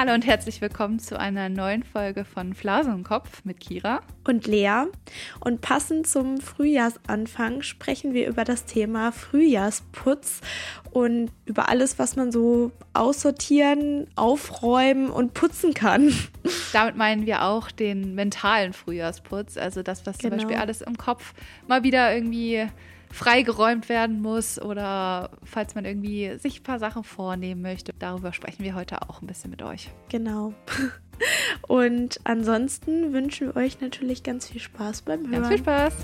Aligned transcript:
Hallo 0.00 0.14
und 0.14 0.24
herzlich 0.24 0.60
willkommen 0.60 1.00
zu 1.00 1.18
einer 1.18 1.48
neuen 1.48 1.82
Folge 1.82 2.24
von 2.24 2.54
Flase 2.54 2.92
im 2.92 3.02
Kopf 3.02 3.44
mit 3.44 3.58
Kira 3.58 4.00
und 4.28 4.46
Lea. 4.46 4.84
Und 5.40 5.60
passend 5.60 6.06
zum 6.06 6.40
Frühjahrsanfang 6.40 7.62
sprechen 7.62 8.14
wir 8.14 8.28
über 8.28 8.44
das 8.44 8.64
Thema 8.64 9.10
Frühjahrsputz 9.10 10.40
und 10.92 11.32
über 11.46 11.68
alles, 11.68 11.98
was 11.98 12.14
man 12.14 12.30
so 12.30 12.70
aussortieren, 12.92 14.06
aufräumen 14.14 15.10
und 15.10 15.34
putzen 15.34 15.74
kann. 15.74 16.14
Damit 16.72 16.94
meinen 16.94 17.26
wir 17.26 17.42
auch 17.42 17.72
den 17.72 18.14
mentalen 18.14 18.74
Frühjahrsputz, 18.74 19.56
also 19.56 19.82
das, 19.82 20.06
was 20.06 20.18
genau. 20.18 20.36
zum 20.36 20.38
Beispiel 20.38 20.62
alles 20.62 20.80
im 20.80 20.96
Kopf 20.96 21.34
mal 21.66 21.82
wieder 21.82 22.14
irgendwie 22.14 22.68
freigeräumt 23.10 23.88
werden 23.88 24.20
muss 24.20 24.60
oder 24.60 25.30
falls 25.44 25.74
man 25.74 25.84
irgendwie 25.84 26.38
sich 26.38 26.60
ein 26.60 26.62
paar 26.62 26.78
Sachen 26.78 27.04
vornehmen 27.04 27.62
möchte. 27.62 27.92
Darüber 27.98 28.32
sprechen 28.32 28.64
wir 28.64 28.74
heute 28.74 29.02
auch 29.02 29.22
ein 29.22 29.26
bisschen 29.26 29.50
mit 29.50 29.62
euch. 29.62 29.90
Genau. 30.08 30.54
Und 31.68 32.20
ansonsten 32.24 33.12
wünschen 33.12 33.48
wir 33.48 33.56
euch 33.56 33.80
natürlich 33.80 34.22
ganz 34.22 34.48
viel 34.48 34.60
Spaß 34.60 35.02
beim 35.02 35.20
Hören. 35.22 35.32
Ganz 35.32 35.48
viel 35.48 35.58
Spaß. 35.58 35.94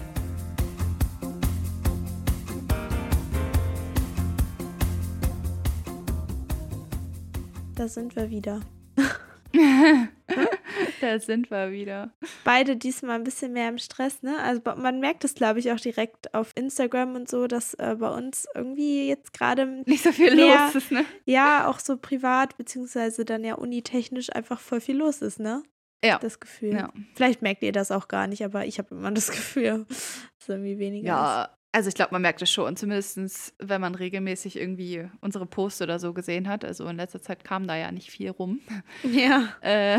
Da 7.77 7.89
sind 7.89 8.15
wir 8.15 8.30
wieder. 8.30 8.61
da 11.01 11.19
sind 11.19 11.51
wir 11.51 11.73
wieder. 11.73 12.12
Beide 12.45 12.77
diesmal 12.77 13.16
ein 13.16 13.25
bisschen 13.25 13.52
mehr 13.52 13.69
im 13.69 13.79
Stress, 13.79 14.23
ne? 14.23 14.39
Also 14.41 14.61
man 14.77 15.01
merkt 15.01 15.25
es, 15.25 15.35
glaube 15.35 15.59
ich, 15.59 15.71
auch 15.73 15.80
direkt 15.80 16.35
auf 16.35 16.52
Instagram 16.55 17.15
und 17.15 17.29
so, 17.29 17.46
dass 17.46 17.74
äh, 17.74 17.96
bei 17.99 18.09
uns 18.09 18.46
irgendwie 18.55 19.09
jetzt 19.09 19.33
gerade 19.33 19.66
nicht 19.87 20.02
so 20.02 20.13
viel 20.13 20.35
mehr, 20.35 20.66
los 20.66 20.74
ist, 20.74 20.91
ne? 20.93 21.05
Ja, 21.24 21.68
auch 21.68 21.79
so 21.79 21.96
privat, 21.96 22.57
beziehungsweise 22.57 23.24
dann 23.24 23.45
ja 23.45 23.55
unitechnisch 23.55 24.35
einfach 24.35 24.60
voll 24.60 24.80
viel 24.80 24.96
los 24.96 25.23
ist, 25.23 25.41
ne? 25.41 25.63
Ja. 26.05 26.18
Das 26.18 26.38
Gefühl. 26.38 26.74
Ja. 26.74 26.93
Vielleicht 27.15 27.40
merkt 27.40 27.63
ihr 27.63 27.73
das 27.73 27.90
auch 27.90 28.09
gar 28.09 28.27
nicht, 28.27 28.45
aber 28.45 28.66
ich 28.66 28.79
habe 28.79 28.95
immer 28.95 29.11
das 29.11 29.30
Gefühl, 29.30 29.87
dass 29.88 30.49
irgendwie 30.49 30.79
weniger 30.79 31.07
ja, 31.07 31.45
ist. 31.45 31.51
Also 31.75 31.89
ich 31.89 31.97
glaube, 31.97 32.13
man 32.13 32.23
merkt 32.23 32.41
es 32.41 32.53
schon, 32.53 32.77
zumindest 32.77 33.53
wenn 33.59 33.80
man 33.80 33.97
regelmäßig 33.97 34.57
irgendwie 34.57 35.09
unsere 35.21 35.45
Posts 35.45 35.83
oder 35.83 35.99
so 35.99 36.13
gesehen 36.13 36.49
hat. 36.49 36.65
Also 36.65 36.87
in 36.87 36.97
letzter 36.97 37.21
Zeit 37.21 37.43
kam 37.43 37.67
da 37.67 37.75
ja 37.75 37.91
nicht 37.91 38.13
viel 38.13 38.30
rum. 38.30 38.61
Ja. 39.03 39.49
Äh, 39.61 39.99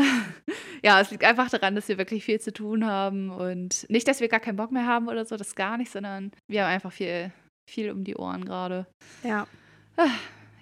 ja, 0.82 1.00
es 1.00 1.10
liegt 1.10 1.22
einfach 1.22 1.50
daran, 1.50 1.74
dass 1.74 1.88
wir 1.88 1.98
wirklich 1.98 2.24
viel 2.24 2.40
zu 2.40 2.50
tun 2.50 2.86
haben 2.86 3.30
und 3.30 3.84
nicht, 3.90 4.08
dass 4.08 4.20
wir 4.20 4.28
gar 4.28 4.40
keinen 4.40 4.56
Bock 4.56 4.72
mehr 4.72 4.86
haben 4.86 5.08
oder 5.08 5.26
so, 5.26 5.36
das 5.36 5.54
gar 5.54 5.76
nicht, 5.76 5.92
sondern 5.92 6.32
wir 6.48 6.64
haben 6.64 6.72
einfach 6.72 6.92
viel, 6.92 7.30
viel 7.68 7.90
um 7.90 8.04
die 8.04 8.16
Ohren 8.16 8.46
gerade. 8.46 8.86
Ja. 9.22 9.46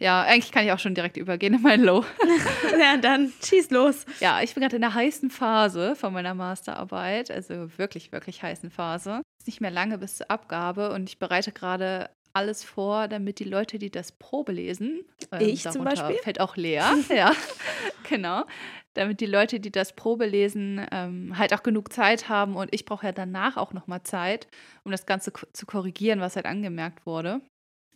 Ja, 0.01 0.23
eigentlich 0.23 0.51
kann 0.51 0.65
ich 0.65 0.73
auch 0.73 0.79
schon 0.79 0.95
direkt 0.95 1.17
übergehen 1.17 1.55
in 1.55 1.63
mein 1.63 1.81
Low. 1.81 2.05
ja, 2.81 2.97
dann 2.97 3.33
schieß 3.43 3.71
los. 3.71 4.05
Ja, 4.21 4.43
ich 4.43 4.55
bin 4.55 4.63
gerade 4.63 4.77
in 4.77 4.83
der 4.83 4.95
heißen 4.95 5.31
Phase 5.31 5.95
von 5.95 6.13
meiner 6.13 6.35
Masterarbeit, 6.35 7.31
also 7.31 7.79
wirklich, 7.79 8.11
wirklich 8.11 8.43
heißen 8.43 8.71
Phase. 8.71 9.23
Ist 9.45 9.49
nicht 9.49 9.61
mehr 9.61 9.71
lange 9.71 9.99
bis 9.99 10.17
zur 10.17 10.31
Abgabe 10.31 10.91
und 10.95 11.07
ich 11.11 11.19
bereite 11.19 11.53
gerade 11.53 12.09
alles 12.33 12.65
vor, 12.65 13.09
damit 13.09 13.41
die 13.41 13.45
Leute, 13.45 13.79
die 13.79 13.91
das 13.91 14.11
Probe 14.13 14.53
lesen, 14.53 15.05
ähm, 15.31 15.41
ich 15.43 15.69
zum 15.69 15.85
Beispiel, 15.85 16.17
fällt 16.23 16.41
auch 16.41 16.57
leer, 16.57 16.95
ja, 17.15 17.31
genau, 18.09 18.45
damit 18.95 19.21
die 19.21 19.27
Leute, 19.27 19.61
die 19.61 19.71
das 19.71 19.95
Probe 19.95 20.25
lesen, 20.25 20.87
ähm, 20.91 21.37
halt 21.37 21.53
auch 21.53 21.63
genug 21.63 21.93
Zeit 21.93 22.31
haben 22.31 22.57
und 22.57 22.73
ich 22.73 22.87
brauche 22.87 23.05
ja 23.05 23.13
danach 23.13 23.59
auch 23.59 23.75
nochmal 23.75 24.03
Zeit, 24.03 24.49
um 24.83 24.91
das 24.91 25.05
Ganze 25.05 25.31
zu 25.53 25.67
korrigieren, 25.67 26.21
was 26.21 26.37
halt 26.37 26.47
angemerkt 26.47 27.05
wurde. 27.05 27.43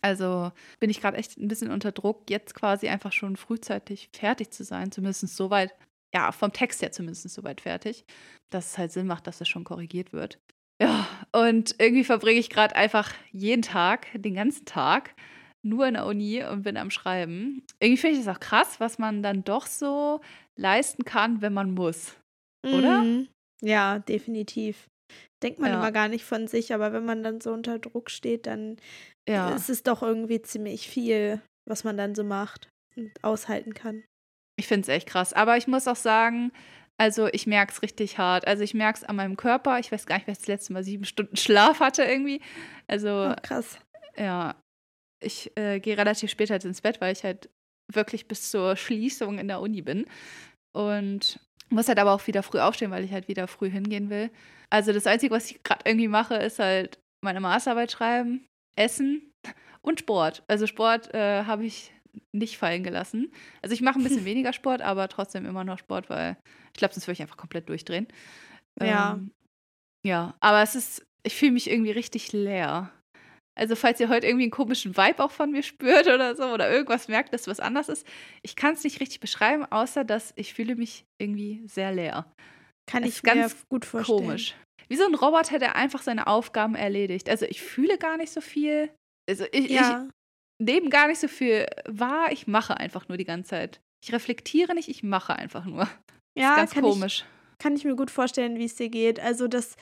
Also 0.01 0.51
bin 0.79 0.91
ich 0.91 1.01
gerade 1.01 1.17
echt 1.17 1.39
ein 1.39 1.47
bisschen 1.47 1.71
unter 1.71 1.91
Druck, 1.91 2.29
jetzt 2.29 2.53
quasi 2.53 2.89
einfach 2.89 3.11
schon 3.11 3.37
frühzeitig 3.37 4.11
fertig 4.13 4.51
zu 4.51 4.63
sein, 4.63 4.91
zumindest 4.91 5.35
soweit, 5.35 5.73
ja, 6.13 6.31
vom 6.31 6.53
Text 6.53 6.83
her 6.83 6.91
zumindest 6.91 7.27
soweit 7.27 7.59
fertig, 7.59 8.05
dass 8.51 8.67
es 8.67 8.77
halt 8.77 8.91
Sinn 8.91 9.07
macht, 9.07 9.25
dass 9.25 9.41
es 9.41 9.47
schon 9.47 9.63
korrigiert 9.63 10.13
wird. 10.13 10.37
Ja, 10.81 11.07
und 11.33 11.75
irgendwie 11.77 12.03
verbringe 12.03 12.39
ich 12.39 12.49
gerade 12.49 12.75
einfach 12.75 13.13
jeden 13.31 13.61
Tag, 13.61 14.07
den 14.13 14.35
ganzen 14.35 14.65
Tag, 14.65 15.13
nur 15.61 15.87
in 15.87 15.95
der 15.95 16.05
Uni 16.05 16.43
und 16.43 16.63
bin 16.63 16.77
am 16.77 16.89
Schreiben. 16.89 17.63
Irgendwie 17.79 17.97
finde 17.97 18.19
ich 18.19 18.25
das 18.25 18.35
auch 18.35 18.39
krass, 18.39 18.79
was 18.79 18.97
man 18.97 19.21
dann 19.21 19.43
doch 19.43 19.67
so 19.67 20.21
leisten 20.57 21.03
kann, 21.03 21.41
wenn 21.41 21.53
man 21.53 21.73
muss. 21.73 22.15
Oder? 22.65 23.01
Mhm. 23.01 23.27
Ja, 23.61 23.99
definitiv. 23.99 24.87
Denkt 25.43 25.59
man 25.59 25.71
ja. 25.71 25.77
immer 25.77 25.91
gar 25.91 26.07
nicht 26.07 26.23
von 26.23 26.47
sich, 26.47 26.73
aber 26.73 26.93
wenn 26.93 27.05
man 27.05 27.23
dann 27.23 27.41
so 27.41 27.51
unter 27.51 27.79
Druck 27.79 28.09
steht, 28.09 28.45
dann 28.45 28.77
ja. 29.27 29.53
ist 29.55 29.69
es 29.69 29.83
doch 29.83 30.01
irgendwie 30.01 30.41
ziemlich 30.41 30.87
viel, 30.87 31.41
was 31.67 31.83
man 31.83 31.97
dann 31.97 32.15
so 32.15 32.23
macht 32.23 32.69
und 32.95 33.11
aushalten 33.21 33.73
kann. 33.73 34.03
Ich 34.57 34.67
finde 34.67 34.83
es 34.83 34.89
echt 34.89 35.07
krass. 35.07 35.33
Aber 35.33 35.57
ich 35.57 35.67
muss 35.67 35.87
auch 35.87 35.95
sagen, 35.95 36.51
also 36.99 37.27
ich 37.31 37.47
merke 37.47 37.71
es 37.71 37.81
richtig 37.81 38.17
hart. 38.17 38.45
Also 38.45 38.61
ich 38.61 38.73
merke 38.73 38.99
es 38.99 39.03
an 39.05 39.15
meinem 39.15 39.37
Körper. 39.37 39.79
Ich 39.79 39.91
weiß 39.91 40.05
gar 40.05 40.17
nicht, 40.17 40.27
wer 40.27 40.35
das 40.35 40.47
letzte 40.47 40.73
Mal 40.73 40.83
sieben 40.83 41.05
Stunden 41.05 41.35
Schlaf 41.37 41.79
hatte 41.79 42.03
irgendwie. 42.03 42.41
Also 42.87 43.31
oh, 43.31 43.35
krass. 43.41 43.79
Ja, 44.17 44.55
ich 45.23 45.55
äh, 45.55 45.79
gehe 45.79 45.97
relativ 45.97 46.29
spät 46.29 46.49
halt 46.49 46.65
ins 46.65 46.81
Bett, 46.81 46.99
weil 46.99 47.13
ich 47.13 47.23
halt 47.23 47.49
wirklich 47.91 48.27
bis 48.27 48.51
zur 48.51 48.75
Schließung 48.75 49.39
in 49.39 49.47
der 49.47 49.61
Uni 49.61 49.81
bin. 49.81 50.05
Und 50.75 51.39
muss 51.69 51.87
halt 51.87 51.99
aber 51.99 52.11
auch 52.11 52.27
wieder 52.27 52.43
früh 52.43 52.59
aufstehen, 52.59 52.91
weil 52.91 53.05
ich 53.05 53.13
halt 53.13 53.29
wieder 53.29 53.47
früh 53.47 53.69
hingehen 53.69 54.09
will. 54.09 54.29
Also 54.69 54.91
das 54.91 55.07
Einzige, 55.07 55.33
was 55.33 55.49
ich 55.49 55.63
gerade 55.63 55.83
irgendwie 55.85 56.09
mache, 56.09 56.35
ist 56.35 56.59
halt 56.59 56.99
meine 57.23 57.39
Masterarbeit 57.39 57.91
schreiben, 57.93 58.45
essen 58.77 59.31
und 59.81 60.01
Sport. 60.01 60.43
Also 60.47 60.67
Sport 60.67 61.13
äh, 61.13 61.45
habe 61.45 61.65
ich 61.65 61.93
nicht 62.31 62.57
fallen 62.57 62.83
gelassen. 62.83 63.31
Also 63.61 63.73
ich 63.73 63.81
mache 63.81 63.99
ein 63.99 64.03
bisschen 64.03 64.25
weniger 64.25 64.53
Sport, 64.53 64.81
aber 64.81 65.07
trotzdem 65.07 65.45
immer 65.45 65.63
noch 65.63 65.79
Sport, 65.79 66.09
weil 66.09 66.37
ich 66.73 66.79
glaube, 66.79 66.93
sonst 66.93 67.07
würde 67.07 67.13
ich 67.13 67.21
einfach 67.21 67.37
komplett 67.37 67.69
durchdrehen. 67.69 68.07
Ja. 68.81 69.13
Ähm, 69.13 69.31
ja, 70.05 70.35
aber 70.39 70.61
es 70.61 70.75
ist, 70.75 71.05
ich 71.23 71.35
fühle 71.35 71.51
mich 71.51 71.69
irgendwie 71.69 71.91
richtig 71.91 72.31
leer. 72.31 72.91
Also 73.59 73.75
falls 73.75 73.99
ihr 73.99 74.07
heute 74.07 74.25
irgendwie 74.25 74.45
einen 74.45 74.51
komischen 74.51 74.95
Vibe 74.95 75.21
auch 75.21 75.31
von 75.31 75.51
mir 75.51 75.63
spürt 75.63 76.07
oder 76.07 76.33
so 76.35 76.45
oder 76.45 76.71
irgendwas 76.71 77.09
merkt, 77.09 77.33
dass 77.33 77.47
was 77.47 77.59
anders 77.59 77.89
ist, 77.89 78.07
ich 78.41 78.55
kann 78.55 78.73
es 78.75 78.85
nicht 78.85 79.01
richtig 79.01 79.19
beschreiben, 79.19 79.65
außer 79.65 80.05
dass 80.05 80.31
ich 80.37 80.53
fühle 80.53 80.75
mich 80.75 81.03
irgendwie 81.17 81.61
sehr 81.67 81.91
leer. 81.91 82.31
Kann 82.89 83.03
das 83.03 83.11
ich 83.11 83.23
ganz 83.23 83.67
gut 83.67 83.83
vorstellen. 83.83 84.19
Komisch. 84.19 84.55
Wie 84.87 84.95
so 84.95 85.05
ein 85.05 85.13
Roboter, 85.13 85.59
der 85.59 85.75
einfach 85.75 86.01
seine 86.01 86.27
Aufgaben 86.27 86.75
erledigt. 86.75 87.29
Also 87.29 87.45
ich 87.45 87.61
fühle 87.61 87.97
gar 87.97 88.15
nicht 88.15 88.31
so 88.31 88.39
viel. 88.39 88.89
Also 89.29 89.45
ich, 89.51 89.69
ja. 89.69 90.07
Nehme 90.59 90.89
gar 90.89 91.07
nicht 91.07 91.19
so 91.19 91.27
viel 91.27 91.65
wahr. 91.87 92.31
Ich 92.31 92.47
mache 92.47 92.77
einfach 92.77 93.07
nur 93.07 93.17
die 93.17 93.25
ganze 93.25 93.49
Zeit. 93.49 93.81
Ich 94.03 94.13
reflektiere 94.13 94.75
nicht, 94.75 94.89
ich 94.89 95.03
mache 95.03 95.35
einfach 95.35 95.65
nur. 95.65 95.87
Ja, 96.37 96.55
das 96.55 96.69
ist 96.69 96.75
ganz 96.75 96.85
komisch. 96.85 97.25
Ich, 97.25 97.59
kann 97.59 97.75
ich 97.75 97.83
mir 97.83 97.95
gut 97.95 98.11
vorstellen, 98.11 98.59
wie 98.59 98.65
es 98.65 98.75
dir 98.75 98.87
geht. 98.87 99.19
Also, 99.19 99.49
dass 99.49 99.75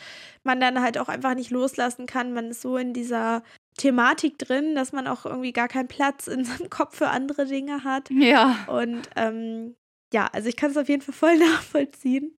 man 0.43 0.59
dann 0.59 0.81
halt 0.81 0.97
auch 0.97 1.09
einfach 1.09 1.35
nicht 1.35 1.51
loslassen 1.51 2.07
kann. 2.07 2.33
Man 2.33 2.49
ist 2.49 2.61
so 2.61 2.77
in 2.77 2.93
dieser 2.93 3.43
Thematik 3.77 4.39
drin, 4.39 4.73
dass 4.73 4.91
man 4.91 5.07
auch 5.07 5.25
irgendwie 5.25 5.51
gar 5.51 5.67
keinen 5.67 5.89
Platz 5.89 6.25
in 6.27 6.45
seinem 6.45 6.69
Kopf 6.69 6.97
für 6.97 7.09
andere 7.09 7.45
Dinge 7.45 7.83
hat. 7.83 8.09
Ja. 8.09 8.65
Und 8.67 9.09
ähm, 9.15 9.75
ja, 10.13 10.27
also 10.31 10.49
ich 10.49 10.55
kann 10.55 10.71
es 10.71 10.77
auf 10.77 10.89
jeden 10.89 11.01
Fall 11.01 11.13
voll 11.13 11.37
nachvollziehen. 11.37 12.35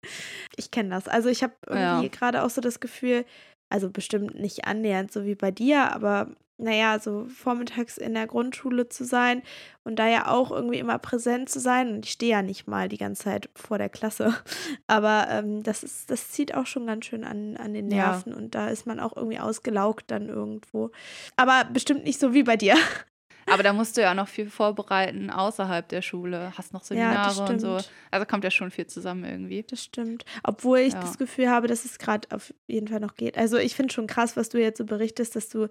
Ich 0.58 0.72
kenne 0.72 0.90
das. 0.90 1.08
Also 1.08 1.30
ich 1.30 1.44
habe 1.44 1.54
irgendwie 1.68 2.08
ja. 2.08 2.12
gerade 2.12 2.44
auch 2.44 2.50
so 2.50 2.60
das 2.60 2.80
Gefühl, 2.80 3.26
also 3.70 3.90
bestimmt 3.90 4.40
nicht 4.40 4.66
annähernd 4.66 5.12
so 5.12 5.24
wie 5.26 5.36
bei 5.36 5.52
dir, 5.52 5.94
aber 5.94 6.36
naja, 6.59 7.00
so 7.00 7.25
vormittags 7.25 7.97
in 7.97 8.14
der 8.14 8.28
Grundschule 8.28 8.90
zu 8.90 9.06
sein 9.06 9.42
und 9.84 9.97
da 9.97 10.08
ja 10.08 10.28
auch 10.28 10.52
irgendwie 10.52 10.78
immer 10.78 11.00
präsent 11.00 11.50
zu 11.50 11.59
sein. 11.59 11.90
Und 11.90 12.06
ich 12.06 12.12
stehe 12.12 12.31
ja 12.31 12.42
nicht 12.42 12.68
mal 12.68 12.90
die 12.90 12.97
ganze 12.97 13.24
Zeit 13.24 13.50
vor 13.56 13.78
der 13.78 13.90
Klasse. 13.90 14.36
Aber 14.88 15.28
ähm, 15.30 15.64
das 15.64 15.84
ist, 15.84 16.12
das 16.12 16.31
zieht 16.31 16.53
auch 16.53 16.66
schon 16.66 16.86
ganz 16.86 17.06
schön 17.06 17.23
an, 17.23 17.58
an 17.58 17.73
den 17.73 17.88
Nerven 17.88 18.34
ja. 18.34 18.38
und 18.38 18.56
da 18.56 18.67
ist 18.67 18.85
man 18.85 19.00
auch 19.00 19.16
irgendwie 19.16 19.40
ausgelaugt 19.40 20.11
dann 20.11 20.29
irgendwo. 20.29 20.91
Aber 21.38 21.66
bestimmt 21.72 22.03
nicht 22.03 22.20
so 22.20 22.34
wie 22.34 22.44
bei 22.44 22.58
dir. 22.58 22.76
Aber 23.51 23.63
da 23.63 23.73
musst 23.73 23.97
du 23.97 24.01
ja 24.01 24.13
noch 24.13 24.28
viel 24.28 24.49
vorbereiten 24.49 25.29
außerhalb 25.29 25.87
der 25.87 26.01
Schule. 26.01 26.53
Hast 26.57 26.73
noch 26.73 26.84
Seminare 26.84 27.35
ja, 27.35 27.46
und 27.46 27.59
so. 27.59 27.79
Also 28.11 28.25
kommt 28.25 28.43
ja 28.43 28.51
schon 28.51 28.72
viel 28.72 28.87
zusammen 28.87 29.23
irgendwie. 29.23 29.63
Das 29.63 29.84
stimmt. 29.84 30.25
Obwohl 30.43 30.79
ich 30.79 30.93
ja. 30.93 31.01
das 31.01 31.17
Gefühl 31.17 31.49
habe, 31.49 31.67
dass 31.67 31.85
es 31.85 31.99
gerade 31.99 32.28
auf 32.31 32.53
jeden 32.67 32.87
Fall 32.87 32.99
noch 32.99 33.16
geht. 33.16 33.37
Also 33.37 33.57
ich 33.57 33.75
finde 33.75 33.93
schon 33.93 34.07
krass, 34.07 34.37
was 34.37 34.49
du 34.49 34.59
jetzt 34.59 34.78
so 34.78 34.85
berichtest, 34.85 35.35
dass 35.35 35.49
du 35.49 35.67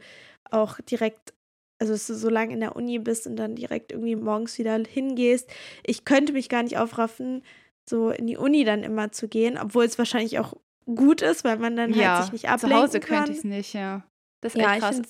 auch 0.50 0.80
direkt 0.80 1.34
also 1.80 1.92
dass 1.92 2.08
du 2.08 2.14
so 2.14 2.28
lange 2.28 2.52
in 2.52 2.60
der 2.60 2.75
Uni 2.75 2.98
bist 2.98 3.28
und 3.28 3.36
dann 3.36 3.54
direkt 3.54 3.92
irgendwie 3.92 4.16
morgens 4.16 4.58
wieder 4.58 4.76
hingehst. 4.88 5.48
Ich 5.84 6.04
könnte 6.04 6.32
mich 6.32 6.48
gar 6.48 6.64
nicht 6.64 6.76
aufraffen, 6.76 7.42
so 7.88 8.10
in 8.10 8.26
die 8.26 8.36
Uni 8.36 8.64
dann 8.64 8.82
immer 8.82 9.12
zu 9.12 9.28
gehen, 9.28 9.56
obwohl 9.56 9.84
es 9.84 9.96
wahrscheinlich 9.96 10.38
auch 10.40 10.54
gut 10.86 11.22
ist, 11.22 11.44
weil 11.44 11.58
man 11.58 11.76
dann 11.76 11.92
ja, 11.94 12.16
halt 12.16 12.25
sich 12.25 12.32
nicht 12.32 12.48
ablenken 12.48 12.80
kann. 12.80 12.90
Zu 12.90 12.98
Hause 12.98 13.00
könnte 13.00 13.32
ich 13.32 13.38
es 13.38 13.44
nicht, 13.44 13.75
ja. 13.75 14.02
Das 14.40 14.54
ist 14.54 14.60
ja, 14.60 14.72
echt 14.72 14.80
krass. 14.80 15.02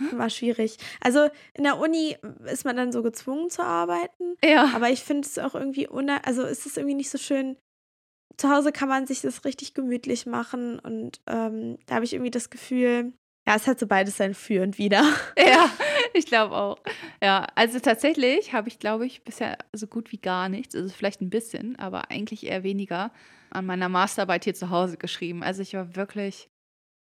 War 0.12 0.30
schwierig. 0.30 0.76
Also 1.00 1.28
in 1.54 1.64
der 1.64 1.78
Uni 1.78 2.16
ist 2.46 2.64
man 2.64 2.76
dann 2.76 2.92
so 2.92 3.02
gezwungen 3.02 3.50
zu 3.50 3.62
arbeiten. 3.62 4.36
Ja. 4.44 4.70
Aber 4.74 4.90
ich 4.90 5.00
finde 5.02 5.26
es 5.26 5.38
auch 5.38 5.54
irgendwie, 5.54 5.88
also 5.88 6.42
ist 6.44 6.66
es 6.66 6.76
irgendwie 6.76 6.94
nicht 6.96 7.10
so 7.10 7.18
schön. 7.18 7.56
Zu 8.36 8.48
Hause 8.50 8.72
kann 8.72 8.88
man 8.88 9.06
sich 9.06 9.20
das 9.20 9.44
richtig 9.44 9.74
gemütlich 9.74 10.24
machen 10.24 10.78
und 10.78 11.20
ähm, 11.26 11.78
da 11.86 11.96
habe 11.96 12.04
ich 12.04 12.14
irgendwie 12.14 12.30
das 12.30 12.48
Gefühl, 12.48 13.12
Ja, 13.46 13.54
es 13.56 13.66
hat 13.66 13.78
so 13.78 13.86
beides 13.86 14.16
sein 14.16 14.32
Für 14.34 14.62
und 14.62 14.78
Wider. 14.78 15.02
Ja, 15.38 15.70
ich 16.14 16.24
glaube 16.26 16.54
auch. 16.54 16.78
Ja, 17.22 17.46
also 17.54 17.80
tatsächlich 17.80 18.52
habe 18.54 18.68
ich, 18.68 18.78
glaube 18.78 19.04
ich, 19.06 19.24
bisher 19.24 19.58
so 19.74 19.86
gut 19.86 20.10
wie 20.12 20.18
gar 20.18 20.48
nichts, 20.48 20.74
also 20.74 20.88
vielleicht 20.88 21.20
ein 21.20 21.30
bisschen, 21.30 21.78
aber 21.78 22.10
eigentlich 22.10 22.46
eher 22.46 22.62
weniger 22.62 23.12
an 23.50 23.66
meiner 23.66 23.88
Masterarbeit 23.88 24.44
hier 24.44 24.54
zu 24.54 24.70
Hause 24.70 24.96
geschrieben. 24.96 25.42
Also 25.42 25.60
ich 25.62 25.74
war 25.74 25.96
wirklich, 25.96 26.48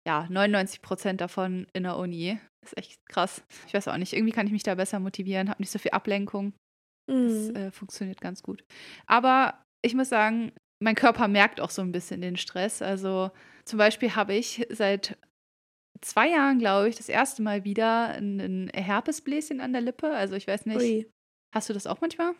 ja, 0.06 0.26
99 0.30 0.80
Prozent 0.80 1.20
davon 1.20 1.66
in 1.74 1.82
der 1.82 1.96
Uni. 1.96 2.38
Das 2.66 2.72
ist 2.72 2.78
echt 2.78 3.08
krass. 3.08 3.42
Ich 3.66 3.74
weiß 3.74 3.88
auch 3.88 3.96
nicht, 3.96 4.12
irgendwie 4.12 4.32
kann 4.32 4.46
ich 4.46 4.52
mich 4.52 4.62
da 4.62 4.74
besser 4.74 4.98
motivieren, 4.98 5.48
habe 5.48 5.62
nicht 5.62 5.70
so 5.70 5.78
viel 5.78 5.92
Ablenkung. 5.92 6.52
Mhm. 7.08 7.28
Das 7.28 7.48
äh, 7.50 7.70
funktioniert 7.70 8.20
ganz 8.20 8.42
gut. 8.42 8.64
Aber 9.06 9.62
ich 9.82 9.94
muss 9.94 10.08
sagen, 10.08 10.52
mein 10.82 10.94
Körper 10.94 11.28
merkt 11.28 11.60
auch 11.60 11.70
so 11.70 11.82
ein 11.82 11.92
bisschen 11.92 12.20
den 12.20 12.36
Stress. 12.36 12.82
Also 12.82 13.30
zum 13.64 13.78
Beispiel 13.78 14.14
habe 14.16 14.34
ich 14.34 14.66
seit 14.70 15.16
zwei 16.00 16.28
Jahren, 16.28 16.58
glaube 16.58 16.88
ich, 16.88 16.96
das 16.96 17.08
erste 17.08 17.42
Mal 17.42 17.64
wieder 17.64 18.08
ein, 18.08 18.40
ein 18.40 18.70
Herpesbläschen 18.74 19.60
an 19.60 19.72
der 19.72 19.82
Lippe. 19.82 20.10
Also 20.10 20.34
ich 20.34 20.46
weiß 20.46 20.66
nicht. 20.66 20.80
Ui. 20.80 21.10
Hast 21.54 21.68
du 21.68 21.72
das 21.72 21.86
auch 21.86 22.00
manchmal? 22.00 22.34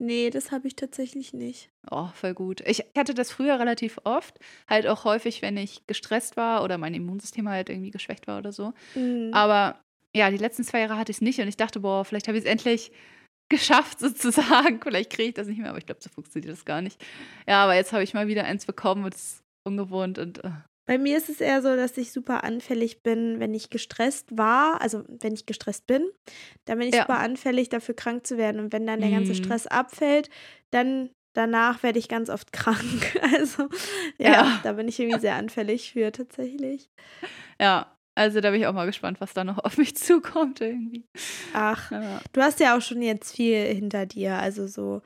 Nee, 0.00 0.30
das 0.30 0.52
habe 0.52 0.68
ich 0.68 0.76
tatsächlich 0.76 1.32
nicht. 1.32 1.70
Oh, 1.90 2.08
voll 2.14 2.32
gut. 2.32 2.60
Ich 2.66 2.84
hatte 2.96 3.14
das 3.14 3.32
früher 3.32 3.58
relativ 3.58 3.98
oft. 4.04 4.38
Halt 4.68 4.86
auch 4.86 5.04
häufig, 5.04 5.42
wenn 5.42 5.56
ich 5.56 5.86
gestresst 5.88 6.36
war 6.36 6.62
oder 6.62 6.78
mein 6.78 6.94
Immunsystem 6.94 7.48
halt 7.48 7.68
irgendwie 7.68 7.90
geschwächt 7.90 8.28
war 8.28 8.38
oder 8.38 8.52
so. 8.52 8.72
Mhm. 8.94 9.30
Aber 9.32 9.80
ja, 10.14 10.30
die 10.30 10.36
letzten 10.36 10.62
zwei 10.62 10.80
Jahre 10.80 10.96
hatte 10.96 11.10
ich 11.10 11.18
es 11.18 11.20
nicht 11.20 11.40
und 11.40 11.48
ich 11.48 11.56
dachte, 11.56 11.80
boah, 11.80 12.04
vielleicht 12.04 12.28
habe 12.28 12.38
ich 12.38 12.44
es 12.44 12.50
endlich 12.50 12.92
geschafft 13.48 13.98
sozusagen. 13.98 14.80
Vielleicht 14.82 15.10
kriege 15.10 15.30
ich 15.30 15.34
das 15.34 15.46
nicht 15.46 15.58
mehr, 15.58 15.70
aber 15.70 15.78
ich 15.78 15.86
glaube, 15.86 16.02
so 16.02 16.10
funktioniert 16.10 16.52
das 16.52 16.66
gar 16.66 16.82
nicht. 16.82 17.02
Ja, 17.46 17.64
aber 17.64 17.74
jetzt 17.74 17.92
habe 17.92 18.02
ich 18.02 18.12
mal 18.12 18.28
wieder 18.28 18.44
eins 18.44 18.66
bekommen 18.66 19.04
und 19.04 19.14
es 19.14 19.22
ist 19.22 19.42
ungewohnt 19.64 20.18
und 20.18 20.44
uh, 20.44 20.50
bei 20.88 20.96
mir 20.96 21.18
ist 21.18 21.28
es 21.28 21.42
eher 21.42 21.60
so, 21.60 21.76
dass 21.76 21.98
ich 21.98 22.12
super 22.12 22.44
anfällig 22.44 23.02
bin, 23.02 23.40
wenn 23.40 23.52
ich 23.52 23.68
gestresst 23.68 24.38
war, 24.38 24.80
also 24.80 25.04
wenn 25.06 25.34
ich 25.34 25.44
gestresst 25.44 25.86
bin, 25.86 26.08
dann 26.64 26.78
bin 26.78 26.88
ich 26.88 26.94
ja. 26.94 27.02
super 27.02 27.18
anfällig 27.18 27.68
dafür 27.68 27.94
krank 27.94 28.26
zu 28.26 28.38
werden. 28.38 28.58
Und 28.58 28.72
wenn 28.72 28.86
dann 28.86 29.02
der 29.02 29.10
ganze 29.10 29.32
mhm. 29.32 29.36
Stress 29.36 29.66
abfällt, 29.66 30.30
dann 30.70 31.10
danach 31.34 31.82
werde 31.82 31.98
ich 31.98 32.08
ganz 32.08 32.30
oft 32.30 32.52
krank. 32.54 33.20
Also 33.34 33.68
ja, 34.16 34.32
ja, 34.32 34.60
da 34.62 34.72
bin 34.72 34.88
ich 34.88 34.98
irgendwie 34.98 35.20
sehr 35.20 35.34
anfällig 35.34 35.92
für 35.92 36.10
tatsächlich. 36.10 36.88
Ja, 37.60 37.94
also 38.14 38.40
da 38.40 38.50
bin 38.50 38.58
ich 38.58 38.66
auch 38.66 38.72
mal 38.72 38.86
gespannt, 38.86 39.20
was 39.20 39.34
da 39.34 39.44
noch 39.44 39.58
auf 39.58 39.76
mich 39.76 39.94
zukommt 39.98 40.62
irgendwie. 40.62 41.04
Ach, 41.52 41.90
ja. 41.90 42.22
du 42.32 42.40
hast 42.40 42.60
ja 42.60 42.78
auch 42.78 42.80
schon 42.80 43.02
jetzt 43.02 43.36
viel 43.36 43.62
hinter 43.62 44.06
dir, 44.06 44.36
also 44.38 44.66
so 44.66 45.02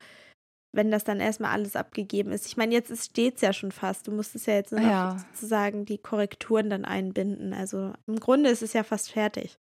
wenn 0.73 0.91
das 0.91 1.05
dann 1.05 1.21
erstmal 1.21 1.53
alles 1.53 1.77
abgegeben 1.77 2.33
ist. 2.33 2.47
Ich 2.47 2.57
meine, 2.57 2.73
jetzt 2.73 3.05
steht 3.05 3.37
es 3.37 3.43
ja 3.43 3.53
schon 3.53 3.73
fast. 3.73 4.07
Du 4.07 4.13
musstest 4.13 4.47
ja 4.47 4.55
jetzt 4.55 4.73
nur 4.73 4.81
noch 4.81 4.89
ja. 4.89 5.17
sozusagen 5.33 5.85
die 5.85 5.99
Korrekturen 5.99 6.71
dann 6.71 6.85
einbinden. 6.85 7.53
Also 7.53 7.93
im 8.07 8.19
Grunde 8.19 8.51
ist 8.51 8.63
es 8.63 8.73
ja 8.73 8.83
fast 8.83 9.13
fertig. 9.13 9.59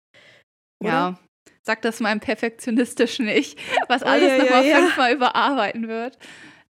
Oder? 0.81 0.89
Ja. 0.89 1.19
Sag 1.63 1.81
das 1.81 1.99
meinem 1.99 2.19
perfektionistischen 2.19 3.27
Ich, 3.27 3.57
was 3.87 4.03
alles 4.03 4.31
oh, 4.31 4.35
ja, 4.35 4.43
nochmal 4.43 4.65
ja, 4.65 4.77
fünfmal 4.79 5.13
überarbeiten 5.13 5.87
wird. 5.87 6.17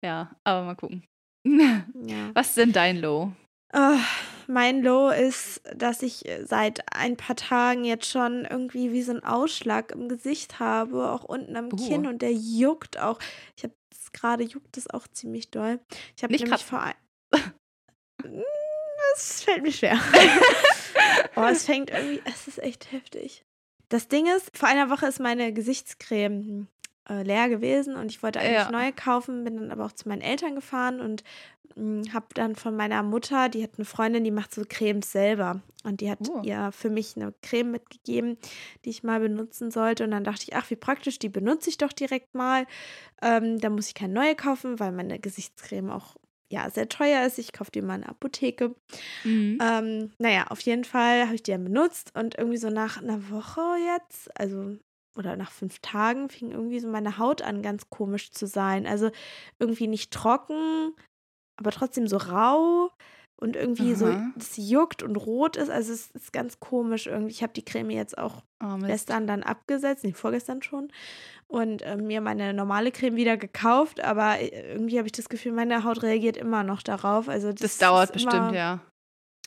Ja, 0.03 0.35
aber 0.43 0.65
mal 0.65 0.75
gucken. 0.75 1.03
Was 2.33 2.49
ist 2.49 2.57
denn 2.57 2.71
dein 2.73 2.97
Low? 2.97 3.33
Oh, 3.75 3.97
mein 4.47 4.83
Low 4.83 5.09
ist, 5.09 5.61
dass 5.75 6.03
ich 6.03 6.23
seit 6.43 6.81
ein 6.95 7.17
paar 7.17 7.35
Tagen 7.35 7.85
jetzt 7.85 8.07
schon 8.07 8.45
irgendwie 8.45 8.91
wie 8.91 9.01
so 9.01 9.11
einen 9.11 9.23
Ausschlag 9.23 9.91
im 9.91 10.09
Gesicht 10.09 10.59
habe, 10.59 11.09
auch 11.09 11.23
unten 11.23 11.55
am 11.57 11.69
uh. 11.73 11.75
Kinn 11.75 12.05
und 12.05 12.21
der 12.21 12.33
juckt 12.33 12.99
auch. 12.99 13.17
Ich 13.57 13.63
habe 13.63 13.73
gerade 14.13 14.43
juckt 14.43 14.77
es 14.77 14.89
auch 14.89 15.07
ziemlich 15.07 15.51
doll. 15.51 15.79
Ich 16.15 16.23
habe 16.23 16.33
nämlich 16.33 16.49
kratzen. 16.49 16.67
vor 16.67 16.81
ein 16.81 16.95
Es 19.15 19.43
fällt 19.43 19.61
mir 19.61 19.71
schwer. 19.71 19.99
oh, 21.35 21.43
es 21.43 21.65
fängt 21.65 21.91
irgendwie, 21.91 22.21
es 22.25 22.47
ist 22.47 22.59
echt 22.59 22.91
heftig. 22.91 23.45
Das 23.89 24.07
Ding 24.07 24.25
ist, 24.27 24.57
vor 24.57 24.67
einer 24.67 24.89
Woche 24.89 25.05
ist 25.05 25.19
meine 25.19 25.53
Gesichtscreme 25.53 26.67
äh, 27.09 27.23
leer 27.23 27.49
gewesen 27.49 27.95
und 27.95 28.11
ich 28.11 28.23
wollte 28.23 28.39
eigentlich 28.39 28.53
ja. 28.53 28.71
neue 28.71 28.93
kaufen, 28.93 29.43
bin 29.43 29.57
dann 29.57 29.71
aber 29.71 29.85
auch 29.85 29.91
zu 29.91 30.07
meinen 30.07 30.21
Eltern 30.21 30.55
gefahren 30.55 31.01
und 31.01 31.23
hm, 31.75 32.03
habe 32.13 32.27
dann 32.33 32.55
von 32.55 32.75
meiner 32.75 33.03
Mutter, 33.03 33.49
die 33.49 33.63
hat 33.63 33.71
eine 33.77 33.85
Freundin, 33.85 34.23
die 34.23 34.31
macht 34.31 34.53
so 34.53 34.63
Cremes 34.67 35.11
selber 35.11 35.61
und 35.83 36.01
die 36.01 36.09
hat 36.09 36.19
oh. 36.29 36.41
ihr 36.43 36.71
für 36.71 36.89
mich 36.89 37.15
eine 37.15 37.33
Creme 37.41 37.71
mitgegeben, 37.71 38.37
die 38.85 38.89
ich 38.89 39.03
mal 39.03 39.19
benutzen 39.19 39.71
sollte 39.71 40.03
und 40.03 40.11
dann 40.11 40.23
dachte 40.23 40.43
ich, 40.47 40.55
ach 40.55 40.69
wie 40.69 40.75
praktisch, 40.75 41.19
die 41.19 41.29
benutze 41.29 41.69
ich 41.69 41.77
doch 41.77 41.93
direkt 41.93 42.35
mal. 42.35 42.65
Ähm, 43.21 43.59
da 43.59 43.69
muss 43.69 43.87
ich 43.87 43.95
keine 43.95 44.13
neue 44.13 44.35
kaufen, 44.35 44.79
weil 44.79 44.91
meine 44.91 45.19
Gesichtscreme 45.19 45.89
auch 45.89 46.15
ja, 46.49 46.69
sehr 46.69 46.87
teuer 46.87 47.25
ist. 47.25 47.39
Ich 47.39 47.51
kaufe 47.51 47.71
die 47.71 47.81
mal 47.81 47.95
in 47.95 48.01
der 48.01 48.11
Apotheke. 48.11 48.75
Mhm. 49.23 49.57
Ähm, 49.59 50.11
naja, 50.19 50.45
auf 50.49 50.59
jeden 50.61 50.83
Fall 50.83 51.25
habe 51.25 51.35
ich 51.35 51.43
die 51.43 51.51
dann 51.51 51.63
benutzt 51.63 52.11
und 52.15 52.37
irgendwie 52.37 52.57
so 52.57 52.69
nach 52.69 53.01
einer 53.01 53.31
Woche 53.31 53.61
jetzt, 53.95 54.29
also 54.39 54.77
oder 55.15 55.35
nach 55.35 55.51
fünf 55.51 55.79
Tagen 55.79 56.29
fing 56.29 56.51
irgendwie 56.51 56.79
so 56.79 56.87
meine 56.87 57.17
Haut 57.17 57.41
an, 57.41 57.61
ganz 57.61 57.89
komisch 57.89 58.31
zu 58.31 58.47
sein. 58.47 58.87
Also 58.87 59.11
irgendwie 59.59 59.87
nicht 59.87 60.11
trocken, 60.11 60.93
aber 61.57 61.71
trotzdem 61.71 62.07
so 62.07 62.17
rau 62.17 62.91
und 63.35 63.55
irgendwie 63.55 63.91
Aha. 63.91 63.95
so, 63.95 64.17
es 64.37 64.57
juckt 64.57 65.03
und 65.03 65.15
rot 65.17 65.57
ist. 65.57 65.69
Also 65.69 65.91
es 65.91 66.11
ist 66.11 66.33
ganz 66.33 66.59
komisch 66.59 67.07
irgendwie. 67.07 67.31
Ich 67.31 67.43
habe 67.43 67.53
die 67.53 67.65
Creme 67.65 67.89
jetzt 67.89 68.17
auch 68.17 68.43
oh, 68.63 68.77
gestern 68.77 69.27
dann 69.27 69.43
abgesetzt, 69.43 70.03
nee, 70.03 70.13
vorgestern 70.13 70.61
schon. 70.61 70.91
Und 71.47 71.81
äh, 71.81 71.97
mir 71.97 72.21
meine 72.21 72.53
normale 72.53 72.91
Creme 72.91 73.15
wieder 73.15 73.37
gekauft, 73.37 74.01
aber 74.01 74.39
äh, 74.39 74.73
irgendwie 74.73 74.97
habe 74.97 75.07
ich 75.07 75.11
das 75.11 75.29
Gefühl, 75.29 75.51
meine 75.51 75.83
Haut 75.83 76.03
reagiert 76.03 76.37
immer 76.37 76.63
noch 76.63 76.81
darauf. 76.81 77.27
Also 77.27 77.51
das, 77.51 77.59
das 77.59 77.77
dauert 77.79 78.13
bestimmt, 78.13 78.33
immer, 78.33 78.53
ja. 78.53 78.79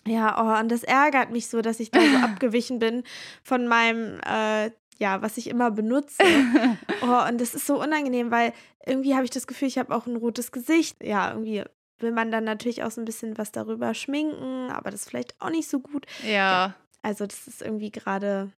Ja, 0.07 0.37
oh, 0.41 0.61
und 0.61 0.71
das 0.71 0.85
ärgert 0.85 1.31
mich 1.31 1.49
so, 1.49 1.63
dass 1.63 1.81
ich 1.81 1.91
da 1.91 2.01
so 2.01 2.17
abgewichen 2.23 2.79
bin 2.79 3.03
von 3.43 3.67
meinem 3.67 4.21
äh, 4.21 4.71
ja, 4.99 5.23
was 5.23 5.37
ich 5.37 5.49
immer 5.49 5.71
benutze. 5.71 6.23
oh, 7.03 7.29
und 7.29 7.41
das 7.41 7.55
ist 7.55 7.67
so 7.67 7.81
unangenehm, 7.81 8.31
weil 8.31 8.53
irgendwie 8.85 9.15
habe 9.15 9.25
ich 9.25 9.31
das 9.31 9.47
Gefühl, 9.47 9.69
ich 9.69 9.79
habe 9.79 9.95
auch 9.95 10.07
ein 10.07 10.17
rotes 10.17 10.53
Gesicht. 10.53 11.03
Ja, 11.03 11.31
irgendwie 11.31 11.65
will 11.99 12.13
man 12.13 12.31
dann 12.31 12.45
natürlich 12.45 12.83
auch 12.83 12.91
so 12.91 13.01
ein 13.01 13.05
bisschen 13.07 13.39
was 13.39 13.53
darüber 13.53 13.95
schminken, 13.95 14.71
aber 14.71 14.91
das 14.91 15.03
ist 15.03 15.09
vielleicht 15.09 15.41
auch 15.41 15.51
nicht 15.51 15.69
so 15.69 15.81
gut. 15.81 16.07
Ja. 16.23 16.31
ja 16.33 16.75
also 17.03 17.27
das 17.27 17.47
ist 17.47 17.63
irgendwie 17.63 17.91
gerade. 17.91 18.53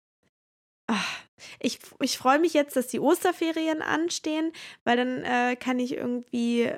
Ich, 1.61 1.79
ich 2.00 2.17
freue 2.17 2.38
mich 2.38 2.55
jetzt, 2.55 2.76
dass 2.76 2.87
die 2.87 2.99
Osterferien 2.99 3.82
anstehen, 3.82 4.52
weil 4.84 4.96
dann 4.96 5.23
äh, 5.23 5.56
kann 5.56 5.79
ich 5.79 5.93
irgendwie 5.93 6.73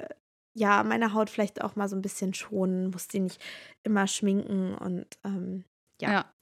ja 0.55 0.83
meine 0.83 1.15
Haut 1.15 1.31
vielleicht 1.31 1.63
auch 1.63 1.77
mal 1.77 1.89
so 1.89 1.95
ein 1.95 2.03
bisschen 2.03 2.35
schonen, 2.35 2.91
muss 2.91 3.07
die 3.07 3.21
nicht 3.21 3.41
immer 3.85 4.09
schminken 4.09 4.75
und 4.75 5.07
ähm, 5.25 5.65
ja. 6.01 6.13
ja. 6.13 6.33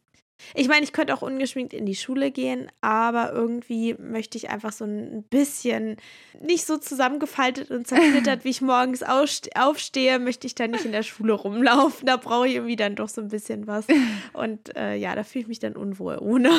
Ich 0.54 0.68
meine, 0.68 0.84
ich 0.84 0.92
könnte 0.92 1.14
auch 1.14 1.22
ungeschminkt 1.22 1.72
in 1.72 1.86
die 1.86 1.94
Schule 1.94 2.30
gehen, 2.30 2.70
aber 2.80 3.32
irgendwie 3.32 3.94
möchte 3.94 4.38
ich 4.38 4.50
einfach 4.50 4.72
so 4.72 4.84
ein 4.84 5.24
bisschen 5.24 5.96
nicht 6.40 6.66
so 6.66 6.78
zusammengefaltet 6.78 7.70
und 7.70 7.86
zerknittert, 7.86 8.44
wie 8.44 8.50
ich 8.50 8.60
morgens 8.60 9.02
aufstehe, 9.02 10.18
möchte 10.18 10.46
ich 10.46 10.54
dann 10.54 10.70
nicht 10.70 10.84
in 10.84 10.92
der 10.92 11.02
Schule 11.02 11.32
rumlaufen. 11.32 12.06
Da 12.06 12.16
brauche 12.16 12.48
ich 12.48 12.54
irgendwie 12.54 12.76
dann 12.76 12.94
doch 12.94 13.08
so 13.08 13.20
ein 13.20 13.28
bisschen 13.28 13.66
was. 13.66 13.86
Und 14.32 14.76
äh, 14.76 14.94
ja, 14.94 15.14
da 15.14 15.24
fühle 15.24 15.42
ich 15.42 15.48
mich 15.48 15.58
dann 15.58 15.76
unwohl 15.76 16.18
ohne. 16.20 16.50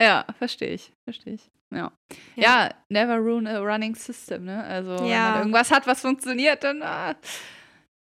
Ja, 0.00 0.24
verstehe 0.38 0.70
ich, 0.70 0.92
verstehe 1.04 1.34
ich. 1.34 1.50
Ja. 1.72 1.92
ja. 2.34 2.42
ja, 2.42 2.74
never 2.88 3.18
ruin 3.18 3.46
a 3.46 3.58
running 3.58 3.94
system, 3.94 4.44
ne? 4.44 4.64
Also, 4.64 4.90
ja. 4.90 4.98
wenn 4.98 5.08
man 5.08 5.38
irgendwas 5.38 5.70
hat, 5.70 5.86
was 5.86 6.00
funktioniert, 6.00 6.64
dann. 6.64 6.82
Ah. 6.82 7.14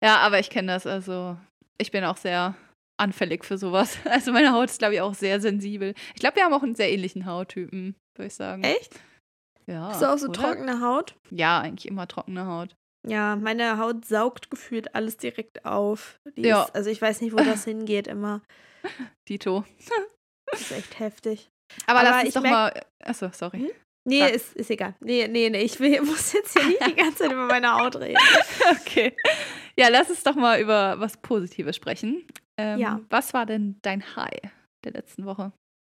Ja, 0.03 0.17
aber 0.17 0.39
ich 0.39 0.49
kenne 0.49 0.71
das, 0.71 0.87
also 0.87 1.37
ich 1.77 1.91
bin 1.91 2.03
auch 2.03 2.17
sehr 2.17 2.55
anfällig 3.01 3.43
für 3.43 3.57
sowas. 3.57 3.97
Also 4.05 4.31
meine 4.31 4.51
Haut 4.51 4.69
ist, 4.69 4.79
glaube 4.79 4.95
ich, 4.95 5.01
auch 5.01 5.13
sehr 5.13 5.39
sensibel. 5.41 5.93
Ich 6.13 6.19
glaube, 6.19 6.35
wir 6.35 6.43
haben 6.43 6.53
auch 6.53 6.63
einen 6.63 6.75
sehr 6.75 6.91
ähnlichen 6.91 7.25
Hauttypen, 7.25 7.95
würde 8.15 8.27
ich 8.27 8.35
sagen. 8.35 8.63
Echt? 8.63 8.99
Ja. 9.67 9.89
Hast 9.89 10.01
du 10.01 10.11
auch 10.11 10.17
so 10.17 10.27
oder? 10.27 10.41
trockene 10.41 10.81
Haut? 10.81 11.15
Ja, 11.29 11.59
eigentlich 11.59 11.87
immer 11.87 12.07
trockene 12.07 12.45
Haut. 12.45 12.75
Ja, 13.07 13.35
meine 13.35 13.77
Haut 13.77 14.05
saugt 14.05 14.51
gefühlt 14.51 14.93
alles 14.93 15.17
direkt 15.17 15.65
auf. 15.65 16.19
Die 16.37 16.43
ja. 16.43 16.63
Ist, 16.63 16.75
also 16.75 16.89
ich 16.89 17.01
weiß 17.01 17.21
nicht, 17.21 17.33
wo 17.33 17.37
das 17.37 17.65
hingeht 17.65 18.07
immer. 18.07 18.41
Dito. 19.29 19.65
das 20.45 20.61
ist 20.61 20.71
echt 20.71 20.99
heftig. 20.99 21.49
Aber, 21.87 22.01
Aber 22.01 22.09
lass 22.09 22.25
uns 22.25 22.33
doch 22.33 22.43
mal. 22.43 22.73
Achso, 23.03 23.29
sorry. 23.31 23.59
Hm? 23.59 23.71
Nee, 24.03 24.31
ist, 24.31 24.55
ist 24.55 24.71
egal. 24.71 24.95
Nee, 24.99 25.27
nee, 25.27 25.49
nee. 25.49 25.61
Ich 25.61 25.79
will, 25.79 26.01
muss 26.05 26.33
jetzt 26.33 26.57
hier 26.57 26.67
nicht 26.67 26.85
die 26.85 26.95
ganze 26.95 27.23
Zeit 27.23 27.31
über 27.31 27.45
meine 27.45 27.73
Haut 27.73 27.95
reden. 27.97 28.17
Okay. 28.71 29.15
Ja, 29.77 29.87
lass 29.89 30.09
uns 30.09 30.23
doch 30.23 30.35
mal 30.35 30.59
über 30.59 30.99
was 30.99 31.17
Positives 31.17 31.75
sprechen. 31.75 32.25
Ähm, 32.61 32.79
ja. 32.79 32.99
Was 33.09 33.33
war 33.33 33.45
denn 33.45 33.77
dein 33.81 34.15
High 34.15 34.51
der 34.83 34.91
letzten 34.93 35.25
Woche? 35.25 35.51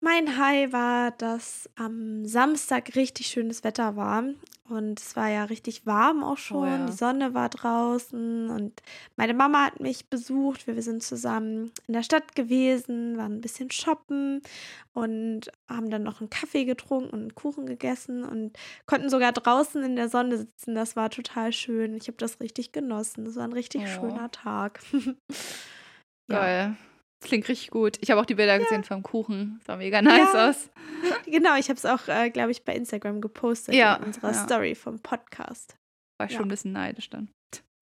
Mein 0.04 0.38
High 0.38 0.74
war, 0.74 1.12
dass 1.12 1.70
am 1.76 2.26
Samstag 2.26 2.96
richtig 2.96 3.28
schönes 3.28 3.64
Wetter 3.64 3.96
war. 3.96 4.24
Und 4.68 5.00
es 5.00 5.16
war 5.16 5.30
ja 5.30 5.44
richtig 5.44 5.86
warm 5.86 6.24
auch 6.24 6.34
oh 6.34 6.36
schon. 6.38 6.64
Oh 6.64 6.66
ja. 6.66 6.86
Die 6.86 6.92
Sonne 6.92 7.34
war 7.36 7.50
draußen. 7.50 8.50
Und 8.50 8.82
meine 9.16 9.36
Mama 9.36 9.66
hat 9.66 9.80
mich 9.80 10.10
besucht. 10.10 10.66
Wir 10.66 10.82
sind 10.82 11.04
zusammen 11.04 11.72
in 11.88 11.94
der 11.94 12.02
Stadt 12.02 12.36
gewesen, 12.36 13.16
waren 13.18 13.34
ein 13.34 13.42
bisschen 13.42 13.70
shoppen 13.70 14.42
und 14.94 15.52
haben 15.70 15.92
dann 15.92 16.04
noch 16.04 16.20
einen 16.20 16.32
Kaffee 16.32 16.66
getrunken 16.66 17.12
und 17.12 17.20
einen 17.20 17.36
Kuchen 17.36 17.68
gegessen 17.68 18.24
und 18.24 18.58
konnten 18.88 19.10
sogar 19.10 19.34
draußen 19.34 19.84
in 19.84 19.96
der 19.96 20.10
Sonne 20.10 20.38
sitzen. 20.38 20.74
Das 20.74 20.96
war 20.96 21.12
total 21.12 21.54
schön. 21.54 21.96
Ich 21.96 22.08
habe 22.08 22.18
das 22.18 22.40
richtig 22.40 22.72
genossen. 22.72 23.26
Das 23.26 23.36
war 23.36 23.44
ein 23.44 23.54
richtig 23.54 23.84
oh. 23.84 23.88
schöner 23.88 24.32
Tag. 24.32 24.80
Geil. 26.32 26.76
Klingt 27.22 27.48
richtig 27.48 27.70
gut. 27.70 27.98
Ich 28.02 28.10
habe 28.10 28.20
auch 28.20 28.26
die 28.26 28.34
Bilder 28.34 28.54
ja. 28.54 28.60
gesehen 28.60 28.84
vom 28.84 29.04
Kuchen. 29.04 29.62
Sah 29.66 29.78
mega 29.78 30.02
nice 30.02 30.34
ja. 30.34 30.50
aus. 30.50 30.70
Genau, 31.26 31.56
ich 31.56 31.70
habe 31.70 31.78
es 31.78 31.86
auch, 31.86 32.08
äh, 32.08 32.32
glaube 32.32 32.52
ich, 32.52 32.64
bei 32.64 32.76
Instagram 32.76 33.22
gepostet 33.22 33.76
ja. 33.76 33.96
in 33.96 34.06
unserer 34.06 34.32
ja. 34.32 34.44
Story 34.44 34.76
vom 34.76 35.00
Podcast. 35.00 35.76
War 36.20 36.28
ich 36.28 36.36
schon 36.36 36.46
ein 36.46 36.50
bisschen 36.50 36.72
neidisch 36.72 37.10
dann. 37.10 37.30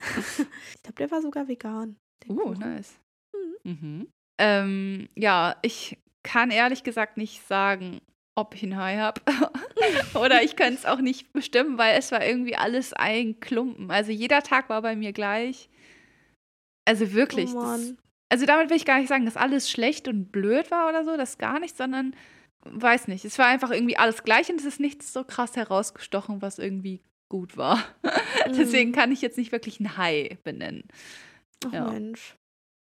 ich 0.00 0.82
glaube, 0.82 0.96
der 0.98 1.10
war 1.10 1.22
sogar 1.22 1.48
vegan. 1.48 1.96
Uh, 2.28 2.36
Kuchen. 2.36 2.58
nice. 2.58 2.98
Mhm. 3.64 3.70
Mhm. 3.72 4.08
Ähm, 4.38 5.08
ja, 5.16 5.56
ich 5.62 5.98
kann 6.22 6.50
ehrlich 6.50 6.82
gesagt 6.82 7.16
nicht 7.16 7.46
sagen, 7.46 8.00
ob 8.34 8.54
ich 8.54 8.62
ein 8.62 8.76
Hai 8.76 8.96
habe. 8.96 9.20
Oder 10.14 10.42
ich 10.42 10.56
könnte 10.56 10.74
es 10.74 10.86
auch 10.86 11.00
nicht 11.00 11.32
bestimmen, 11.32 11.78
weil 11.78 11.98
es 11.98 12.12
war 12.12 12.24
irgendwie 12.24 12.56
alles 12.56 12.92
ein 12.92 13.40
Klumpen. 13.40 13.90
Also 13.90 14.12
jeder 14.12 14.42
Tag 14.42 14.68
war 14.68 14.82
bei 14.82 14.96
mir 14.96 15.12
gleich. 15.12 15.68
Also 16.86 17.12
wirklich. 17.12 17.50
Oh 17.54 17.60
das, 17.60 17.94
also 18.30 18.46
damit 18.46 18.70
will 18.70 18.76
ich 18.76 18.86
gar 18.86 18.98
nicht 18.98 19.08
sagen, 19.08 19.26
dass 19.26 19.36
alles 19.36 19.70
schlecht 19.70 20.08
und 20.08 20.32
blöd 20.32 20.70
war 20.70 20.88
oder 20.88 21.04
so, 21.04 21.16
das 21.16 21.36
gar 21.36 21.58
nicht, 21.58 21.76
sondern 21.76 22.14
weiß 22.64 23.08
nicht. 23.08 23.24
Es 23.24 23.38
war 23.38 23.46
einfach 23.46 23.70
irgendwie 23.70 23.96
alles 23.96 24.22
gleich 24.22 24.48
und 24.50 24.60
es 24.60 24.66
ist 24.66 24.80
nichts 24.80 25.12
so 25.12 25.24
krass 25.24 25.56
herausgestochen, 25.56 26.40
was 26.40 26.58
irgendwie 26.58 27.02
gut 27.28 27.56
war. 27.56 27.84
Mhm. 28.46 28.56
Deswegen 28.56 28.92
kann 28.92 29.12
ich 29.12 29.20
jetzt 29.20 29.36
nicht 29.36 29.52
wirklich 29.52 29.80
ein 29.80 29.98
Hai 29.98 30.38
benennen. 30.44 30.84
Ach 31.66 31.72
ja. 31.72 31.90
Mensch. 31.90 32.36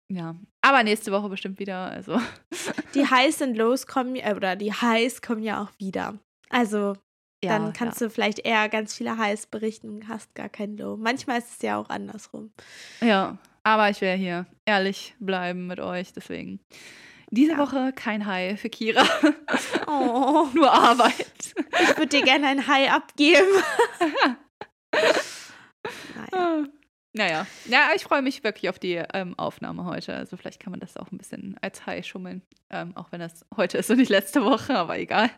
Ja, 0.09 0.35
aber 0.61 0.83
nächste 0.83 1.11
Woche 1.11 1.29
bestimmt 1.29 1.59
wieder. 1.59 1.91
Also. 1.91 2.19
Die 2.95 3.05
Highs 3.09 3.41
und 3.41 3.55
Lows 3.55 3.85
kommen 3.85 4.15
äh, 4.15 4.33
oder 4.35 4.55
die 4.55 4.73
Highs 4.73 5.21
kommen 5.21 5.43
ja 5.43 5.61
auch 5.61 5.69
wieder. 5.77 6.17
Also 6.49 6.95
ja, 7.43 7.59
dann 7.59 7.73
kannst 7.73 8.01
ja. 8.01 8.07
du 8.07 8.11
vielleicht 8.11 8.39
eher 8.39 8.67
ganz 8.67 8.95
viele 8.95 9.17
Highs 9.17 9.45
berichten 9.45 9.89
und 9.89 10.07
hast 10.07 10.33
gar 10.33 10.49
kein 10.49 10.75
Low. 10.77 10.97
Manchmal 10.97 11.37
ist 11.39 11.51
es 11.51 11.61
ja 11.61 11.77
auch 11.77 11.89
andersrum. 11.89 12.51
Ja, 13.01 13.37
aber 13.63 13.89
ich 13.89 14.01
werde 14.01 14.19
hier 14.19 14.45
ehrlich 14.65 15.15
bleiben 15.19 15.67
mit 15.67 15.79
euch, 15.79 16.13
deswegen. 16.13 16.59
Diese 17.31 17.53
ja. 17.53 17.57
Woche 17.57 17.93
kein 17.93 18.25
High 18.25 18.59
für 18.59 18.69
Kira. 18.69 19.03
Oh. 19.87 20.47
Nur 20.53 20.71
Arbeit. 20.71 21.53
Ich 21.81 21.97
würde 21.97 22.07
dir 22.07 22.23
gerne 22.23 22.47
ein 22.47 22.67
High 22.67 22.91
abgeben. 22.91 23.47
naja. 26.31 26.65
Naja, 27.15 27.45
ja, 27.65 27.89
ich 27.95 28.03
freue 28.03 28.23
mich 28.23 28.43
wirklich 28.43 28.69
auf 28.69 28.79
die 28.79 28.95
ähm, 29.13 29.37
Aufnahme 29.37 29.85
heute. 29.85 30.15
Also 30.15 30.35
vielleicht 30.35 30.59
kann 30.59 30.71
man 30.71 30.79
das 30.79 30.97
auch 30.97 31.11
ein 31.11 31.19
bisschen 31.19 31.55
als 31.61 31.85
High 31.85 32.03
schummeln. 32.03 32.41
Ähm, 32.71 32.97
auch 32.97 33.11
wenn 33.11 33.19
das 33.19 33.45
heute 33.55 33.77
ist 33.77 33.91
und 33.91 33.97
nicht 33.97 34.09
letzte 34.09 34.43
Woche, 34.43 34.75
aber 34.75 34.97
egal. 34.97 35.29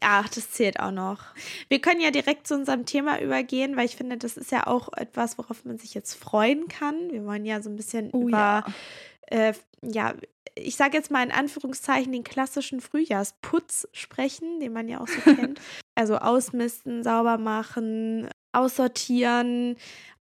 Ach, 0.00 0.28
das 0.28 0.50
zählt 0.50 0.80
auch 0.80 0.90
noch. 0.90 1.20
Wir 1.68 1.80
können 1.80 2.00
ja 2.00 2.10
direkt 2.10 2.46
zu 2.46 2.54
unserem 2.54 2.86
Thema 2.86 3.20
übergehen, 3.20 3.76
weil 3.76 3.86
ich 3.86 3.96
finde, 3.96 4.16
das 4.16 4.36
ist 4.36 4.50
ja 4.50 4.66
auch 4.66 4.92
etwas, 4.92 5.38
worauf 5.38 5.64
man 5.64 5.78
sich 5.78 5.94
jetzt 5.94 6.14
freuen 6.14 6.68
kann. 6.68 7.10
Wir 7.10 7.24
wollen 7.24 7.44
ja 7.44 7.62
so 7.62 7.70
ein 7.70 7.76
bisschen 7.76 8.10
oh, 8.12 8.28
über, 8.28 8.64
ja, 9.30 9.48
äh, 9.48 9.52
ja 9.82 10.14
ich 10.58 10.76
sage 10.76 10.96
jetzt 10.96 11.10
mal 11.10 11.22
in 11.22 11.32
Anführungszeichen, 11.32 12.12
den 12.12 12.24
klassischen 12.24 12.80
Frühjahrsputz 12.80 13.88
sprechen, 13.92 14.60
den 14.60 14.72
man 14.72 14.88
ja 14.88 15.00
auch 15.00 15.08
so 15.08 15.20
kennt. 15.34 15.60
Also 15.94 16.16
ausmisten, 16.16 17.02
sauber 17.02 17.38
machen, 17.38 18.28
aussortieren, 18.56 19.76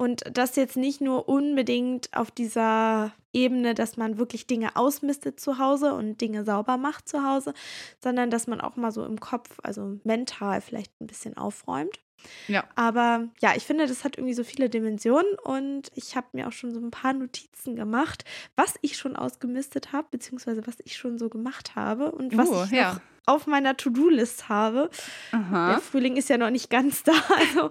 und 0.01 0.23
das 0.31 0.55
jetzt 0.55 0.77
nicht 0.77 1.01
nur 1.01 1.27
unbedingt 1.27 2.09
auf 2.15 2.31
dieser 2.31 3.11
Ebene, 3.33 3.75
dass 3.75 3.97
man 3.97 4.17
wirklich 4.17 4.47
Dinge 4.47 4.77
ausmistet 4.77 5.41
zu 5.41 5.59
Hause 5.59 5.93
und 5.93 6.21
Dinge 6.21 6.45
sauber 6.45 6.77
macht 6.77 7.09
zu 7.09 7.21
Hause, 7.21 7.53
sondern 8.01 8.31
dass 8.31 8.47
man 8.47 8.61
auch 8.61 8.77
mal 8.77 8.93
so 8.93 9.03
im 9.03 9.19
Kopf, 9.19 9.57
also 9.61 9.99
mental 10.05 10.61
vielleicht 10.61 10.99
ein 11.01 11.07
bisschen 11.07 11.35
aufräumt. 11.35 11.99
Ja. 12.47 12.65
Aber 12.75 13.27
ja, 13.39 13.53
ich 13.55 13.63
finde, 13.63 13.87
das 13.87 14.03
hat 14.03 14.17
irgendwie 14.17 14.33
so 14.33 14.43
viele 14.43 14.69
Dimensionen 14.69 15.35
und 15.43 15.91
ich 15.95 16.15
habe 16.15 16.27
mir 16.33 16.47
auch 16.47 16.51
schon 16.51 16.71
so 16.71 16.79
ein 16.79 16.91
paar 16.91 17.13
Notizen 17.13 17.75
gemacht, 17.75 18.25
was 18.55 18.75
ich 18.81 18.97
schon 18.97 19.15
ausgemistet 19.15 19.91
habe, 19.91 20.07
beziehungsweise 20.11 20.65
was 20.67 20.77
ich 20.83 20.97
schon 20.97 21.17
so 21.17 21.29
gemacht 21.29 21.75
habe 21.75 22.11
und 22.11 22.37
was 22.37 22.49
uh, 22.49 22.63
ich 22.65 22.71
ja. 22.71 22.93
noch 22.93 23.01
auf 23.25 23.47
meiner 23.47 23.77
To-Do-List 23.77 24.49
habe. 24.49 24.89
Aha. 25.31 25.73
Der 25.73 25.81
Frühling 25.81 26.17
ist 26.17 26.29
ja 26.29 26.37
noch 26.37 26.49
nicht 26.49 26.69
ganz 26.69 27.03
da. 27.03 27.13
Also, 27.37 27.69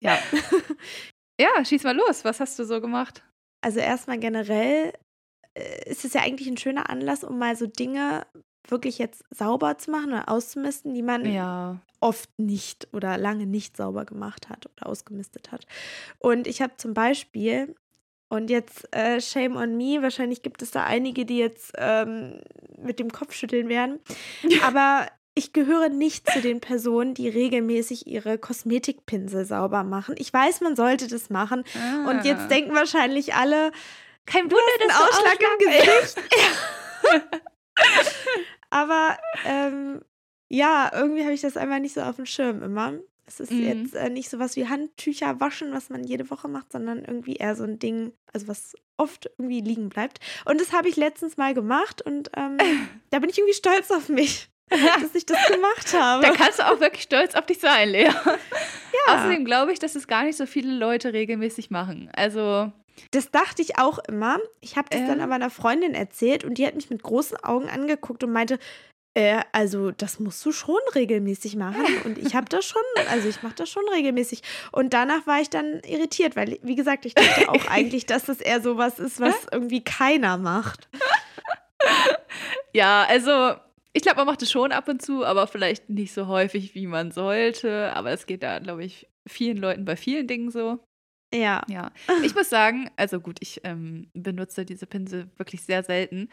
ja. 0.00 0.18
Ja, 1.40 1.64
schieß 1.64 1.84
mal 1.84 1.96
los. 1.96 2.24
Was 2.24 2.40
hast 2.40 2.58
du 2.58 2.64
so 2.64 2.80
gemacht? 2.80 3.22
Also 3.60 3.78
erstmal 3.78 4.18
generell 4.18 4.92
äh, 5.54 5.88
ist 5.88 6.04
es 6.04 6.12
ja 6.12 6.22
eigentlich 6.22 6.48
ein 6.48 6.56
schöner 6.56 6.90
Anlass, 6.90 7.22
um 7.22 7.38
mal 7.38 7.56
so 7.56 7.66
Dinge 7.66 8.26
wirklich 8.70 8.98
jetzt 8.98 9.24
sauber 9.30 9.78
zu 9.78 9.90
machen 9.90 10.12
oder 10.12 10.28
auszumisten, 10.28 10.94
die 10.94 11.02
man 11.02 11.30
ja. 11.30 11.80
oft 12.00 12.30
nicht 12.38 12.88
oder 12.92 13.18
lange 13.18 13.46
nicht 13.46 13.76
sauber 13.76 14.04
gemacht 14.04 14.48
hat 14.48 14.66
oder 14.66 14.88
ausgemistet 14.88 15.52
hat. 15.52 15.66
Und 16.18 16.46
ich 16.46 16.62
habe 16.62 16.76
zum 16.76 16.94
Beispiel, 16.94 17.74
und 18.28 18.50
jetzt 18.50 18.94
äh, 18.94 19.20
shame 19.20 19.56
on 19.56 19.76
me, 19.76 20.02
wahrscheinlich 20.02 20.42
gibt 20.42 20.62
es 20.62 20.70
da 20.70 20.84
einige, 20.84 21.24
die 21.24 21.38
jetzt 21.38 21.72
ähm, 21.76 22.40
mit 22.76 22.98
dem 22.98 23.10
Kopf 23.10 23.34
schütteln 23.34 23.68
werden, 23.68 24.00
aber 24.62 25.06
ich 25.34 25.52
gehöre 25.52 25.88
nicht 25.88 26.28
zu 26.28 26.40
den 26.40 26.60
Personen, 26.60 27.14
die 27.14 27.28
regelmäßig 27.28 28.08
ihre 28.08 28.38
Kosmetikpinsel 28.38 29.44
sauber 29.44 29.84
machen. 29.84 30.16
Ich 30.18 30.32
weiß, 30.32 30.62
man 30.62 30.74
sollte 30.74 31.06
das 31.06 31.30
machen. 31.30 31.62
Ah. 31.80 32.10
Und 32.10 32.24
jetzt 32.24 32.50
denken 32.50 32.74
wahrscheinlich 32.74 33.34
alle, 33.34 33.70
kein 34.26 34.44
Wunder, 34.44 34.58
das 34.88 34.96
Ausschlag, 34.96 35.36
Ausschlag 35.36 35.52
im 35.52 35.68
Gesicht. 35.68 36.16
Aber 38.70 39.18
ähm, 39.44 40.00
ja, 40.48 40.90
irgendwie 40.92 41.22
habe 41.22 41.32
ich 41.32 41.40
das 41.40 41.56
einfach 41.56 41.78
nicht 41.78 41.94
so 41.94 42.00
auf 42.02 42.16
dem 42.16 42.26
Schirm 42.26 42.62
immer. 42.62 42.94
Es 43.26 43.40
ist 43.40 43.52
mhm. 43.52 43.62
jetzt 43.62 43.94
äh, 43.94 44.08
nicht 44.08 44.30
so 44.30 44.38
was 44.38 44.56
wie 44.56 44.68
Handtücher 44.68 45.38
waschen, 45.38 45.72
was 45.72 45.90
man 45.90 46.02
jede 46.02 46.30
Woche 46.30 46.48
macht, 46.48 46.72
sondern 46.72 47.04
irgendwie 47.04 47.36
eher 47.36 47.54
so 47.54 47.64
ein 47.64 47.78
Ding, 47.78 48.12
also 48.32 48.48
was 48.48 48.74
oft 48.96 49.30
irgendwie 49.36 49.60
liegen 49.60 49.90
bleibt. 49.90 50.20
Und 50.46 50.60
das 50.60 50.72
habe 50.72 50.88
ich 50.88 50.96
letztens 50.96 51.36
mal 51.36 51.52
gemacht 51.52 52.00
und 52.00 52.30
ähm, 52.36 52.56
da 53.10 53.18
bin 53.18 53.28
ich 53.28 53.38
irgendwie 53.38 53.54
stolz 53.54 53.90
auf 53.90 54.08
mich. 54.08 54.48
dass 54.70 55.14
ich 55.14 55.24
das 55.24 55.46
gemacht 55.46 55.94
habe. 55.94 56.22
Da 56.22 56.32
kannst 56.32 56.58
du 56.58 56.66
auch 56.66 56.78
wirklich 56.78 57.04
stolz 57.04 57.34
auf 57.34 57.46
dich 57.46 57.58
sein, 57.58 57.88
Lea. 57.88 58.04
Ja. 58.04 59.14
Außerdem 59.14 59.46
glaube 59.46 59.72
ich, 59.72 59.78
dass 59.78 59.94
es 59.94 60.06
gar 60.06 60.24
nicht 60.24 60.36
so 60.36 60.44
viele 60.44 60.74
Leute 60.74 61.14
regelmäßig 61.14 61.70
machen. 61.70 62.10
Also. 62.14 62.70
Das 63.10 63.30
dachte 63.30 63.62
ich 63.62 63.78
auch 63.78 63.98
immer. 64.00 64.38
Ich 64.60 64.76
habe 64.76 64.88
das 64.90 65.00
äh. 65.00 65.06
dann 65.06 65.20
aber 65.20 65.34
einer 65.34 65.50
Freundin 65.50 65.94
erzählt 65.94 66.44
und 66.44 66.58
die 66.58 66.66
hat 66.66 66.74
mich 66.74 66.90
mit 66.90 67.02
großen 67.02 67.36
Augen 67.38 67.68
angeguckt 67.68 68.24
und 68.24 68.32
meinte, 68.32 68.58
äh, 69.14 69.42
also 69.52 69.90
das 69.90 70.20
musst 70.20 70.44
du 70.46 70.52
schon 70.52 70.80
regelmäßig 70.94 71.56
machen. 71.56 71.84
Und 72.04 72.18
ich 72.18 72.34
habe 72.34 72.48
das 72.48 72.64
schon, 72.64 72.82
also 73.10 73.28
ich 73.28 73.42
mache 73.42 73.56
das 73.56 73.68
schon 73.68 73.82
regelmäßig. 73.92 74.42
Und 74.70 74.94
danach 74.94 75.26
war 75.26 75.40
ich 75.40 75.50
dann 75.50 75.80
irritiert, 75.80 76.36
weil, 76.36 76.58
wie 76.62 76.76
gesagt, 76.76 77.04
ich 77.04 77.14
dachte 77.14 77.48
auch 77.48 77.66
eigentlich, 77.68 78.06
dass 78.06 78.26
das 78.26 78.40
eher 78.40 78.60
so 78.60 78.76
was 78.76 78.98
ist, 78.98 79.20
was 79.20 79.34
irgendwie 79.52 79.82
keiner 79.82 80.36
macht. 80.36 80.88
Ja, 82.72 83.04
also 83.08 83.54
ich 83.92 84.02
glaube, 84.02 84.18
man 84.18 84.26
macht 84.26 84.42
es 84.42 84.52
schon 84.52 84.70
ab 84.70 84.88
und 84.88 85.02
zu, 85.02 85.24
aber 85.24 85.48
vielleicht 85.48 85.88
nicht 85.88 86.12
so 86.12 86.28
häufig, 86.28 86.76
wie 86.76 86.86
man 86.86 87.10
sollte. 87.10 87.92
Aber 87.96 88.12
es 88.12 88.26
geht 88.26 88.44
da, 88.44 88.60
glaube 88.60 88.84
ich, 88.84 89.08
vielen 89.26 89.56
Leuten 89.56 89.84
bei 89.84 89.96
vielen 89.96 90.28
Dingen 90.28 90.50
so. 90.50 90.78
Ja. 91.34 91.62
Ja. 91.68 91.90
Ich 92.22 92.34
muss 92.34 92.48
sagen, 92.48 92.90
also 92.96 93.20
gut, 93.20 93.38
ich 93.40 93.60
ähm, 93.64 94.08
benutze 94.14 94.64
diese 94.64 94.86
Pinsel 94.86 95.28
wirklich 95.36 95.62
sehr 95.62 95.82
selten. 95.82 96.28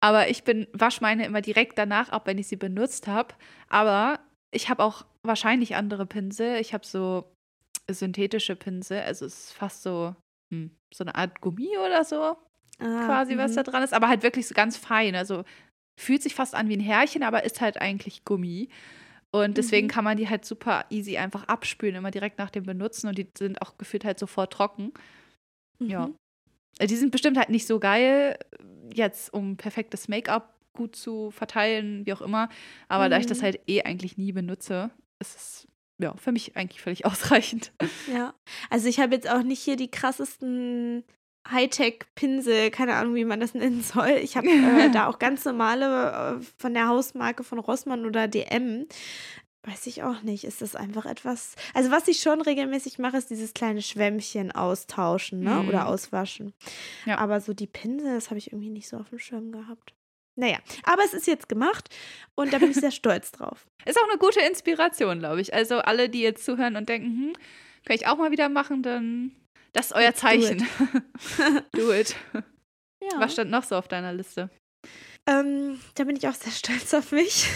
Aber 0.00 0.28
ich 0.28 0.44
bin, 0.44 0.66
wasche 0.72 1.00
meine 1.00 1.24
immer 1.24 1.40
direkt 1.40 1.78
danach 1.78 2.10
ab, 2.10 2.26
wenn 2.26 2.38
ich 2.38 2.48
sie 2.48 2.56
benutzt 2.56 3.06
habe. 3.06 3.34
Aber 3.68 4.20
ich 4.50 4.68
habe 4.68 4.82
auch 4.82 5.04
wahrscheinlich 5.22 5.76
andere 5.76 6.04
Pinsel. 6.04 6.60
Ich 6.60 6.74
habe 6.74 6.84
so 6.84 7.32
synthetische 7.90 8.56
Pinsel. 8.56 9.00
Also 9.00 9.26
es 9.26 9.46
ist 9.46 9.52
fast 9.52 9.82
so, 9.82 10.14
hm, 10.52 10.70
so 10.92 11.04
eine 11.04 11.14
Art 11.14 11.40
Gummi 11.40 11.78
oder 11.78 12.04
so. 12.04 12.36
Ah, 12.80 13.06
quasi, 13.06 13.38
was 13.38 13.52
mhm. 13.52 13.56
da 13.56 13.62
dran 13.62 13.82
ist. 13.82 13.94
Aber 13.94 14.08
halt 14.08 14.22
wirklich 14.22 14.46
so 14.46 14.54
ganz 14.54 14.76
fein. 14.76 15.14
Also 15.14 15.44
fühlt 15.98 16.22
sich 16.22 16.34
fast 16.34 16.54
an 16.54 16.68
wie 16.68 16.76
ein 16.76 16.80
Härchen, 16.80 17.22
aber 17.22 17.44
ist 17.44 17.60
halt 17.60 17.80
eigentlich 17.80 18.24
Gummi. 18.24 18.68
Und 19.34 19.58
deswegen 19.58 19.88
mhm. 19.88 19.90
kann 19.90 20.04
man 20.04 20.16
die 20.16 20.28
halt 20.28 20.44
super 20.44 20.84
easy 20.90 21.16
einfach 21.16 21.42
abspülen, 21.48 21.96
immer 21.96 22.12
direkt 22.12 22.38
nach 22.38 22.50
dem 22.50 22.62
Benutzen 22.62 23.08
und 23.08 23.18
die 23.18 23.26
sind 23.36 23.60
auch 23.62 23.76
gefühlt 23.78 24.04
halt 24.04 24.16
sofort 24.16 24.52
trocken. 24.52 24.92
Mhm. 25.80 25.90
Ja. 25.90 26.10
Äh, 26.78 26.86
die 26.86 26.94
sind 26.94 27.10
bestimmt 27.10 27.36
halt 27.36 27.48
nicht 27.48 27.66
so 27.66 27.80
geil, 27.80 28.38
jetzt 28.94 29.34
um 29.34 29.56
perfektes 29.56 30.06
Make-up 30.06 30.54
gut 30.72 30.94
zu 30.94 31.32
verteilen, 31.32 32.06
wie 32.06 32.12
auch 32.12 32.22
immer. 32.22 32.48
Aber 32.86 33.06
mhm. 33.06 33.10
da 33.10 33.18
ich 33.18 33.26
das 33.26 33.38
mhm. 33.38 33.42
halt 33.42 33.60
eh 33.66 33.82
eigentlich 33.82 34.16
nie 34.16 34.30
benutze, 34.30 34.92
ist 35.18 35.34
es 35.34 35.68
ja 35.98 36.14
für 36.14 36.30
mich 36.30 36.56
eigentlich 36.56 36.80
völlig 36.80 37.04
ausreichend. 37.04 37.72
Ja, 38.06 38.34
also 38.70 38.86
ich 38.88 39.00
habe 39.00 39.16
jetzt 39.16 39.28
auch 39.28 39.42
nicht 39.42 39.60
hier 39.60 39.74
die 39.74 39.90
krassesten 39.90 41.02
Hightech-Pinsel, 41.50 42.70
keine 42.70 42.94
Ahnung, 42.94 43.14
wie 43.14 43.24
man 43.24 43.40
das 43.40 43.54
nennen 43.54 43.82
soll. 43.82 44.18
Ich 44.22 44.36
habe 44.36 44.48
äh, 44.48 44.90
da 44.90 45.06
auch 45.08 45.18
ganz 45.18 45.44
normale 45.44 46.38
äh, 46.40 46.44
von 46.58 46.74
der 46.74 46.88
Hausmarke 46.88 47.44
von 47.44 47.58
Rossmann 47.58 48.06
oder 48.06 48.28
DM. 48.28 48.86
Weiß 49.66 49.86
ich 49.86 50.02
auch 50.02 50.22
nicht. 50.22 50.44
Ist 50.44 50.60
das 50.60 50.76
einfach 50.76 51.06
etwas. 51.06 51.54
Also, 51.72 51.90
was 51.90 52.06
ich 52.08 52.20
schon 52.20 52.42
regelmäßig 52.42 52.98
mache, 52.98 53.16
ist 53.16 53.30
dieses 53.30 53.54
kleine 53.54 53.80
Schwämmchen 53.80 54.52
austauschen 54.52 55.40
ne? 55.40 55.54
Mm. 55.54 55.68
oder 55.68 55.88
auswaschen. 55.88 56.52
Ja. 57.06 57.18
Aber 57.18 57.40
so 57.40 57.54
die 57.54 57.66
Pinsel, 57.66 58.14
das 58.14 58.28
habe 58.28 58.38
ich 58.38 58.52
irgendwie 58.52 58.68
nicht 58.68 58.88
so 58.88 58.98
auf 58.98 59.08
dem 59.08 59.18
Schirm 59.18 59.52
gehabt. 59.52 59.94
Naja, 60.36 60.58
aber 60.82 61.02
es 61.04 61.14
ist 61.14 61.26
jetzt 61.26 61.48
gemacht 61.48 61.88
und 62.34 62.52
da 62.52 62.58
bin 62.58 62.72
ich 62.72 62.76
sehr 62.76 62.90
stolz 62.90 63.32
drauf. 63.32 63.66
Ist 63.86 63.98
auch 63.98 64.08
eine 64.08 64.18
gute 64.18 64.40
Inspiration, 64.40 65.20
glaube 65.20 65.40
ich. 65.40 65.54
Also, 65.54 65.78
alle, 65.78 66.10
die 66.10 66.20
jetzt 66.20 66.44
zuhören 66.44 66.76
und 66.76 66.90
denken, 66.90 67.08
hm, 67.08 67.32
kann 67.86 67.96
ich 67.96 68.06
auch 68.06 68.18
mal 68.18 68.32
wieder 68.32 68.50
machen, 68.50 68.82
dann 68.82 69.32
das 69.74 69.86
ist 69.86 69.92
euer 69.92 70.14
Zeichen. 70.14 70.58
Do 70.58 70.64
it. 71.42 71.64
Do 71.74 71.92
it. 71.92 72.16
Ja. 73.02 73.20
Was 73.20 73.34
stand 73.34 73.50
noch 73.50 73.64
so 73.64 73.76
auf 73.76 73.88
deiner 73.88 74.12
Liste? 74.12 74.48
Ähm, 75.26 75.80
da 75.94 76.04
bin 76.04 76.16
ich 76.16 76.28
auch 76.28 76.34
sehr 76.34 76.52
stolz 76.52 76.94
auf 76.94 77.12
mich. 77.12 77.48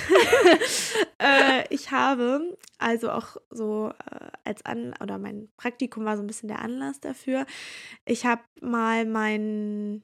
äh, 1.18 1.64
ich 1.70 1.90
habe 1.90 2.58
also 2.78 3.10
auch 3.10 3.36
so 3.50 3.92
äh, 4.10 4.30
als 4.44 4.64
An 4.64 4.94
oder 5.00 5.18
mein 5.18 5.48
Praktikum 5.56 6.04
war 6.04 6.16
so 6.16 6.22
ein 6.22 6.26
bisschen 6.26 6.48
der 6.48 6.60
Anlass 6.60 7.00
dafür. 7.00 7.46
Ich 8.04 8.26
habe 8.26 8.42
mal 8.60 9.04
mein 9.06 10.02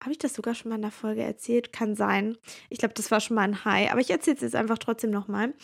habe 0.00 0.12
ich 0.12 0.18
das 0.18 0.34
sogar 0.34 0.54
schon 0.54 0.68
mal 0.68 0.76
in 0.76 0.82
der 0.82 0.90
Folge 0.90 1.22
erzählt? 1.22 1.72
Kann 1.72 1.96
sein. 1.96 2.36
Ich 2.70 2.78
glaube, 2.78 2.94
das 2.94 3.10
war 3.10 3.20
schon 3.20 3.34
mal 3.34 3.42
ein 3.42 3.64
High. 3.64 3.90
Aber 3.90 4.00
ich 4.00 4.10
erzähle 4.10 4.36
es 4.36 4.42
jetzt 4.42 4.54
einfach 4.54 4.78
trotzdem 4.78 5.10
nochmal. 5.10 5.54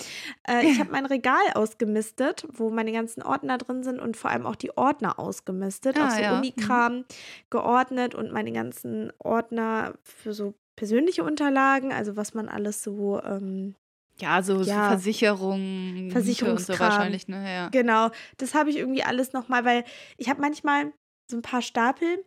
Äh, 0.48 0.66
ich 0.66 0.80
habe 0.80 0.90
mein 0.90 1.06
Regal 1.06 1.52
ausgemistet, 1.54 2.46
wo 2.52 2.70
meine 2.70 2.92
ganzen 2.92 3.22
Ordner 3.22 3.58
drin 3.58 3.84
sind 3.84 4.00
und 4.00 4.16
vor 4.16 4.30
allem 4.30 4.46
auch 4.46 4.56
die 4.56 4.76
Ordner 4.76 5.18
ausgemistet. 5.18 5.98
Ah, 5.98 6.08
auch 6.08 6.10
so 6.10 6.20
ja. 6.20 6.38
Unikram 6.38 6.96
mhm. 6.96 7.04
geordnet 7.50 8.14
und 8.14 8.32
meine 8.32 8.52
ganzen 8.52 9.12
Ordner 9.18 9.94
für 10.02 10.32
so 10.32 10.54
persönliche 10.76 11.22
Unterlagen, 11.22 11.92
also 11.92 12.16
was 12.16 12.34
man 12.34 12.48
alles 12.48 12.82
so. 12.82 13.22
Ähm, 13.22 13.74
ja, 14.20 14.42
so, 14.42 14.58
ja, 14.58 14.62
so 14.62 14.72
Versicherungen, 14.72 16.10
Versicherungskram. 16.10 16.76
so 16.76 16.80
wahrscheinlich, 16.80 17.26
ne? 17.26 17.44
Ja. 17.52 17.68
Genau, 17.68 18.10
das 18.36 18.54
habe 18.54 18.70
ich 18.70 18.76
irgendwie 18.76 19.02
alles 19.02 19.32
nochmal, 19.32 19.64
weil 19.64 19.84
ich 20.16 20.28
habe 20.28 20.40
manchmal 20.40 20.92
so 21.28 21.36
ein 21.36 21.42
paar 21.42 21.62
Stapel, 21.62 22.24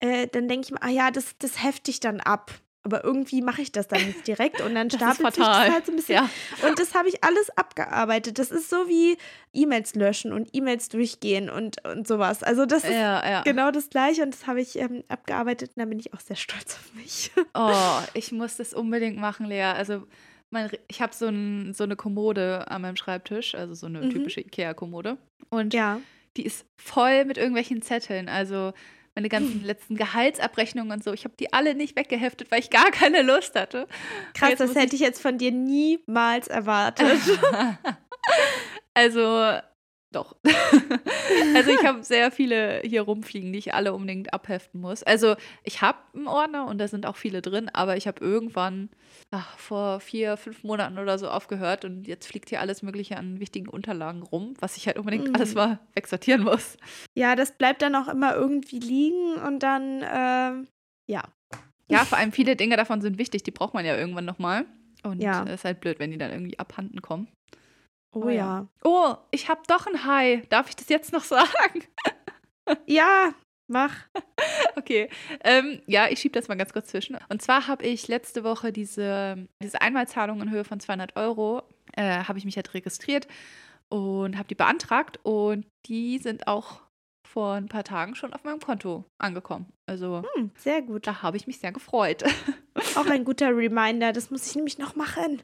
äh, 0.00 0.26
dann 0.26 0.48
denke 0.48 0.66
ich 0.66 0.70
mir, 0.72 0.82
ah 0.82 0.88
ja, 0.88 1.10
das, 1.10 1.36
das 1.38 1.62
hefte 1.62 1.90
ich 1.90 2.00
dann 2.00 2.20
ab. 2.20 2.52
Aber 2.82 3.04
irgendwie 3.04 3.42
mache 3.42 3.60
ich 3.60 3.72
das 3.72 3.88
dann 3.88 4.06
nicht 4.06 4.26
direkt 4.26 4.62
und 4.62 4.74
dann 4.74 4.88
stapelt 4.90 5.34
sich 5.34 5.44
das 5.44 5.70
halt 5.70 5.84
so 5.84 5.92
ein 5.92 5.96
bisschen. 5.96 6.14
Ja. 6.14 6.30
Und 6.66 6.78
das 6.78 6.94
habe 6.94 7.10
ich 7.10 7.22
alles 7.22 7.50
abgearbeitet. 7.50 8.38
Das 8.38 8.50
ist 8.50 8.70
so 8.70 8.88
wie 8.88 9.18
E-Mails 9.52 9.94
löschen 9.96 10.32
und 10.32 10.48
E-Mails 10.54 10.88
durchgehen 10.88 11.50
und, 11.50 11.84
und 11.84 12.08
sowas. 12.08 12.42
Also 12.42 12.64
das 12.64 12.84
ist 12.84 12.94
ja, 12.94 13.30
ja. 13.30 13.42
genau 13.42 13.70
das 13.70 13.90
Gleiche 13.90 14.22
und 14.22 14.32
das 14.32 14.46
habe 14.46 14.62
ich 14.62 14.78
ähm, 14.78 15.04
abgearbeitet 15.08 15.72
und 15.76 15.80
da 15.80 15.84
bin 15.84 15.98
ich 15.98 16.14
auch 16.14 16.20
sehr 16.20 16.36
stolz 16.36 16.76
auf 16.76 16.94
mich. 16.94 17.30
Oh, 17.52 18.00
ich 18.14 18.32
muss 18.32 18.56
das 18.56 18.72
unbedingt 18.72 19.18
machen, 19.18 19.44
Lea. 19.44 19.62
Also 19.62 20.06
mein, 20.50 20.70
ich 20.88 21.02
habe 21.02 21.14
so, 21.14 21.26
ein, 21.26 21.74
so 21.74 21.84
eine 21.84 21.96
Kommode 21.96 22.66
an 22.68 22.82
meinem 22.82 22.96
Schreibtisch, 22.96 23.54
also 23.54 23.74
so 23.74 23.86
eine 23.86 24.00
mhm. 24.02 24.10
typische 24.10 24.40
Ikea-Kommode. 24.40 25.18
Und 25.50 25.74
ja. 25.74 26.00
die 26.36 26.46
ist 26.46 26.64
voll 26.76 27.24
mit 27.24 27.36
irgendwelchen 27.38 27.82
Zetteln. 27.82 28.28
Also 28.28 28.72
meine 29.20 29.28
ganzen 29.28 29.64
letzten 29.64 29.96
Gehaltsabrechnungen 29.96 30.92
und 30.92 31.04
so. 31.04 31.12
Ich 31.12 31.24
habe 31.24 31.34
die 31.38 31.52
alle 31.52 31.74
nicht 31.74 31.96
weggeheftet, 31.96 32.50
weil 32.50 32.60
ich 32.60 32.70
gar 32.70 32.90
keine 32.90 33.20
Lust 33.22 33.54
hatte. 33.54 33.86
Krass, 34.32 34.54
das 34.56 34.74
hätte 34.74 34.96
ich 34.96 35.02
jetzt 35.02 35.20
von 35.20 35.36
dir 35.36 35.52
niemals 35.52 36.48
erwartet. 36.48 37.20
also 38.94 39.58
doch. 40.12 40.36
also 41.54 41.70
ich 41.70 41.84
habe 41.84 42.02
sehr 42.02 42.30
viele 42.30 42.80
hier 42.84 43.02
rumfliegen, 43.02 43.52
die 43.52 43.58
ich 43.58 43.74
alle 43.74 43.92
unbedingt 43.92 44.32
abheften 44.34 44.80
muss. 44.80 45.02
Also 45.02 45.36
ich 45.62 45.82
habe 45.82 45.98
einen 46.14 46.26
Ordner 46.26 46.66
und 46.66 46.78
da 46.78 46.88
sind 46.88 47.06
auch 47.06 47.16
viele 47.16 47.42
drin, 47.42 47.70
aber 47.72 47.96
ich 47.96 48.06
habe 48.06 48.22
irgendwann 48.24 48.90
ach, 49.30 49.56
vor 49.56 50.00
vier, 50.00 50.36
fünf 50.36 50.64
Monaten 50.64 50.98
oder 50.98 51.18
so 51.18 51.28
aufgehört 51.28 51.84
und 51.84 52.06
jetzt 52.06 52.26
fliegt 52.26 52.48
hier 52.48 52.60
alles 52.60 52.82
Mögliche 52.82 53.16
an 53.16 53.40
wichtigen 53.40 53.68
Unterlagen 53.68 54.22
rum, 54.22 54.54
was 54.58 54.76
ich 54.76 54.86
halt 54.86 54.98
unbedingt 54.98 55.28
mhm. 55.28 55.34
alles 55.34 55.54
mal 55.54 55.78
wegsortieren 55.94 56.42
muss. 56.42 56.76
Ja, 57.14 57.36
das 57.36 57.56
bleibt 57.56 57.82
dann 57.82 57.94
auch 57.94 58.08
immer 58.08 58.34
irgendwie 58.34 58.80
liegen 58.80 59.34
und 59.34 59.62
dann, 59.62 60.02
äh, 60.02 60.66
ja. 61.06 61.22
Ja, 61.88 62.04
vor 62.04 62.18
allem 62.18 62.30
viele 62.30 62.54
Dinge 62.54 62.76
davon 62.76 63.00
sind 63.00 63.18
wichtig, 63.18 63.42
die 63.42 63.50
braucht 63.50 63.74
man 63.74 63.84
ja 63.84 63.96
irgendwann 63.96 64.24
nochmal. 64.24 64.64
Und 65.02 65.22
ja. 65.22 65.42
ist 65.44 65.64
halt 65.64 65.80
blöd, 65.80 65.98
wenn 65.98 66.10
die 66.10 66.18
dann 66.18 66.30
irgendwie 66.30 66.58
abhanden 66.58 67.00
kommen. 67.00 67.28
Oh, 68.12 68.24
oh 68.24 68.28
ja. 68.28 68.66
Oh, 68.84 69.14
ich 69.30 69.48
habe 69.48 69.62
doch 69.68 69.86
ein 69.86 70.04
Hai. 70.04 70.42
Darf 70.48 70.68
ich 70.68 70.76
das 70.76 70.88
jetzt 70.88 71.12
noch 71.12 71.24
sagen? 71.24 71.84
ja, 72.86 73.32
mach. 73.66 73.94
Okay. 74.76 75.10
Ähm, 75.44 75.82
ja, 75.86 76.08
ich 76.08 76.20
schiebe 76.20 76.38
das 76.38 76.48
mal 76.48 76.56
ganz 76.56 76.72
kurz 76.72 76.88
zwischen. 76.88 77.18
Und 77.28 77.42
zwar 77.42 77.66
habe 77.66 77.84
ich 77.84 78.08
letzte 78.08 78.42
Woche 78.44 78.72
diese, 78.72 79.46
diese 79.62 79.80
Einmalzahlung 79.82 80.40
in 80.40 80.50
Höhe 80.50 80.64
von 80.64 80.80
200 80.80 81.16
Euro, 81.16 81.62
äh, 81.92 82.24
habe 82.24 82.38
ich 82.38 82.44
mich 82.44 82.56
halt 82.56 82.72
registriert 82.72 83.28
und 83.90 84.38
habe 84.38 84.48
die 84.48 84.54
beantragt. 84.54 85.20
Und 85.22 85.66
die 85.86 86.18
sind 86.18 86.46
auch 86.46 86.80
vor 87.30 87.54
ein 87.54 87.68
paar 87.68 87.84
Tagen 87.84 88.14
schon 88.14 88.32
auf 88.32 88.42
meinem 88.44 88.60
Konto 88.60 89.04
angekommen. 89.18 89.66
Also 89.86 90.22
hm, 90.34 90.50
sehr 90.56 90.82
gut. 90.82 91.06
Da 91.06 91.22
habe 91.22 91.36
ich 91.36 91.46
mich 91.46 91.58
sehr 91.58 91.72
gefreut. 91.72 92.24
Auch 92.96 93.06
ein 93.06 93.24
guter 93.24 93.56
Reminder. 93.56 94.12
Das 94.12 94.30
muss 94.30 94.46
ich 94.48 94.56
nämlich 94.56 94.78
noch 94.78 94.96
machen. 94.96 95.42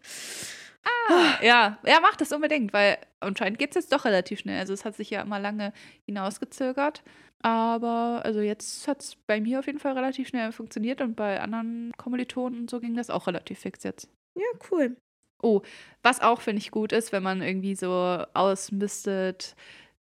Ah, 0.86 1.38
ja, 1.42 1.78
ja, 1.84 1.98
mach 2.00 2.16
das 2.16 2.32
unbedingt, 2.32 2.72
weil 2.72 2.98
anscheinend 3.20 3.58
geht 3.58 3.70
es 3.70 3.74
jetzt 3.76 3.92
doch 3.92 4.04
relativ 4.04 4.40
schnell. 4.40 4.60
Also 4.60 4.72
es 4.72 4.84
hat 4.84 4.94
sich 4.94 5.10
ja 5.10 5.22
immer 5.22 5.40
lange 5.40 5.72
hinausgezögert. 6.04 7.02
Aber 7.42 8.22
also 8.24 8.40
jetzt 8.40 8.86
hat 8.88 9.02
es 9.02 9.16
bei 9.26 9.40
mir 9.40 9.58
auf 9.58 9.66
jeden 9.66 9.78
Fall 9.78 9.92
relativ 9.94 10.28
schnell 10.28 10.52
funktioniert 10.52 11.00
und 11.00 11.16
bei 11.16 11.40
anderen 11.40 11.92
Kommilitonen 11.96 12.60
und 12.60 12.70
so 12.70 12.80
ging 12.80 12.94
das 12.94 13.10
auch 13.10 13.26
relativ 13.26 13.60
fix 13.60 13.82
jetzt. 13.82 14.08
Ja, 14.36 14.46
cool. 14.70 14.96
Oh, 15.42 15.62
was 16.02 16.20
auch 16.20 16.40
finde 16.40 16.60
ich 16.60 16.70
gut 16.70 16.92
ist, 16.92 17.12
wenn 17.12 17.22
man 17.22 17.42
irgendwie 17.42 17.74
so 17.74 18.24
ausmistet, 18.34 19.54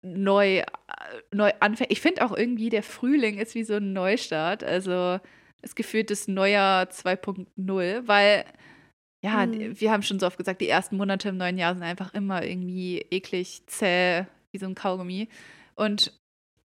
neu, 0.02 0.60
äh, 0.60 0.66
neu 1.32 1.52
anfängt. 1.60 1.92
Ich 1.92 2.02
finde 2.02 2.26
auch 2.26 2.36
irgendwie, 2.36 2.70
der 2.70 2.84
Frühling 2.84 3.38
ist 3.38 3.56
wie 3.56 3.64
so 3.64 3.76
ein 3.76 3.94
Neustart. 3.94 4.64
Also 4.64 5.20
es 5.62 5.76
gefühlt 5.76 6.10
das 6.10 6.28
Neujahr 6.28 6.90
2.0, 6.90 8.08
weil 8.08 8.46
ja, 9.22 9.46
mhm. 9.46 9.80
wir 9.80 9.92
haben 9.92 10.04
schon 10.04 10.20
so 10.20 10.26
oft 10.26 10.38
gesagt, 10.38 10.62
die 10.62 10.70
ersten 10.70 10.98
Monate 10.98 11.30
im 11.30 11.38
neuen 11.38 11.58
Jahr 11.58 11.74
sind 11.74 11.84
einfach 11.84 12.14
immer 12.14 12.44
irgendwie 12.46 13.06
eklig, 13.12 13.64
zäh, 13.68 14.26
wie 14.52 14.58
so 14.58 14.66
ein 14.66 14.76
Kaugummi. 14.76 15.30
Und 15.76 16.14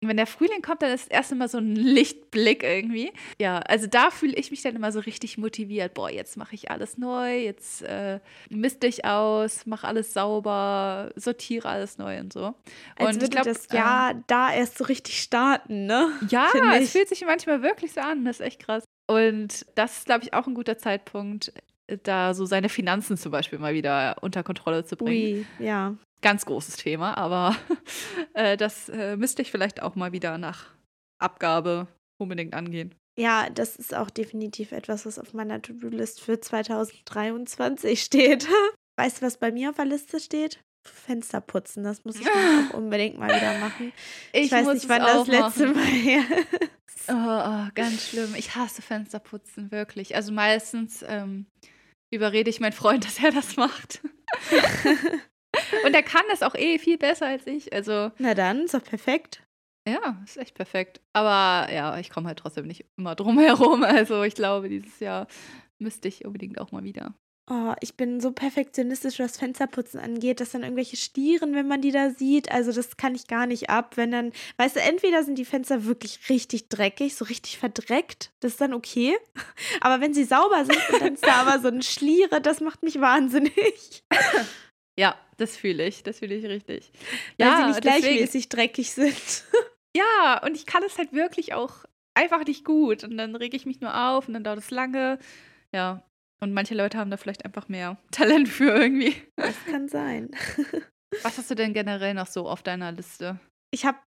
wenn 0.08 0.18
der 0.18 0.28
Frühling 0.28 0.62
kommt, 0.62 0.82
dann 0.82 0.92
ist 0.92 1.04
es 1.04 1.08
erst 1.08 1.32
immer 1.32 1.48
so 1.48 1.58
ein 1.58 1.76
Lichtblick 1.76 2.64
irgendwie. 2.64 3.12
Ja, 3.40 3.60
also 3.60 3.88
da 3.88 4.12
fühle 4.12 4.34
ich 4.34 4.52
mich 4.52 4.62
dann 4.62 4.76
immer 4.76 4.92
so 4.92 5.00
richtig 5.00 5.38
motiviert. 5.38 5.94
Boah, 5.94 6.10
jetzt 6.10 6.38
mache 6.38 6.56
ich 6.56 6.70
alles 6.72 6.98
neu, 6.98 7.38
jetzt 7.40 7.82
äh, 7.84 8.20
misst 8.50 8.84
dich 8.84 9.06
aus, 9.06 9.66
mach 9.66 9.84
alles 9.84 10.14
sauber, 10.14 11.12
sortiere 11.16 11.70
alles 11.70 11.98
neu 11.98 12.20
und 12.20 12.34
so. 12.34 12.54
Als 12.96 13.16
und 13.16 13.22
würde 13.22 13.30
glaub, 13.30 13.46
das 13.46 13.68
Jahr 13.72 14.12
äh, 14.12 14.16
da 14.28 14.54
erst 14.54 14.78
so 14.78 14.84
richtig 14.84 15.22
starten, 15.22 15.86
ne? 15.86 16.12
Ja, 16.30 16.50
es 16.78 16.92
fühlt 16.92 17.10
sich 17.10 17.24
manchmal 17.26 17.62
wirklich 17.62 17.94
so 17.94 18.02
an, 18.02 18.26
das 18.26 18.40
ist 18.40 18.46
echt 18.46 18.60
krass. 18.62 18.84
Und 19.08 19.66
das 19.76 20.00
ist, 20.00 20.06
glaube 20.06 20.24
ich, 20.24 20.34
auch 20.34 20.48
ein 20.48 20.54
guter 20.54 20.78
Zeitpunkt, 20.78 21.52
da 22.04 22.34
so 22.34 22.46
seine 22.46 22.70
Finanzen 22.70 23.18
zum 23.18 23.32
Beispiel 23.32 23.60
mal 23.60 23.74
wieder 23.74 24.18
unter 24.22 24.44
Kontrolle 24.44 24.86
zu 24.86 24.96
bringen. 24.96 25.46
Ui, 25.60 25.66
ja. 25.66 25.96
Ganz 26.22 26.46
großes 26.46 26.78
Thema, 26.78 27.18
aber 27.18 27.56
äh, 28.34 28.56
das 28.58 28.90
äh, 28.90 29.18
müsste 29.18 29.42
ich 29.42 29.52
vielleicht 29.52 29.82
auch 29.82 29.96
mal 29.96 30.12
wieder 30.12 30.38
nach 30.38 30.68
Abgabe 31.20 31.88
unbedingt 32.18 32.54
angehen. 32.54 32.96
Ja, 33.18 33.50
das 33.50 33.76
ist 33.76 33.94
auch 33.94 34.10
definitiv 34.10 34.72
etwas, 34.72 35.06
was 35.06 35.20
auf 35.20 35.34
meiner 35.34 35.62
To-Do-List 35.62 36.22
für 36.22 36.40
2023 36.40 38.02
steht. 38.02 38.48
Weißt 38.98 39.22
du, 39.22 39.26
was 39.26 39.38
bei 39.38 39.52
mir 39.52 39.70
auf 39.70 39.76
der 39.76 39.86
Liste 39.86 40.20
steht? 40.20 40.60
Fenster 40.84 41.42
putzen. 41.42 41.84
Das 41.84 42.04
muss 42.04 42.20
ich 42.20 42.28
auch 42.28 42.74
unbedingt 42.74 43.18
mal 43.18 43.30
wieder 43.30 43.60
machen. 43.60 43.94
Ich, 44.34 44.46
ich 44.46 44.52
weiß 44.52 44.68
nicht, 44.68 44.90
wann 44.90 45.02
das 45.02 45.28
letzte 45.28 45.68
machen. 45.68 45.76
Mal 45.76 45.86
her 45.86 46.24
ist. 46.88 47.10
Oh, 47.10 47.14
oh, 47.14 47.70
ganz 47.76 48.10
schlimm. 48.10 48.36
Ich 48.36 48.56
hasse 48.56 48.82
Fensterputzen, 48.82 49.72
wirklich. 49.72 50.16
Also 50.16 50.32
meistens 50.32 51.04
ähm, 51.08 51.46
überrede 52.14 52.50
ich 52.50 52.60
meinen 52.60 52.74
Freund, 52.74 53.06
dass 53.06 53.20
er 53.24 53.32
das 53.32 53.58
macht. 53.58 54.02
Und 55.86 55.94
er 55.94 56.04
kann 56.04 56.24
das 56.30 56.44
auch 56.44 56.56
eh 56.56 56.80
viel 56.80 56.98
besser 56.98 57.28
als 57.28 57.46
ich. 57.48 57.74
Also. 57.74 58.12
Na 58.18 58.34
dann, 58.34 58.66
ist 58.66 58.74
doch 58.74 58.84
perfekt. 58.84 59.44
Ja, 59.88 60.22
ist 60.24 60.38
echt 60.38 60.56
perfekt. 60.56 61.02
Aber 61.12 61.72
ja, 61.72 62.00
ich 62.00 62.10
komme 62.10 62.28
halt 62.28 62.40
trotzdem 62.40 62.68
nicht 62.68 62.86
immer 62.98 63.16
drum 63.16 63.38
herum. 63.38 63.84
Also 63.84 64.24
ich 64.24 64.36
glaube, 64.36 64.70
dieses 64.70 65.00
Jahr 65.00 65.28
müsste 65.78 66.08
ich 66.08 66.26
unbedingt 66.26 66.60
auch 66.60 66.72
mal 66.72 66.84
wieder. 66.84 67.14
Oh, 67.50 67.74
ich 67.82 67.98
bin 67.98 68.22
so 68.22 68.32
perfektionistisch, 68.32 69.20
was 69.20 69.38
Fensterputzen 69.38 70.00
angeht, 70.00 70.40
dass 70.40 70.52
dann 70.52 70.64
irgendwelche 70.64 70.96
Stieren, 70.96 71.54
wenn 71.54 71.68
man 71.68 71.82
die 71.82 71.92
da 71.92 72.10
sieht, 72.10 72.50
also 72.50 72.72
das 72.72 72.96
kann 72.96 73.16
ich 73.16 73.28
gar 73.28 73.48
nicht 73.48 73.70
ab. 73.70 73.98
Wenn 73.98 74.12
dann, 74.12 74.32
weißt 74.56 74.78
du, 74.78 74.80
entweder 74.80 75.24
sind 75.24 75.38
die 75.38 75.44
Fenster 75.44 75.84
wirklich 75.84 76.30
richtig 76.30 76.70
dreckig, 76.70 77.16
so 77.16 77.26
richtig 77.26 77.58
verdreckt, 77.58 78.32
das 78.40 78.54
ist 78.54 78.62
dann 78.62 78.74
okay. 78.74 79.18
Aber 79.82 80.00
wenn 80.00 80.14
sie 80.14 80.24
sauber 80.24 80.64
sind 80.64 80.80
und 80.94 81.02
dann 81.02 81.14
ist 81.16 81.28
da 81.28 81.42
aber 81.42 81.60
so 81.60 81.68
ein 81.68 81.82
Schliere, 81.82 82.40
das 82.40 82.62
macht 82.62 82.84
mich 82.84 83.00
wahnsinnig. 83.00 84.04
Ja, 84.96 85.18
das 85.38 85.58
fühle 85.58 85.88
ich, 85.88 86.04
das 86.04 86.20
fühle 86.20 86.36
ich 86.36 86.46
richtig. 86.46 86.92
Weil 87.40 87.48
ja, 87.48 87.58
sie 87.58 87.68
nicht 87.70 87.82
gleichmäßig 87.82 88.50
dreckig 88.50 88.92
sind. 88.92 89.16
Ja, 89.96 90.42
und 90.44 90.56
ich 90.56 90.66
kann 90.66 90.82
es 90.84 90.98
halt 90.98 91.14
wirklich 91.14 91.54
auch 91.54 91.86
einfach 92.16 92.44
nicht 92.46 92.66
gut. 92.66 93.04
Und 93.04 93.16
dann 93.16 93.36
rege 93.36 93.56
ich 93.56 93.68
mich 93.68 93.80
nur 93.80 93.96
auf 93.96 94.28
und 94.28 94.34
dann 94.34 94.44
dauert 94.44 94.58
es 94.58 94.72
lange. 94.72 95.20
Ja, 95.72 96.04
und 96.44 96.54
manche 96.54 96.76
Leute 96.76 96.98
haben 96.98 97.10
da 97.10 97.18
vielleicht 97.18 97.46
einfach 97.46 97.68
mehr 97.70 97.98
Talent 98.12 98.48
für 98.48 98.70
irgendwie. 98.70 99.16
Das 99.36 99.56
kann 99.66 99.88
sein. 99.88 100.30
Was 101.24 101.38
hast 101.38 101.50
du 101.50 101.56
denn 101.56 101.74
generell 101.74 102.14
noch 102.14 102.28
so 102.28 102.48
auf 102.48 102.64
deiner 102.64 102.92
Liste? 102.92 103.40
Ich 103.72 103.86
habe 103.86 103.98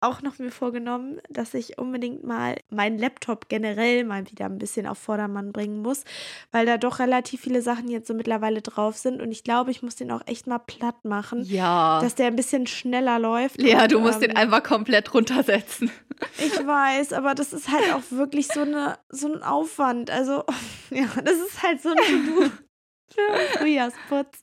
auch 0.00 0.22
noch 0.22 0.38
mir 0.38 0.50
vorgenommen, 0.50 1.20
dass 1.28 1.54
ich 1.54 1.78
unbedingt 1.78 2.24
mal 2.24 2.56
meinen 2.70 2.98
Laptop 2.98 3.48
generell 3.48 4.04
mal 4.04 4.30
wieder 4.30 4.46
ein 4.46 4.58
bisschen 4.58 4.86
auf 4.86 4.98
Vordermann 4.98 5.52
bringen 5.52 5.82
muss, 5.82 6.04
weil 6.52 6.66
da 6.66 6.78
doch 6.78 6.98
relativ 7.00 7.40
viele 7.40 7.62
Sachen 7.62 7.88
jetzt 7.88 8.06
so 8.06 8.14
mittlerweile 8.14 8.62
drauf 8.62 8.96
sind 8.96 9.20
und 9.20 9.32
ich 9.32 9.44
glaube, 9.44 9.70
ich 9.70 9.82
muss 9.82 9.96
den 9.96 10.12
auch 10.12 10.22
echt 10.26 10.46
mal 10.46 10.58
platt 10.58 11.04
machen. 11.04 11.42
Ja. 11.42 12.00
Dass 12.00 12.14
der 12.14 12.28
ein 12.28 12.36
bisschen 12.36 12.66
schneller 12.66 13.18
läuft. 13.18 13.60
Ja, 13.60 13.82
und, 13.82 13.92
du 13.92 14.00
musst 14.00 14.22
ähm, 14.22 14.28
den 14.28 14.36
einfach 14.36 14.62
komplett 14.62 15.12
runtersetzen. 15.14 15.90
Ich 16.38 16.66
weiß, 16.66 17.12
aber 17.12 17.36
das 17.36 17.52
ist 17.52 17.68
halt 17.68 17.94
auch 17.94 18.02
wirklich 18.10 18.48
so, 18.48 18.62
eine, 18.62 18.98
so 19.08 19.32
ein 19.32 19.42
Aufwand. 19.44 20.10
Also, 20.10 20.44
ja, 20.90 21.06
das 21.22 21.36
ist 21.36 21.62
halt 21.62 21.80
so 21.80 21.90
ein 21.90 21.96
To-Do 21.96 22.50
für 23.14 23.58
Frühjahrsputz. 23.58 24.42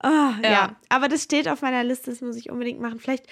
Ah, 0.00 0.34
ja. 0.42 0.50
Ja. 0.50 0.76
aber 0.88 1.08
das 1.08 1.22
steht 1.22 1.48
auf 1.48 1.62
meiner 1.62 1.84
Liste, 1.84 2.10
das 2.10 2.20
muss 2.20 2.36
ich 2.36 2.50
unbedingt 2.50 2.80
machen. 2.80 2.98
Vielleicht 2.98 3.26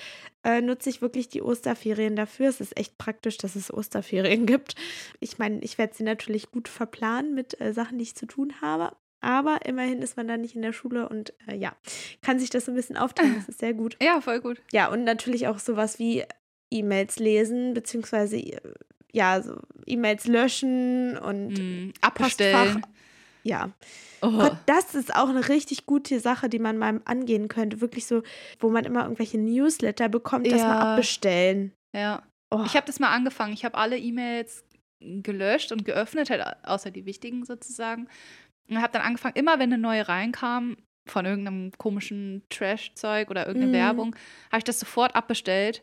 äh, 0.44 0.60
nutze 0.60 0.90
ich 0.90 1.02
wirklich 1.02 1.28
die 1.28 1.42
Osterferien 1.42 2.16
dafür. 2.16 2.48
Es 2.48 2.60
ist 2.60 2.76
echt 2.76 2.98
praktisch, 2.98 3.36
dass 3.38 3.56
es 3.56 3.72
Osterferien 3.72 4.46
gibt. 4.46 4.74
Ich 5.20 5.38
meine, 5.38 5.60
ich 5.60 5.78
werde 5.78 5.94
sie 5.94 6.04
natürlich 6.04 6.50
gut 6.50 6.68
verplanen 6.68 7.34
mit 7.34 7.60
äh, 7.60 7.72
Sachen, 7.72 7.98
die 7.98 8.04
ich 8.04 8.14
zu 8.16 8.26
tun 8.26 8.54
habe. 8.60 8.96
Aber 9.20 9.64
immerhin 9.66 10.02
ist 10.02 10.16
man 10.16 10.26
da 10.26 10.36
nicht 10.36 10.56
in 10.56 10.62
der 10.62 10.72
Schule 10.72 11.08
und 11.08 11.32
äh, 11.46 11.54
ja, 11.56 11.76
kann 12.22 12.40
sich 12.40 12.50
das 12.50 12.64
so 12.64 12.72
ein 12.72 12.74
bisschen 12.74 12.96
aufteilen. 12.96 13.36
Das 13.36 13.48
ist 13.48 13.60
sehr 13.60 13.72
gut. 13.74 13.96
Ja, 14.02 14.20
voll 14.20 14.40
gut. 14.40 14.60
Ja, 14.72 14.88
und 14.90 15.04
natürlich 15.04 15.46
auch 15.46 15.60
sowas 15.60 15.98
wie 16.00 16.24
E-Mails 16.70 17.18
lesen, 17.20 17.72
beziehungsweise 17.74 18.38
äh, 18.38 18.60
ja, 19.12 19.40
so 19.42 19.60
E-Mails 19.86 20.26
löschen 20.26 21.16
und 21.18 21.52
Mm, 21.58 21.92
abbestellen. 22.00 22.82
Ja. 23.42 23.70
Oh. 24.20 24.30
Gott, 24.30 24.56
das 24.66 24.94
ist 24.94 25.14
auch 25.14 25.28
eine 25.28 25.48
richtig 25.48 25.86
gute 25.86 26.20
Sache, 26.20 26.48
die 26.48 26.58
man 26.58 26.78
mal 26.78 27.00
angehen 27.04 27.48
könnte. 27.48 27.80
Wirklich 27.80 28.06
so, 28.06 28.22
wo 28.60 28.70
man 28.70 28.84
immer 28.84 29.02
irgendwelche 29.02 29.38
Newsletter 29.38 30.08
bekommt, 30.08 30.46
das 30.46 30.62
mal 30.62 30.92
abbestellen. 30.92 31.72
Ja. 31.94 32.22
Oh. 32.50 32.62
Ich 32.66 32.76
habe 32.76 32.86
das 32.86 33.00
mal 33.00 33.10
angefangen. 33.10 33.52
Ich 33.52 33.64
habe 33.64 33.76
alle 33.76 33.98
E-Mails 33.98 34.64
gelöscht 35.00 35.72
und 35.72 35.84
geöffnet, 35.84 36.30
halt 36.30 36.44
außer 36.62 36.90
die 36.90 37.06
wichtigen 37.06 37.44
sozusagen. 37.44 38.08
Und 38.68 38.80
habe 38.80 38.92
dann 38.92 39.02
angefangen, 39.02 39.34
immer 39.36 39.58
wenn 39.58 39.72
eine 39.72 39.78
neue 39.78 40.08
reinkam, 40.08 40.76
von 41.08 41.26
irgendeinem 41.26 41.72
komischen 41.78 42.42
Trash-Zeug 42.48 43.28
oder 43.30 43.46
irgendeine 43.46 43.72
Mhm. 43.72 43.76
Werbung, 43.76 44.16
habe 44.50 44.58
ich 44.58 44.64
das 44.64 44.78
sofort 44.78 45.16
abbestellt. 45.16 45.82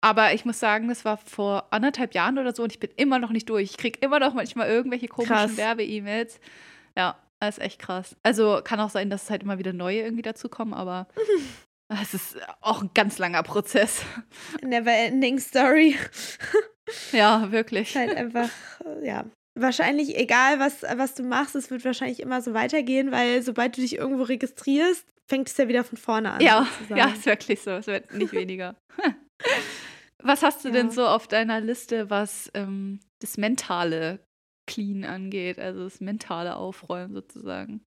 Aber 0.00 0.34
ich 0.34 0.44
muss 0.44 0.60
sagen, 0.60 0.88
das 0.88 1.04
war 1.04 1.16
vor 1.16 1.68
anderthalb 1.70 2.14
Jahren 2.14 2.38
oder 2.38 2.54
so 2.54 2.62
und 2.62 2.72
ich 2.72 2.80
bin 2.80 2.90
immer 2.96 3.18
noch 3.18 3.30
nicht 3.30 3.48
durch. 3.48 3.70
Ich 3.70 3.76
kriege 3.76 3.98
immer 4.00 4.18
noch 4.18 4.34
manchmal 4.34 4.68
irgendwelche 4.68 5.08
komischen. 5.08 5.56
Werbe-E-Mails. 5.56 6.40
Ja, 6.96 7.16
das 7.40 7.58
ist 7.58 7.64
echt 7.64 7.78
krass. 7.80 8.16
Also 8.22 8.60
kann 8.64 8.80
auch 8.80 8.90
sein, 8.90 9.10
dass 9.10 9.24
es 9.24 9.30
halt 9.30 9.42
immer 9.42 9.58
wieder 9.58 9.72
neue 9.72 10.00
irgendwie 10.00 10.22
dazukommen, 10.22 10.74
aber 10.74 11.06
es 12.02 12.14
ist 12.14 12.36
auch 12.60 12.82
ein 12.82 12.90
ganz 12.94 13.18
langer 13.18 13.42
Prozess. 13.42 14.02
Never 14.62 14.90
ending 14.92 15.38
story. 15.38 15.96
Ja, 17.12 17.50
wirklich. 17.52 17.96
Halt 17.96 18.16
einfach, 18.16 18.48
ja. 19.02 19.24
Wahrscheinlich, 19.58 20.16
egal 20.18 20.60
was, 20.60 20.82
was 20.82 21.14
du 21.14 21.22
machst, 21.22 21.54
es 21.56 21.70
wird 21.70 21.84
wahrscheinlich 21.84 22.20
immer 22.20 22.42
so 22.42 22.52
weitergehen, 22.54 23.10
weil 23.10 23.42
sobald 23.42 23.76
du 23.76 23.80
dich 23.80 23.96
irgendwo 23.96 24.22
registrierst, 24.24 25.06
fängt 25.28 25.48
es 25.48 25.56
ja 25.56 25.66
wieder 25.66 25.82
von 25.82 25.96
vorne 25.98 26.32
an. 26.32 26.40
Ja, 26.40 26.66
sozusagen. 26.78 26.98
ja, 27.00 27.08
ist 27.14 27.26
wirklich 27.26 27.60
so. 27.62 27.70
Es 27.72 27.86
wird 27.86 28.12
nicht 28.12 28.32
weniger. 28.32 28.76
Was 30.22 30.42
hast 30.42 30.64
du 30.64 30.70
denn 30.70 30.86
Ja. 30.88 30.92
so 30.92 31.06
auf 31.06 31.28
deiner 31.28 31.60
Liste, 31.60 32.10
was 32.10 32.50
ähm, 32.54 33.00
das 33.20 33.36
mentale 33.36 34.18
Clean 34.66 35.04
angeht, 35.04 35.58
also 35.58 35.84
das 35.84 36.00
mentale 36.00 36.56
Aufräumen 36.56 37.14
sozusagen? 37.14 37.86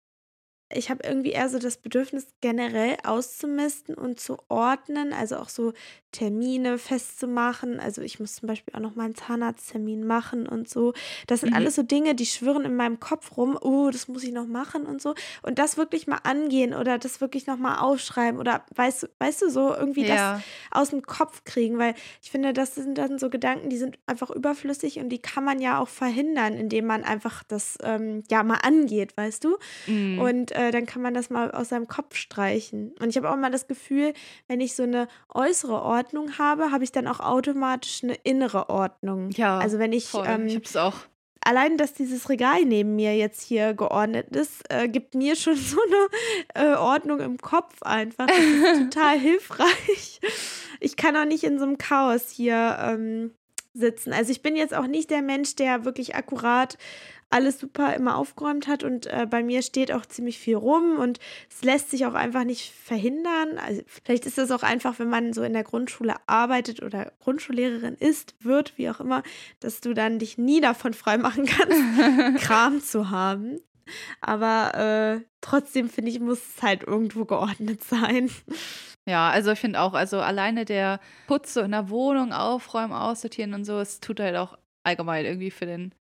ich 0.72 0.90
habe 0.90 1.06
irgendwie 1.06 1.32
eher 1.32 1.48
so 1.48 1.58
das 1.58 1.76
Bedürfnis, 1.76 2.34
generell 2.40 2.96
auszumisten 3.04 3.94
und 3.94 4.20
zu 4.20 4.38
ordnen, 4.48 5.12
also 5.12 5.37
auch 5.37 5.48
so 5.48 5.72
Termine 6.14 6.79
festzumachen. 6.79 7.81
Also 7.81 8.00
ich 8.03 8.20
muss 8.20 8.37
zum 8.37 8.46
Beispiel 8.46 8.72
auch 8.74 8.81
noch 8.81 8.94
mal 8.94 9.05
einen 9.05 9.14
Zahnarzttermin 9.16 10.07
machen 10.07 10.46
und 10.46 10.68
so. 10.68 10.92
Das 11.27 11.40
sind 11.40 11.50
Mhm. 11.50 11.57
alles 11.57 11.74
so 11.74 11.83
Dinge, 11.83 12.14
die 12.14 12.24
schwirren 12.27 12.64
in 12.64 12.77
meinem 12.77 13.00
Kopf 13.00 13.37
rum. 13.37 13.59
Oh, 13.61 13.90
das 13.90 14.07
muss 14.07 14.22
ich 14.22 14.33
noch 14.33 14.46
machen 14.46 14.87
und 14.87 15.03
so. 15.03 15.14
Und 15.42 15.59
das 15.59 15.77
wirklich 15.77 16.07
mal 16.07 16.20
angehen 16.22 16.72
oder 16.72 16.98
das 16.98 17.20
wirklich 17.20 17.46
noch 17.48 17.57
mal 17.59 17.79
aufschreiben 17.81 18.38
oder 18.38 18.64
weißt, 18.77 19.03
du- 19.03 19.07
weißt 19.18 19.42
du 19.42 19.50
so 19.50 19.74
irgendwie 19.74 20.05
das 20.05 20.16
ja, 20.18 20.40
aus 20.70 20.90
dem 20.90 21.03
Kopf 21.03 21.42
kriegen, 21.44 21.79
weil 21.79 21.94
ich 22.22 22.31
finde, 22.31 22.53
das 22.53 22.74
sind 22.77 22.96
dann 22.96 23.18
so 23.18 23.29
Gedanken, 23.29 23.68
die 23.68 23.77
sind 23.79 23.98
einfach 24.07 24.31
überflüssig 24.31 24.98
und 25.00 25.09
die 25.09 25.18
kann 25.18 25.44
man 25.44 25.61
ja 25.61 25.79
auch 25.81 25.88
verhindern, 25.88 26.55
indem 26.55 26.87
man 26.87 27.03
einfach 27.03 27.42
das 27.42 27.77
ähm, 27.83 28.22
ja 28.31 28.42
mal 28.44 28.59
angeht, 28.62 29.16
weißt 29.16 29.42
du? 29.44 29.57
mm, 29.88 30.18
Und 30.20 30.53
äh, 30.53 30.70
dann 30.70 30.87
kann 30.87 31.03
man 31.03 31.12
das 31.12 31.29
mal 31.29 31.50
aus 31.50 31.70
seinem 31.70 31.88
Kopf 31.88 32.14
streichen. 32.14 32.94
Und 33.00 33.09
ich 33.09 33.16
habe 33.16 33.31
auch 33.31 33.37
mal 33.37 33.50
das 33.50 33.66
Gefühl, 33.66 34.12
wenn 34.46 34.61
ich 34.61 34.74
so 34.77 34.85
eine 34.85 35.09
äußere 35.35 35.83
Ordnung 35.83 36.04
habe, 36.38 36.71
habe 36.71 36.85
ich 36.85 36.93
dann 36.93 37.07
auch 37.07 37.21
automatisch 37.21 38.03
eine 38.03 38.14
innere 38.25 38.69
Ordnung. 38.69 39.31
ja, 39.31 39.59
Also 39.59 39.79
wenn 39.79 39.93
ich, 39.93 40.09
voll. 40.09 40.27
ähm, 40.29 40.47
ich 40.47 40.57
hab's 40.57 40.77
auch. 40.77 40.95
allein, 41.45 41.77
dass 41.77 41.93
dieses 41.95 42.29
Regal 42.29 42.64
neben 42.64 42.97
mir 42.97 43.17
jetzt 43.17 43.43
hier 43.43 43.75
geordnet 43.75 44.35
ist, 44.37 44.62
äh, 44.71 44.88
gibt 44.88 45.14
mir 45.14 45.37
schon 45.37 45.57
so 45.57 45.79
eine 46.57 46.73
äh, 46.73 46.77
Ordnung 46.77 47.21
im 47.21 47.38
Kopf 47.38 47.83
einfach. 47.83 48.27
Das 48.27 48.38
ist 48.38 48.79
total 48.90 49.19
hilfreich. 49.19 50.21
Ich 50.81 50.97
kann 50.97 51.17
auch 51.17 51.25
nicht 51.27 51.45
in 51.45 51.59
so 51.59 51.64
einem 51.64 51.79
Chaos 51.79 52.31
hier 52.31 52.77
ähm, 52.81 53.33
sitzen. 53.73 54.12
Also 54.12 54.31
ich 54.31 54.43
bin 54.43 54.57
jetzt 54.57 54.75
auch 54.75 54.87
nicht 54.87 55.11
der 55.11 55.23
Mensch, 55.23 55.57
der 55.57 55.85
wirklich 55.85 56.14
akkurat 56.14 56.79
alles 57.30 57.58
super 57.58 57.94
immer 57.94 58.16
aufgeräumt 58.16 58.66
hat 58.66 58.84
und 58.84 59.06
äh, 59.06 59.26
bei 59.28 59.42
mir 59.42 59.62
steht 59.62 59.92
auch 59.92 60.06
ziemlich 60.06 60.38
viel 60.38 60.56
rum 60.56 60.98
und 60.98 61.18
es 61.50 61.64
lässt 61.64 61.90
sich 61.90 62.06
auch 62.06 62.14
einfach 62.14 62.44
nicht 62.44 62.72
verhindern. 62.72 63.58
Also 63.58 63.82
vielleicht 63.87 64.26
ist 64.26 64.38
das 64.38 64.50
auch 64.50 64.62
einfach, 64.62 64.98
wenn 64.98 65.08
man 65.08 65.32
so 65.32 65.42
in 65.42 65.52
der 65.52 65.64
Grundschule 65.64 66.14
arbeitet 66.26 66.82
oder 66.82 67.12
Grundschullehrerin 67.20 67.94
ist, 67.94 68.34
wird, 68.40 68.76
wie 68.78 68.88
auch 68.90 69.00
immer, 69.00 69.22
dass 69.60 69.80
du 69.80 69.94
dann 69.94 70.18
dich 70.18 70.38
nie 70.38 70.60
davon 70.60 70.94
freimachen 70.94 71.46
kannst, 71.46 72.42
Kram 72.46 72.80
zu 72.80 73.10
haben. 73.10 73.58
Aber 74.20 74.74
äh, 74.74 75.24
trotzdem 75.40 75.88
finde 75.88 76.10
ich, 76.10 76.20
muss 76.20 76.40
es 76.56 76.62
halt 76.62 76.84
irgendwo 76.84 77.24
geordnet 77.24 77.84
sein. 77.84 78.30
Ja, 79.06 79.28
also 79.30 79.52
ich 79.52 79.58
finde 79.58 79.80
auch, 79.80 79.92
also 79.92 80.20
alleine 80.20 80.64
der 80.64 81.00
Putz 81.26 81.54
so 81.54 81.60
in 81.60 81.72
der 81.72 81.90
Wohnung 81.90 82.32
aufräumen, 82.32 82.94
aussortieren 82.94 83.52
und 83.52 83.64
so, 83.64 83.78
es 83.78 84.00
tut 84.00 84.20
halt 84.20 84.37
auch 84.37 84.56
allgemein 84.82 85.26
irgendwie 85.26 85.50
für 85.50 85.66
den, 85.66 85.94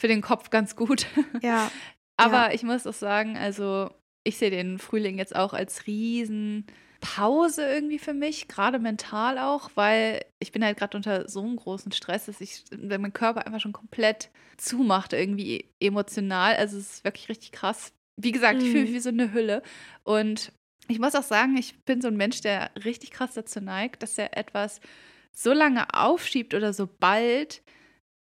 für 0.00 0.08
den 0.08 0.20
Kopf 0.22 0.50
ganz 0.50 0.76
gut. 0.76 1.06
Ja. 1.42 1.70
Aber 2.16 2.52
ich 2.52 2.64
muss 2.64 2.86
auch 2.86 2.92
sagen, 2.94 3.36
also 3.36 3.90
ich 4.24 4.38
sehe 4.38 4.50
den 4.50 4.78
Frühling 4.78 5.18
jetzt 5.18 5.36
auch 5.36 5.52
als 5.52 5.86
riesen 5.86 6.66
Pause 7.00 7.62
irgendwie 7.64 8.00
für 8.00 8.12
mich, 8.12 8.48
gerade 8.48 8.80
mental 8.80 9.38
auch, 9.38 9.70
weil 9.76 10.24
ich 10.40 10.50
bin 10.50 10.64
halt 10.64 10.76
gerade 10.76 10.96
unter 10.96 11.28
so 11.28 11.40
einem 11.42 11.54
großen 11.54 11.92
Stress, 11.92 12.26
dass 12.26 12.40
ich, 12.40 12.64
wenn 12.72 13.00
mein 13.00 13.12
Körper 13.12 13.46
einfach 13.46 13.60
schon 13.60 13.72
komplett 13.72 14.30
zumacht, 14.56 15.12
irgendwie 15.12 15.66
emotional. 15.78 16.56
Also 16.56 16.76
es 16.78 16.94
ist 16.94 17.04
wirklich 17.04 17.28
richtig 17.28 17.52
krass. 17.52 17.92
Wie 18.16 18.32
gesagt, 18.32 18.60
ich 18.62 18.68
fühle 18.68 18.82
mich 18.82 18.90
Mhm. 18.90 18.94
wie 18.96 19.00
so 19.00 19.10
eine 19.10 19.32
Hülle. 19.32 19.62
Und 20.02 20.50
ich 20.88 20.98
muss 20.98 21.14
auch 21.14 21.22
sagen, 21.22 21.56
ich 21.56 21.78
bin 21.84 22.00
so 22.00 22.08
ein 22.08 22.16
Mensch, 22.16 22.40
der 22.40 22.72
richtig 22.84 23.12
krass 23.12 23.34
dazu 23.34 23.60
neigt, 23.60 24.02
dass 24.02 24.18
er 24.18 24.36
etwas 24.36 24.80
so 25.30 25.52
lange 25.52 25.86
aufschiebt 25.94 26.52
oder 26.52 26.72
so 26.72 26.88
bald, 26.98 27.62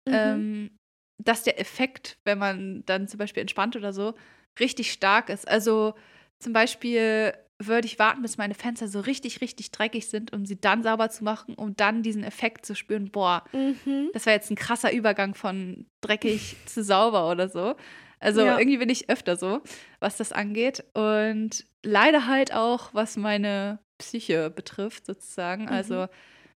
Mhm. 0.07 0.15
ähm, 0.15 0.71
dass 1.19 1.43
der 1.43 1.61
Effekt, 1.61 2.19
wenn 2.25 2.39
man 2.39 2.83
dann 2.87 3.09
zum 3.09 3.19
Beispiel 3.19 3.41
entspannt 3.41 3.77
oder 3.77 3.93
so, 3.93 4.15
richtig 4.61 4.93
stark 4.93 5.29
ist. 5.29 5.47
Also 5.49 5.95
zum 6.39 6.53
Beispiel 6.53 7.33
würde 7.59 7.87
ich 7.87 7.99
warten, 7.99 8.21
bis 8.23 8.37
meine 8.37 8.55
Fenster 8.55 8.87
so 8.89 9.01
richtig, 9.01 9.41
richtig 9.41 9.71
dreckig 9.71 10.09
sind, 10.09 10.33
um 10.35 10.45
sie 10.45 10.61
dann 10.61 10.83
sauber 10.83 11.09
zu 11.09 11.25
machen, 11.25 11.55
um 11.55 11.75
dann 11.75 12.03
diesen 12.03 12.23
Effekt 12.23 12.67
zu 12.67 12.75
spüren, 12.75 13.11
boah, 13.11 13.45
Mhm. 13.53 14.11
das 14.13 14.27
war 14.27 14.35
jetzt 14.35 14.51
ein 14.51 14.57
krasser 14.57 14.93
Übergang 14.93 15.35
von 15.35 15.87
dreckig 16.03 16.57
zu 16.67 16.83
sauber 16.85 17.31
oder 17.31 17.49
so. 17.49 17.75
Also 18.21 18.43
Ja. 18.43 18.59
irgendwie 18.59 18.79
bin 18.79 18.91
ich 18.91 19.09
öfter 19.09 19.37
so, 19.37 19.63
was 20.01 20.17
das 20.19 20.33
angeht. 20.33 20.85
Und 20.95 21.65
leider 21.83 22.27
halt 22.27 22.53
auch, 22.53 22.93
was 22.93 23.17
meine 23.17 23.79
Psyche 23.99 24.51
betrifft, 24.51 25.07
sozusagen. 25.07 25.63
Mhm. 25.65 25.69
Also 25.69 26.07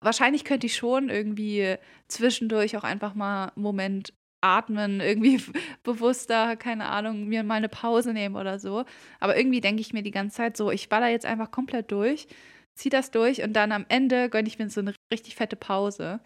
wahrscheinlich 0.00 0.44
könnte 0.44 0.66
ich 0.66 0.76
schon 0.76 1.08
irgendwie 1.08 1.76
zwischendurch 2.08 2.76
auch 2.76 2.84
einfach 2.84 3.14
mal 3.14 3.52
einen 3.54 3.62
Moment 3.62 4.12
atmen, 4.40 5.00
irgendwie 5.00 5.42
bewusster, 5.82 6.56
keine 6.56 6.86
Ahnung, 6.86 7.26
mir 7.26 7.42
mal 7.42 7.54
eine 7.56 7.68
Pause 7.68 8.12
nehmen 8.12 8.36
oder 8.36 8.58
so. 8.58 8.84
Aber 9.20 9.36
irgendwie 9.36 9.60
denke 9.60 9.80
ich 9.80 9.92
mir 9.92 10.02
die 10.02 10.10
ganze 10.10 10.36
Zeit 10.36 10.56
so, 10.56 10.70
ich 10.70 10.88
baller 10.88 11.08
jetzt 11.08 11.26
einfach 11.26 11.50
komplett 11.50 11.90
durch, 11.92 12.26
zieh 12.74 12.88
das 12.88 13.10
durch 13.10 13.42
und 13.42 13.52
dann 13.54 13.72
am 13.72 13.84
Ende 13.88 14.28
gönne 14.30 14.48
ich 14.48 14.58
mir 14.58 14.68
so 14.70 14.80
eine 14.80 14.94
richtig 15.12 15.36
fette 15.36 15.56
Pause. 15.56 16.20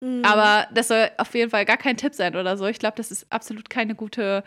Mhm. 0.00 0.24
Aber 0.24 0.66
das 0.74 0.88
soll 0.88 1.10
auf 1.18 1.34
jeden 1.34 1.50
Fall 1.50 1.64
gar 1.64 1.76
kein 1.76 1.96
Tipp 1.96 2.14
sein 2.14 2.34
oder 2.36 2.56
so. 2.56 2.66
Ich 2.66 2.78
glaube, 2.78 2.96
das 2.96 3.10
ist 3.10 3.26
absolut 3.30 3.70
keine 3.70 3.94
gute 3.94 4.42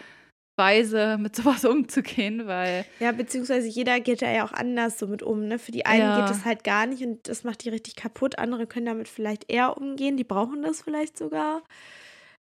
Weise, 0.58 1.18
mit 1.18 1.36
sowas 1.36 1.66
umzugehen, 1.66 2.48
weil 2.48 2.86
Ja, 3.00 3.12
beziehungsweise 3.12 3.68
jeder 3.68 4.00
geht 4.00 4.22
da 4.22 4.32
ja 4.32 4.46
auch 4.46 4.54
anders 4.54 5.00
so 5.00 5.08
mit 5.08 5.24
um. 5.24 5.48
Ne? 5.48 5.60
Für 5.60 5.72
die 5.72 5.86
einen 5.86 6.02
Ja. 6.02 6.16
geht 6.16 6.30
es 6.36 6.46
halt 6.46 6.64
gar 6.64 6.86
nicht 6.86 7.04
und 7.04 7.28
das 7.28 7.44
macht 7.44 7.64
die 7.64 7.70
richtig 7.70 7.96
kaputt. 7.96 8.38
Andere 8.38 8.68
können 8.68 8.86
damit 8.86 9.08
vielleicht 9.08 9.50
eher 9.52 9.78
umgehen. 9.78 10.18
Die 10.18 10.24
brauchen 10.24 10.62
das 10.62 10.82
vielleicht 10.82 11.18
sogar. 11.18 11.62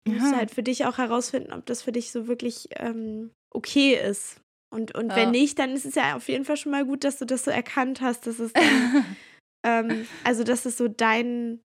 Du 0.05 0.13
musst 0.13 0.35
halt 0.35 0.51
für 0.51 0.63
dich 0.63 0.85
auch 0.85 0.99
herausfinden, 0.99 1.53
ob 1.53 1.65
das 1.67 1.83
für 1.83 1.93
dich 1.93 2.11
so 2.11 2.27
wirklich 2.27 2.69
ähm, 2.77 3.31
okay 3.51 3.95
ist. 3.95 4.41
Und, 4.71 4.95
und 4.95 5.11
Ja. 5.11 5.17
wenn 5.17 5.31
nicht, 5.31 5.59
dann 5.59 5.71
ist 5.71 5.85
es 5.85 5.95
ja 5.95 6.17
auf 6.17 6.29
jeden 6.29 6.45
Fall 6.45 6.57
schon 6.57 6.73
mal 6.73 6.85
gut, 6.85 7.05
dass 7.05 7.19
du 7.19 7.25
das 7.25 7.45
so 7.45 7.51
erkannt 7.51 8.01
hast, 8.01 8.27
dass 8.27 8.39
es 8.39 8.53
dann, 8.53 9.07
ähm, 9.67 10.07
also 10.25 10.45
dass 10.45 10.65
es 10.65 10.77
so 10.77 10.89
dein, 10.89 11.61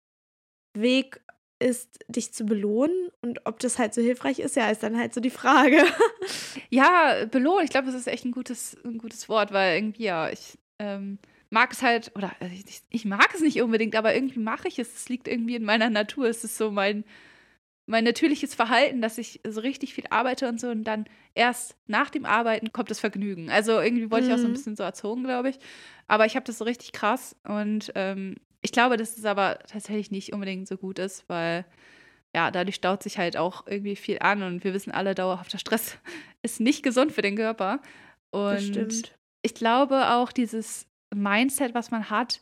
Weg 0.74 1.20
ist, 1.58 1.98
dich 2.08 2.32
zu 2.32 2.44
belohnen. 2.44 3.10
Und 3.20 3.46
ob 3.46 3.60
das 3.60 3.78
halt 3.78 3.94
so 3.94 4.00
hilfreich 4.00 4.38
ist, 4.38 4.56
ja, 4.56 4.70
ist 4.70 4.82
dann 4.82 4.98
halt 4.98 5.14
so 5.14 5.20
die 5.20 5.30
Frage. 5.30 5.82
Ja, 6.70 7.26
belohnen, 7.30 7.64
ich 7.64 7.70
glaube, 7.70 7.86
das 7.86 7.94
ist 7.94 8.06
echt 8.06 8.24
ein 8.24 8.32
gutes, 8.32 8.76
ein 8.84 8.96
gutes 8.96 9.28
Wort, 9.28 9.52
weil 9.52 9.76
irgendwie, 9.76 10.04
ja, 10.04 10.30
ich 10.30 10.58
ähm, 10.78 11.18
mag 11.50 11.72
es 11.72 11.82
halt, 11.82 12.12
oder 12.14 12.32
äh, 12.40 12.48
ich, 12.54 12.82
ich, 12.88 13.04
mag 13.04 13.34
es 13.34 13.40
nicht 13.40 13.60
unbedingt, 13.60 13.94
aber 13.94 14.14
irgendwie 14.14 14.38
mache 14.38 14.68
ich 14.68 14.78
es. 14.78 14.94
Es 14.94 15.08
liegt 15.08 15.28
irgendwie 15.28 15.56
in 15.56 15.64
meiner 15.64 15.90
Natur. 15.90 16.26
Es 16.26 16.44
ist 16.44 16.56
so 16.56 16.70
mein, 16.70 17.04
mein 17.86 18.04
natürliches 18.04 18.54
Verhalten, 18.54 19.02
dass 19.02 19.18
ich 19.18 19.40
so 19.46 19.60
richtig 19.60 19.94
viel 19.94 20.04
arbeite 20.10 20.48
und 20.48 20.60
so 20.60 20.68
und 20.68 20.84
dann 20.84 21.06
erst 21.34 21.76
nach 21.86 22.10
dem 22.10 22.24
Arbeiten 22.24 22.72
kommt 22.72 22.90
das 22.90 23.00
Vergnügen. 23.00 23.50
Also 23.50 23.80
irgendwie 23.80 24.10
wollte 24.10 24.28
ich 24.28 24.32
auch 24.32 24.38
so 24.38 24.44
ein 24.44 24.50
mhm. 24.50 24.54
bisschen 24.54 24.76
so 24.76 24.82
erzogen, 24.82 25.24
glaube 25.24 25.50
ich. 25.50 25.58
Aber 26.06 26.26
ich 26.26 26.36
habe 26.36 26.46
das 26.46 26.58
so 26.58 26.64
richtig 26.64 26.92
krass 26.92 27.36
und 27.44 27.92
ähm, 27.94 28.36
ich 28.60 28.72
glaube, 28.72 28.96
dass 28.96 29.18
es 29.18 29.24
aber 29.24 29.58
tatsächlich 29.66 30.10
nicht 30.10 30.32
unbedingt 30.32 30.68
so 30.68 30.76
gut 30.76 30.98
ist, 30.98 31.28
weil 31.28 31.64
ja, 32.34 32.50
dadurch 32.50 32.76
staut 32.76 33.02
sich 33.02 33.18
halt 33.18 33.36
auch 33.36 33.66
irgendwie 33.66 33.96
viel 33.96 34.18
an 34.20 34.42
und 34.42 34.64
wir 34.64 34.72
wissen 34.72 34.92
alle, 34.92 35.14
dauerhafter 35.14 35.58
Stress 35.58 35.98
ist 36.42 36.60
nicht 36.60 36.82
gesund 36.82 37.12
für 37.12 37.22
den 37.22 37.36
Körper. 37.36 37.80
Und 38.30 39.12
ich 39.42 39.54
glaube 39.54 40.10
auch 40.12 40.32
dieses 40.32 40.86
Mindset, 41.14 41.74
was 41.74 41.90
man 41.90 42.08
hat, 42.08 42.40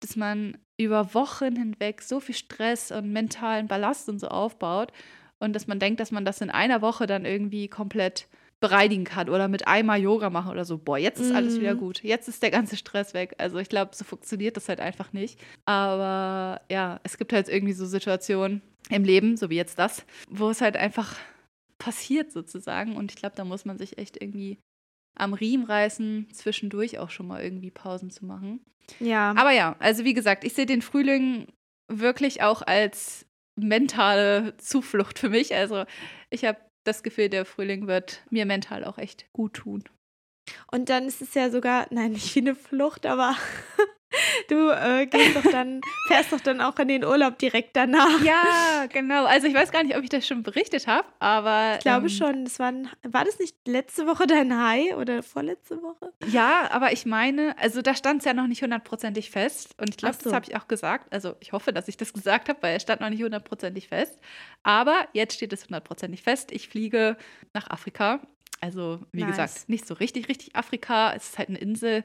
dass 0.00 0.16
man 0.16 0.58
über 0.84 1.14
Wochen 1.14 1.56
hinweg 1.56 2.02
so 2.02 2.20
viel 2.20 2.34
Stress 2.34 2.90
und 2.90 3.12
mentalen 3.12 3.68
Ballast 3.68 4.08
und 4.08 4.18
so 4.18 4.28
aufbaut 4.28 4.92
und 5.38 5.54
dass 5.54 5.66
man 5.66 5.78
denkt, 5.78 6.00
dass 6.00 6.12
man 6.12 6.24
das 6.24 6.40
in 6.40 6.50
einer 6.50 6.82
Woche 6.82 7.06
dann 7.06 7.24
irgendwie 7.24 7.68
komplett 7.68 8.28
bereinigen 8.60 9.02
kann 9.02 9.28
oder 9.28 9.48
mit 9.48 9.66
einmal 9.66 10.00
Yoga 10.00 10.30
machen 10.30 10.52
oder 10.52 10.64
so. 10.64 10.78
Boah, 10.78 10.96
jetzt 10.96 11.20
ist 11.20 11.34
alles 11.34 11.60
wieder 11.60 11.74
mhm. 11.74 11.80
gut. 11.80 12.02
Jetzt 12.04 12.28
ist 12.28 12.44
der 12.44 12.52
ganze 12.52 12.76
Stress 12.76 13.12
weg. 13.12 13.34
Also 13.38 13.58
ich 13.58 13.68
glaube, 13.68 13.90
so 13.92 14.04
funktioniert 14.04 14.56
das 14.56 14.68
halt 14.68 14.78
einfach 14.78 15.12
nicht. 15.12 15.38
Aber 15.64 16.60
ja, 16.70 17.00
es 17.02 17.18
gibt 17.18 17.32
halt 17.32 17.48
irgendwie 17.48 17.72
so 17.72 17.84
Situationen 17.84 18.62
im 18.88 19.02
Leben, 19.02 19.36
so 19.36 19.50
wie 19.50 19.56
jetzt 19.56 19.80
das, 19.80 20.04
wo 20.30 20.48
es 20.48 20.60
halt 20.60 20.76
einfach 20.76 21.16
passiert 21.78 22.30
sozusagen. 22.30 22.94
Und 22.94 23.10
ich 23.10 23.16
glaube, 23.16 23.34
da 23.34 23.44
muss 23.44 23.64
man 23.64 23.78
sich 23.78 23.98
echt 23.98 24.22
irgendwie 24.22 24.58
am 25.14 25.34
Riemen 25.34 25.66
reißen, 25.66 26.28
zwischendurch 26.32 26.98
auch 26.98 27.10
schon 27.10 27.26
mal 27.26 27.42
irgendwie 27.42 27.70
Pausen 27.70 28.10
zu 28.10 28.24
machen. 28.24 28.60
Ja. 29.00 29.34
Aber 29.36 29.52
ja, 29.52 29.76
also 29.78 30.04
wie 30.04 30.14
gesagt, 30.14 30.44
ich 30.44 30.54
sehe 30.54 30.66
den 30.66 30.82
Frühling 30.82 31.46
wirklich 31.88 32.42
auch 32.42 32.62
als 32.62 33.26
mentale 33.56 34.56
Zuflucht 34.56 35.18
für 35.18 35.28
mich. 35.28 35.54
Also 35.54 35.84
ich 36.30 36.44
habe 36.44 36.58
das 36.84 37.02
Gefühl, 37.02 37.28
der 37.28 37.44
Frühling 37.44 37.86
wird 37.86 38.22
mir 38.30 38.46
mental 38.46 38.84
auch 38.84 38.98
echt 38.98 39.32
gut 39.32 39.54
tun. 39.54 39.84
Und 40.70 40.88
dann 40.88 41.04
ist 41.04 41.22
es 41.22 41.34
ja 41.34 41.50
sogar, 41.50 41.86
nein, 41.90 42.12
nicht 42.12 42.34
wie 42.34 42.40
eine 42.40 42.54
Flucht, 42.54 43.06
aber 43.06 43.36
Du 44.48 44.70
äh, 44.70 45.06
gehst 45.06 45.36
doch 45.36 45.50
dann, 45.50 45.80
fährst 46.08 46.32
doch 46.32 46.40
dann 46.40 46.60
auch 46.60 46.78
in 46.78 46.88
den 46.88 47.04
Urlaub 47.04 47.38
direkt 47.38 47.76
danach. 47.76 48.22
Ja, 48.22 48.86
genau. 48.92 49.24
Also 49.24 49.46
ich 49.46 49.54
weiß 49.54 49.70
gar 49.72 49.82
nicht, 49.82 49.96
ob 49.96 50.02
ich 50.02 50.10
das 50.10 50.26
schon 50.26 50.42
berichtet 50.42 50.86
habe, 50.86 51.06
aber. 51.18 51.76
Ich 51.76 51.80
glaube 51.80 52.06
ähm, 52.06 52.12
schon. 52.12 52.44
Das 52.44 52.58
war, 52.58 52.72
war 53.02 53.24
das 53.24 53.38
nicht 53.38 53.56
letzte 53.66 54.06
Woche 54.06 54.26
dein 54.26 54.56
High 54.56 54.96
oder 54.96 55.22
vorletzte 55.22 55.82
Woche? 55.82 56.12
Ja, 56.26 56.70
aber 56.70 56.92
ich 56.92 57.06
meine, 57.06 57.56
also 57.58 57.82
da 57.82 57.94
stand 57.94 58.20
es 58.20 58.24
ja 58.24 58.34
noch 58.34 58.46
nicht 58.46 58.62
hundertprozentig 58.62 59.30
fest. 59.30 59.74
Und 59.80 59.90
ich 59.90 59.96
glaube, 59.96 60.16
so. 60.16 60.24
das 60.24 60.32
habe 60.32 60.46
ich 60.48 60.56
auch 60.56 60.68
gesagt. 60.68 61.12
Also 61.12 61.34
ich 61.40 61.52
hoffe, 61.52 61.72
dass 61.72 61.88
ich 61.88 61.96
das 61.96 62.12
gesagt 62.12 62.48
habe, 62.48 62.62
weil 62.62 62.76
es 62.76 62.82
stand 62.82 63.00
noch 63.00 63.10
nicht 63.10 63.22
hundertprozentig 63.22 63.88
fest. 63.88 64.18
Aber 64.62 65.06
jetzt 65.12 65.34
steht 65.34 65.52
es 65.52 65.64
hundertprozentig 65.64 66.22
fest. 66.22 66.52
Ich 66.52 66.68
fliege 66.68 67.16
nach 67.52 67.70
Afrika. 67.70 68.20
Also, 68.60 69.00
wie 69.10 69.22
nice. 69.22 69.30
gesagt, 69.30 69.68
nicht 69.68 69.86
so 69.86 69.94
richtig, 69.94 70.28
richtig 70.28 70.54
Afrika. 70.54 71.12
Es 71.14 71.30
ist 71.30 71.38
halt 71.38 71.48
eine 71.48 71.58
Insel 71.58 72.04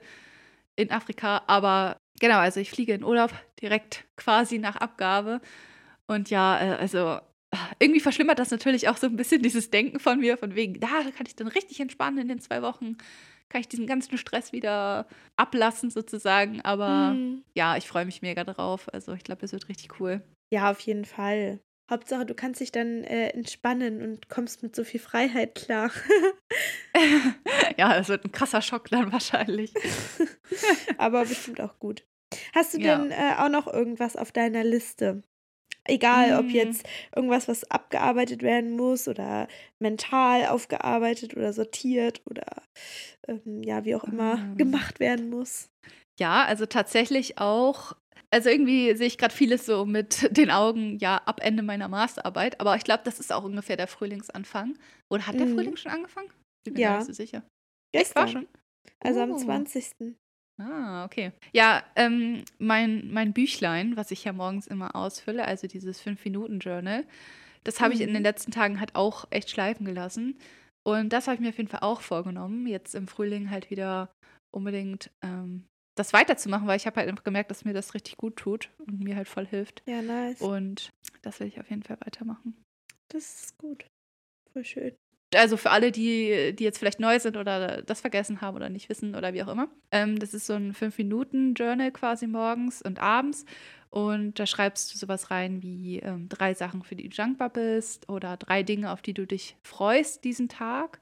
in 0.77 0.91
Afrika. 0.91 1.43
Aber 1.47 1.97
genau, 2.19 2.37
also 2.37 2.61
ich 2.61 2.69
fliege 2.69 2.93
in 2.93 3.03
Urlaub 3.03 3.33
direkt 3.61 4.05
quasi 4.15 4.57
nach 4.59 4.77
Abgabe. 4.77 5.41
Und 6.07 6.29
ja, 6.29 6.59
äh, 6.59 6.75
also 6.77 7.19
irgendwie 7.79 7.99
verschlimmert 7.99 8.39
das 8.39 8.51
natürlich 8.51 8.87
auch 8.87 8.97
so 8.97 9.07
ein 9.07 9.15
bisschen 9.15 9.41
dieses 9.43 9.69
Denken 9.69 9.99
von 9.99 10.19
mir, 10.19 10.37
von 10.37 10.55
wegen, 10.55 10.79
da 10.79 11.03
kann 11.15 11.25
ich 11.25 11.35
dann 11.35 11.47
richtig 11.47 11.79
entspannen 11.79 12.19
in 12.19 12.27
den 12.27 12.39
zwei 12.39 12.61
Wochen, 12.61 12.97
kann 13.49 13.61
ich 13.61 13.67
diesen 13.67 13.87
ganzen 13.87 14.17
Stress 14.17 14.51
wieder 14.51 15.07
ablassen 15.35 15.89
sozusagen. 15.89 16.61
Aber 16.61 17.13
mhm. 17.13 17.43
ja, 17.55 17.77
ich 17.77 17.87
freue 17.87 18.05
mich 18.05 18.21
mega 18.21 18.43
drauf. 18.43 18.87
Also 18.93 19.13
ich 19.13 19.23
glaube, 19.23 19.45
es 19.45 19.51
wird 19.51 19.69
richtig 19.69 19.99
cool. 19.99 20.21
Ja, 20.51 20.71
auf 20.71 20.79
jeden 20.81 21.05
Fall. 21.05 21.59
Hauptsache, 21.89 22.26
du 22.26 22.34
kannst 22.34 22.60
dich 22.60 22.71
dann 22.71 23.04
äh, 23.04 23.30
entspannen 23.30 24.02
und 24.02 24.28
kommst 24.28 24.62
mit 24.62 24.76
so 24.76 24.84
viel 24.84 25.00
Freiheit 25.00 25.56
klar. 25.56 25.89
ja, 27.78 27.97
das 27.97 28.10
wird 28.10 28.26
ein 28.26 28.32
krasser 28.32 28.62
Schock 28.62 28.89
dann 28.89 29.12
wahrscheinlich. 29.12 29.73
Aber 30.97 31.26
bestimmt 31.26 31.62
auch 31.62 31.80
gut. 31.80 32.06
Hast 32.54 32.73
du 32.73 32.80
ja. 32.80 32.97
denn 32.97 33.12
äh, 33.12 33.36
auch 33.38 33.50
noch 33.50 33.67
irgendwas 33.67 34.17
auf 34.17 34.34
deiner 34.34 34.65
Liste? 34.65 35.23
Egal, 35.86 36.34
mm. 36.34 36.39
ob 36.39 36.52
jetzt 36.52 36.86
irgendwas, 37.15 37.47
was 37.47 37.63
abgearbeitet 37.71 38.41
werden 38.41 38.71
muss 38.71 39.08
oder 39.08 39.47
mental 39.80 40.47
aufgearbeitet 40.47 41.38
oder 41.38 41.54
sortiert 41.54 42.21
oder 42.26 42.63
ähm, 43.28 43.63
ja, 43.63 43.86
wie 43.86 43.95
auch 43.95 44.04
immer 44.04 44.36
mm. 44.36 44.58
gemacht 44.58 45.00
werden 45.00 45.30
muss. 45.30 45.69
Ja, 46.19 46.43
also 46.43 46.65
tatsächlich 46.65 47.38
auch 47.38 47.93
also 48.33 48.49
irgendwie 48.49 48.93
sehe 48.95 49.07
ich 49.07 49.17
gerade 49.17 49.33
vieles 49.33 49.65
so 49.65 49.85
mit 49.85 50.27
den 50.37 50.51
Augen, 50.51 50.97
ja, 50.99 51.17
ab 51.17 51.39
Ende 51.41 51.63
meiner 51.63 51.87
Masterarbeit. 51.87 52.59
Aber 52.59 52.75
ich 52.75 52.83
glaube, 52.83 53.03
das 53.03 53.19
ist 53.19 53.31
auch 53.31 53.43
ungefähr 53.43 53.77
der 53.77 53.87
Frühlingsanfang. 53.87 54.77
Oder 55.09 55.27
hat 55.27 55.35
mhm. 55.35 55.39
der 55.39 55.47
Frühling 55.47 55.77
schon 55.77 55.91
angefangen? 55.91 56.29
Ich 56.65 56.73
bin 56.73 56.81
ja. 56.81 56.91
mir 56.91 56.97
nicht 56.97 57.07
so 57.07 57.13
sicher. 57.13 57.43
Gestern. 57.93 58.21
war 58.21 58.27
schon. 58.27 58.47
Also 58.99 59.19
oh. 59.19 59.23
am 59.23 59.37
20. 59.37 60.15
Ah, 60.59 61.05
okay. 61.05 61.31
Ja, 61.53 61.83
ähm, 61.95 62.43
mein, 62.57 63.11
mein 63.11 63.31
Büchlein, 63.31 63.95
was 63.95 64.11
ich 64.11 64.23
ja 64.23 64.33
morgens 64.33 64.65
immer 64.65 64.95
ausfülle, 64.95 65.45
also 65.45 65.67
dieses 65.67 66.01
5-Minuten-Journal, 66.01 67.05
das 67.63 67.79
habe 67.79 67.93
mhm. 67.93 67.95
ich 67.95 68.01
in 68.01 68.13
den 68.13 68.17
mhm. 68.17 68.23
letzten 68.23 68.51
Tagen 68.51 68.79
halt 68.79 68.95
auch 68.95 69.25
echt 69.29 69.51
schleifen 69.51 69.85
gelassen. 69.85 70.39
Und 70.83 71.13
das 71.13 71.27
habe 71.27 71.35
ich 71.35 71.41
mir 71.41 71.49
auf 71.49 71.57
jeden 71.57 71.69
Fall 71.69 71.81
auch 71.81 72.01
vorgenommen, 72.01 72.65
jetzt 72.65 72.95
im 72.95 73.07
Frühling 73.07 73.51
halt 73.51 73.69
wieder 73.69 74.09
unbedingt 74.51 75.11
ähm, 75.21 75.65
das 75.97 76.13
weiterzumachen, 76.13 76.67
weil 76.67 76.77
ich 76.77 76.86
habe 76.86 76.97
halt 76.97 77.10
einfach 77.10 77.23
gemerkt, 77.23 77.51
dass 77.51 77.65
mir 77.65 77.73
das 77.73 77.93
richtig 77.93 78.17
gut 78.17 78.38
tut 78.38 78.69
und 78.79 78.99
mir 78.99 79.15
halt 79.15 79.27
voll 79.27 79.45
hilft. 79.45 79.83
Ja, 79.86 80.01
nice. 80.01 80.41
Und 80.41 80.89
das 81.21 81.39
will 81.39 81.47
ich 81.47 81.60
auf 81.60 81.69
jeden 81.69 81.83
Fall 81.83 81.97
weitermachen. 81.99 82.55
Das 83.10 83.43
ist 83.43 83.57
gut. 83.57 83.86
Voll 84.53 84.65
schön. 84.65 84.95
Also 85.36 85.57
für 85.57 85.71
alle, 85.71 85.91
die, 85.91 86.55
die 86.55 86.63
jetzt 86.63 86.77
vielleicht 86.77 87.01
neu 87.01 87.19
sind 87.19 87.36
oder 87.36 87.81
das 87.81 87.99
vergessen 87.99 88.39
haben 88.39 88.55
oder 88.55 88.69
nicht 88.69 88.88
wissen 88.88 89.13
oder 89.13 89.33
wie 89.33 89.43
auch 89.43 89.49
immer. 89.49 89.69
Ähm, 89.91 90.19
das 90.19 90.33
ist 90.33 90.45
so 90.45 90.53
ein 90.53 90.73
5-Minuten-Journal 90.73 91.91
quasi 91.91 92.27
morgens 92.27 92.81
und 92.81 92.99
abends. 92.99 93.45
Und 93.89 94.39
da 94.39 94.45
schreibst 94.45 94.93
du 94.93 94.97
sowas 94.97 95.31
rein 95.31 95.62
wie 95.62 95.99
ähm, 95.99 96.29
drei 96.29 96.53
Sachen, 96.53 96.83
für 96.83 96.95
die 96.95 97.10
du 97.10 97.15
dankbar 97.15 97.49
bist 97.49 98.10
oder 98.10 98.38
drei 98.38 98.63
Dinge, 98.63 98.91
auf 98.91 99.01
die 99.01 99.13
du 99.13 99.25
dich 99.25 99.57
freust 99.63 100.23
diesen 100.23 100.47
Tag. 100.49 101.01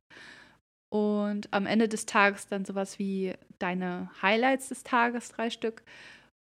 Und 0.95 1.51
am 1.51 1.65
Ende 1.65 1.89
des 1.89 2.05
Tages 2.05 2.47
dann 2.47 2.63
sowas 2.63 2.99
wie 2.99 3.33
deine 3.59 4.09
Highlights 4.21 4.69
des 4.69 4.83
Tages, 4.83 5.27
drei 5.27 5.49
Stück. 5.49 5.83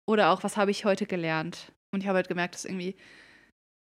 Oder 0.07 0.29
auch, 0.29 0.43
was 0.43 0.57
habe 0.57 0.69
ich 0.69 0.85
heute 0.85 1.07
gelernt? 1.07 1.71
Und 1.91 2.01
ich 2.01 2.07
habe 2.07 2.17
halt 2.17 2.27
gemerkt, 2.27 2.53
dass 2.53 2.65
irgendwie 2.65 2.95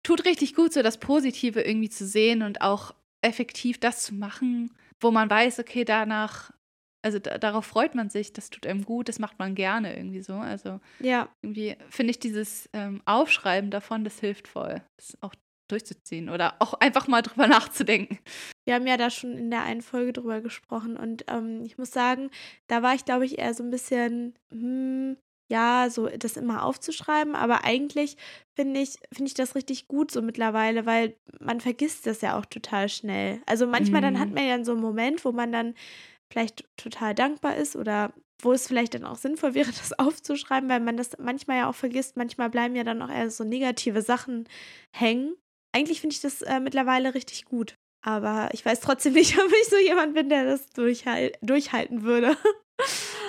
tut 0.01 0.23
richtig 0.23 0.55
gut, 0.55 0.71
so 0.71 0.81
das 0.81 0.97
Positive 0.97 1.59
irgendwie 1.59 1.89
zu 1.89 2.07
sehen 2.07 2.41
und 2.41 2.61
auch 2.61 2.95
effektiv 3.21 3.81
das 3.81 4.03
zu 4.03 4.15
machen, 4.15 4.71
wo 5.01 5.11
man 5.11 5.29
weiß, 5.29 5.59
okay, 5.59 5.83
danach, 5.83 6.53
also 7.03 7.19
da, 7.19 7.37
darauf 7.37 7.65
freut 7.65 7.93
man 7.93 8.09
sich, 8.09 8.31
das 8.31 8.49
tut 8.49 8.65
einem 8.65 8.85
gut, 8.85 9.09
das 9.09 9.19
macht 9.19 9.39
man 9.39 9.55
gerne 9.55 9.97
irgendwie 9.97 10.21
so. 10.21 10.35
Also 10.35 10.79
ja. 11.01 11.27
irgendwie 11.41 11.75
finde 11.89 12.11
ich 12.11 12.19
dieses 12.19 12.69
ähm, 12.71 13.01
Aufschreiben 13.03 13.71
davon, 13.71 14.05
das 14.05 14.21
hilft 14.21 14.47
voll. 14.47 14.81
Das 14.97 15.17
auch 15.19 15.35
durchzuziehen 15.69 16.29
oder 16.29 16.55
auch 16.59 16.75
einfach 16.75 17.09
mal 17.09 17.23
drüber 17.23 17.47
nachzudenken. 17.47 18.19
Wir 18.71 18.75
haben 18.75 18.87
ja 18.87 18.95
da 18.95 19.09
schon 19.09 19.37
in 19.37 19.51
der 19.51 19.63
einen 19.63 19.81
Folge 19.81 20.13
drüber 20.13 20.39
gesprochen 20.39 20.95
und 20.95 21.25
ähm, 21.27 21.61
ich 21.65 21.77
muss 21.77 21.91
sagen, 21.91 22.29
da 22.67 22.81
war 22.81 22.95
ich, 22.95 23.03
glaube 23.03 23.25
ich, 23.25 23.37
eher 23.37 23.53
so 23.53 23.63
ein 23.63 23.69
bisschen, 23.69 24.33
hm, 24.49 25.17
ja, 25.51 25.89
so 25.89 26.07
das 26.07 26.37
immer 26.37 26.63
aufzuschreiben, 26.63 27.35
aber 27.35 27.65
eigentlich 27.65 28.15
finde 28.55 28.79
ich, 28.79 28.97
finde 29.11 29.27
ich 29.27 29.33
das 29.33 29.55
richtig 29.55 29.89
gut 29.89 30.09
so 30.09 30.21
mittlerweile, 30.21 30.85
weil 30.85 31.17
man 31.41 31.59
vergisst 31.59 32.07
das 32.07 32.21
ja 32.21 32.39
auch 32.39 32.45
total 32.45 32.87
schnell. 32.87 33.41
Also 33.45 33.67
manchmal 33.67 33.99
mhm. 33.99 34.05
dann 34.05 34.19
hat 34.21 34.29
mhm. 34.29 34.35
man 34.35 34.47
ja 34.47 34.63
so 34.63 34.71
einen 34.71 34.79
Moment, 34.79 35.25
wo 35.25 35.33
man 35.33 35.51
dann 35.51 35.73
vielleicht 36.31 36.63
total 36.77 37.13
dankbar 37.13 37.57
ist 37.57 37.75
oder 37.75 38.13
wo 38.41 38.53
es 38.53 38.67
vielleicht 38.67 38.93
dann 38.93 39.03
auch 39.03 39.17
sinnvoll 39.17 39.53
wäre, 39.53 39.69
das 39.69 39.99
aufzuschreiben, 39.99 40.69
weil 40.69 40.79
man 40.79 40.95
das 40.95 41.17
manchmal 41.17 41.57
ja 41.57 41.69
auch 41.69 41.75
vergisst. 41.75 42.15
Manchmal 42.15 42.49
bleiben 42.49 42.77
ja 42.77 42.85
dann 42.85 43.01
auch 43.01 43.09
eher 43.09 43.29
so 43.31 43.43
negative 43.43 44.01
Sachen 44.01 44.47
hängen 44.95 45.35
eigentlich 45.73 46.01
finde 46.01 46.13
ich 46.13 46.21
das 46.21 46.41
äh, 46.41 46.59
mittlerweile 46.59 47.13
richtig 47.13 47.45
gut. 47.45 47.77
Aber 48.01 48.49
ich 48.53 48.65
weiß 48.65 48.79
trotzdem 48.79 49.13
nicht, 49.13 49.37
ob 49.43 49.51
ich 49.51 49.69
so 49.69 49.77
jemand 49.77 50.13
bin, 50.13 50.29
der 50.29 50.45
das 50.45 50.69
durchhal 50.69 51.31
durchhalten 51.41 52.03
würde. 52.03 52.35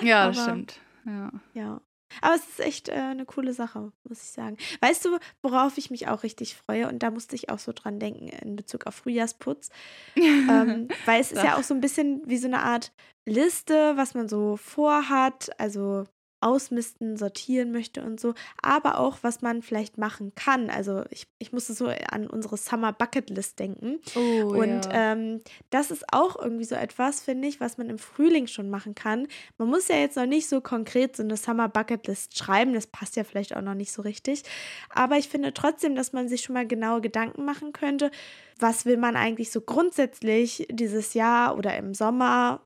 Ja, 0.01 0.27
das 0.27 0.41
stimmt. 0.41 0.79
Ja. 1.05 1.31
ja. 1.53 1.81
Aber 2.21 2.35
es 2.35 2.47
ist 2.47 2.59
echt 2.59 2.89
äh, 2.89 2.93
eine 2.93 3.25
coole 3.25 3.53
Sache, 3.53 3.91
muss 4.03 4.23
ich 4.23 4.31
sagen. 4.31 4.57
Weißt 4.81 5.05
du, 5.05 5.17
worauf 5.41 5.77
ich 5.77 5.91
mich 5.91 6.07
auch 6.07 6.23
richtig 6.23 6.55
freue? 6.55 6.87
Und 6.87 7.03
da 7.03 7.11
musste 7.11 7.35
ich 7.35 7.49
auch 7.49 7.59
so 7.59 7.71
dran 7.71 7.99
denken 7.99 8.27
in 8.27 8.55
Bezug 8.55 8.87
auf 8.87 8.95
Frühjahrsputz. 8.95 9.69
ähm, 10.15 10.87
weil 11.05 11.21
es 11.21 11.31
ist 11.31 11.43
ja 11.43 11.55
auch 11.57 11.63
so 11.63 11.73
ein 11.73 11.81
bisschen 11.81 12.23
wie 12.25 12.37
so 12.37 12.47
eine 12.47 12.63
Art 12.63 12.91
Liste, 13.25 13.95
was 13.95 14.15
man 14.15 14.27
so 14.27 14.57
vorhat. 14.57 15.51
Also 15.59 16.05
ausmisten, 16.43 17.17
sortieren 17.17 17.71
möchte 17.71 18.03
und 18.03 18.19
so, 18.19 18.33
aber 18.61 18.99
auch, 18.99 19.17
was 19.21 19.41
man 19.41 19.61
vielleicht 19.61 19.97
machen 19.97 20.33
kann. 20.35 20.69
Also 20.69 21.03
ich, 21.09 21.27
ich 21.39 21.53
musste 21.53 21.73
so 21.73 21.87
an 21.87 22.27
unsere 22.27 22.57
Summer 22.57 22.91
Bucket 22.91 23.29
List 23.29 23.59
denken. 23.59 23.99
Oh, 24.15 24.53
und 24.53 24.85
ja. 24.85 25.13
ähm, 25.13 25.41
das 25.69 25.91
ist 25.91 26.05
auch 26.11 26.39
irgendwie 26.39 26.65
so 26.65 26.75
etwas, 26.75 27.21
finde 27.21 27.47
ich, 27.47 27.59
was 27.59 27.77
man 27.77 27.89
im 27.89 27.97
Frühling 27.97 28.47
schon 28.47 28.69
machen 28.69 28.95
kann. 28.95 29.27
Man 29.57 29.69
muss 29.69 29.87
ja 29.87 29.95
jetzt 29.95 30.17
noch 30.17 30.25
nicht 30.25 30.49
so 30.49 30.61
konkret 30.61 31.15
so 31.15 31.23
eine 31.23 31.37
Summer 31.37 31.69
Bucket 31.69 32.07
List 32.07 32.37
schreiben, 32.37 32.73
das 32.73 32.87
passt 32.87 33.15
ja 33.15 33.23
vielleicht 33.23 33.55
auch 33.55 33.61
noch 33.61 33.75
nicht 33.75 33.91
so 33.91 34.01
richtig. 34.01 34.43
Aber 34.89 35.17
ich 35.17 35.29
finde 35.29 35.53
trotzdem, 35.53 35.95
dass 35.95 36.13
man 36.13 36.27
sich 36.27 36.41
schon 36.41 36.53
mal 36.53 36.67
genaue 36.67 37.01
Gedanken 37.01 37.45
machen 37.45 37.73
könnte, 37.73 38.11
was 38.59 38.85
will 38.85 38.97
man 38.97 39.15
eigentlich 39.15 39.51
so 39.51 39.61
grundsätzlich 39.61 40.67
dieses 40.69 41.13
Jahr 41.13 41.57
oder 41.57 41.75
im 41.77 41.93
Sommer 41.93 42.61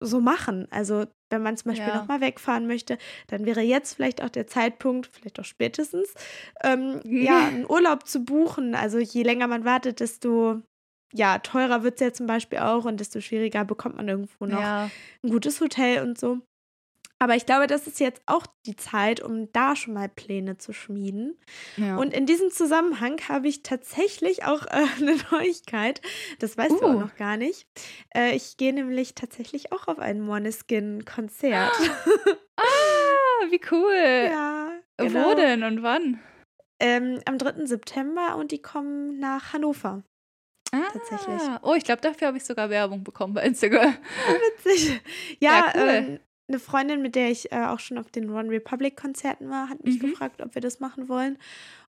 so 0.00 0.20
machen. 0.20 0.66
Also 0.70 1.06
wenn 1.30 1.42
man 1.42 1.56
zum 1.56 1.70
Beispiel 1.70 1.88
ja. 1.88 1.96
nochmal 1.96 2.20
wegfahren 2.20 2.66
möchte, 2.66 2.98
dann 3.28 3.46
wäre 3.46 3.60
jetzt 3.60 3.94
vielleicht 3.94 4.22
auch 4.22 4.28
der 4.28 4.46
Zeitpunkt, 4.46 5.06
vielleicht 5.06 5.40
auch 5.40 5.44
spätestens, 5.44 6.12
ähm, 6.62 7.00
ja, 7.04 7.38
einen 7.48 7.68
Urlaub 7.68 8.06
zu 8.06 8.24
buchen. 8.24 8.74
Also 8.74 8.98
je 8.98 9.22
länger 9.22 9.46
man 9.46 9.64
wartet, 9.64 10.00
desto 10.00 10.62
ja, 11.12 11.38
teurer 11.38 11.82
wird 11.82 11.94
es 11.94 12.00
ja 12.00 12.12
zum 12.12 12.26
Beispiel 12.26 12.58
auch 12.58 12.84
und 12.84 13.00
desto 13.00 13.20
schwieriger 13.20 13.64
bekommt 13.64 13.96
man 13.96 14.08
irgendwo 14.08 14.46
noch 14.46 14.60
ja. 14.60 14.90
ein 15.22 15.30
gutes 15.30 15.60
Hotel 15.60 16.02
und 16.02 16.18
so. 16.18 16.40
Aber 17.18 17.34
ich 17.34 17.46
glaube, 17.46 17.66
das 17.66 17.86
ist 17.86 17.98
jetzt 17.98 18.22
auch 18.26 18.46
die 18.66 18.76
Zeit, 18.76 19.20
um 19.20 19.50
da 19.52 19.74
schon 19.74 19.94
mal 19.94 20.08
Pläne 20.08 20.58
zu 20.58 20.74
schmieden. 20.74 21.38
Ja. 21.76 21.96
Und 21.96 22.12
in 22.12 22.26
diesem 22.26 22.50
Zusammenhang 22.50 23.18
habe 23.28 23.48
ich 23.48 23.62
tatsächlich 23.62 24.44
auch 24.44 24.66
äh, 24.66 24.84
eine 25.00 25.16
Neuigkeit. 25.30 26.02
Das 26.40 26.58
weißt 26.58 26.72
uh. 26.72 26.78
du 26.78 26.86
auch 26.86 26.94
uh. 26.94 27.00
noch 27.00 27.16
gar 27.16 27.36
nicht. 27.36 27.66
Äh, 28.14 28.36
ich 28.36 28.56
gehe 28.58 28.72
nämlich 28.72 29.14
tatsächlich 29.14 29.72
auch 29.72 29.88
auf 29.88 29.98
ein 29.98 30.20
Moneskin-Konzert. 30.20 31.72
ah, 32.56 33.50
wie 33.50 33.60
cool. 33.70 34.30
Ja. 34.30 34.72
Genau. 34.98 35.30
Wo 35.30 35.34
denn 35.34 35.62
und 35.62 35.82
wann? 35.82 36.20
Ähm, 36.80 37.20
am 37.24 37.38
3. 37.38 37.66
September 37.66 38.36
und 38.36 38.50
die 38.50 38.60
kommen 38.60 39.18
nach 39.18 39.54
Hannover. 39.54 40.02
Ah, 40.72 40.82
tatsächlich. 40.92 41.40
Oh, 41.62 41.74
ich 41.74 41.84
glaube, 41.84 42.02
dafür 42.02 42.28
habe 42.28 42.36
ich 42.36 42.44
sogar 42.44 42.68
Werbung 42.70 43.04
bekommen 43.04 43.34
bei 43.34 43.42
Instagram. 43.44 43.96
Witzig. 44.64 45.00
Ja, 45.38 45.58
ja 45.58 45.72
cool. 45.74 45.88
ähm, 45.88 46.20
eine 46.48 46.58
Freundin, 46.58 47.02
mit 47.02 47.14
der 47.14 47.30
ich 47.30 47.52
äh, 47.52 47.66
auch 47.66 47.80
schon 47.80 47.98
auf 47.98 48.10
den 48.10 48.30
One 48.30 48.50
Republic 48.50 48.96
Konzerten 48.96 49.50
war, 49.50 49.68
hat 49.68 49.84
mich 49.84 50.00
mhm. 50.00 50.10
gefragt, 50.10 50.40
ob 50.42 50.54
wir 50.54 50.62
das 50.62 50.80
machen 50.80 51.08
wollen. 51.08 51.38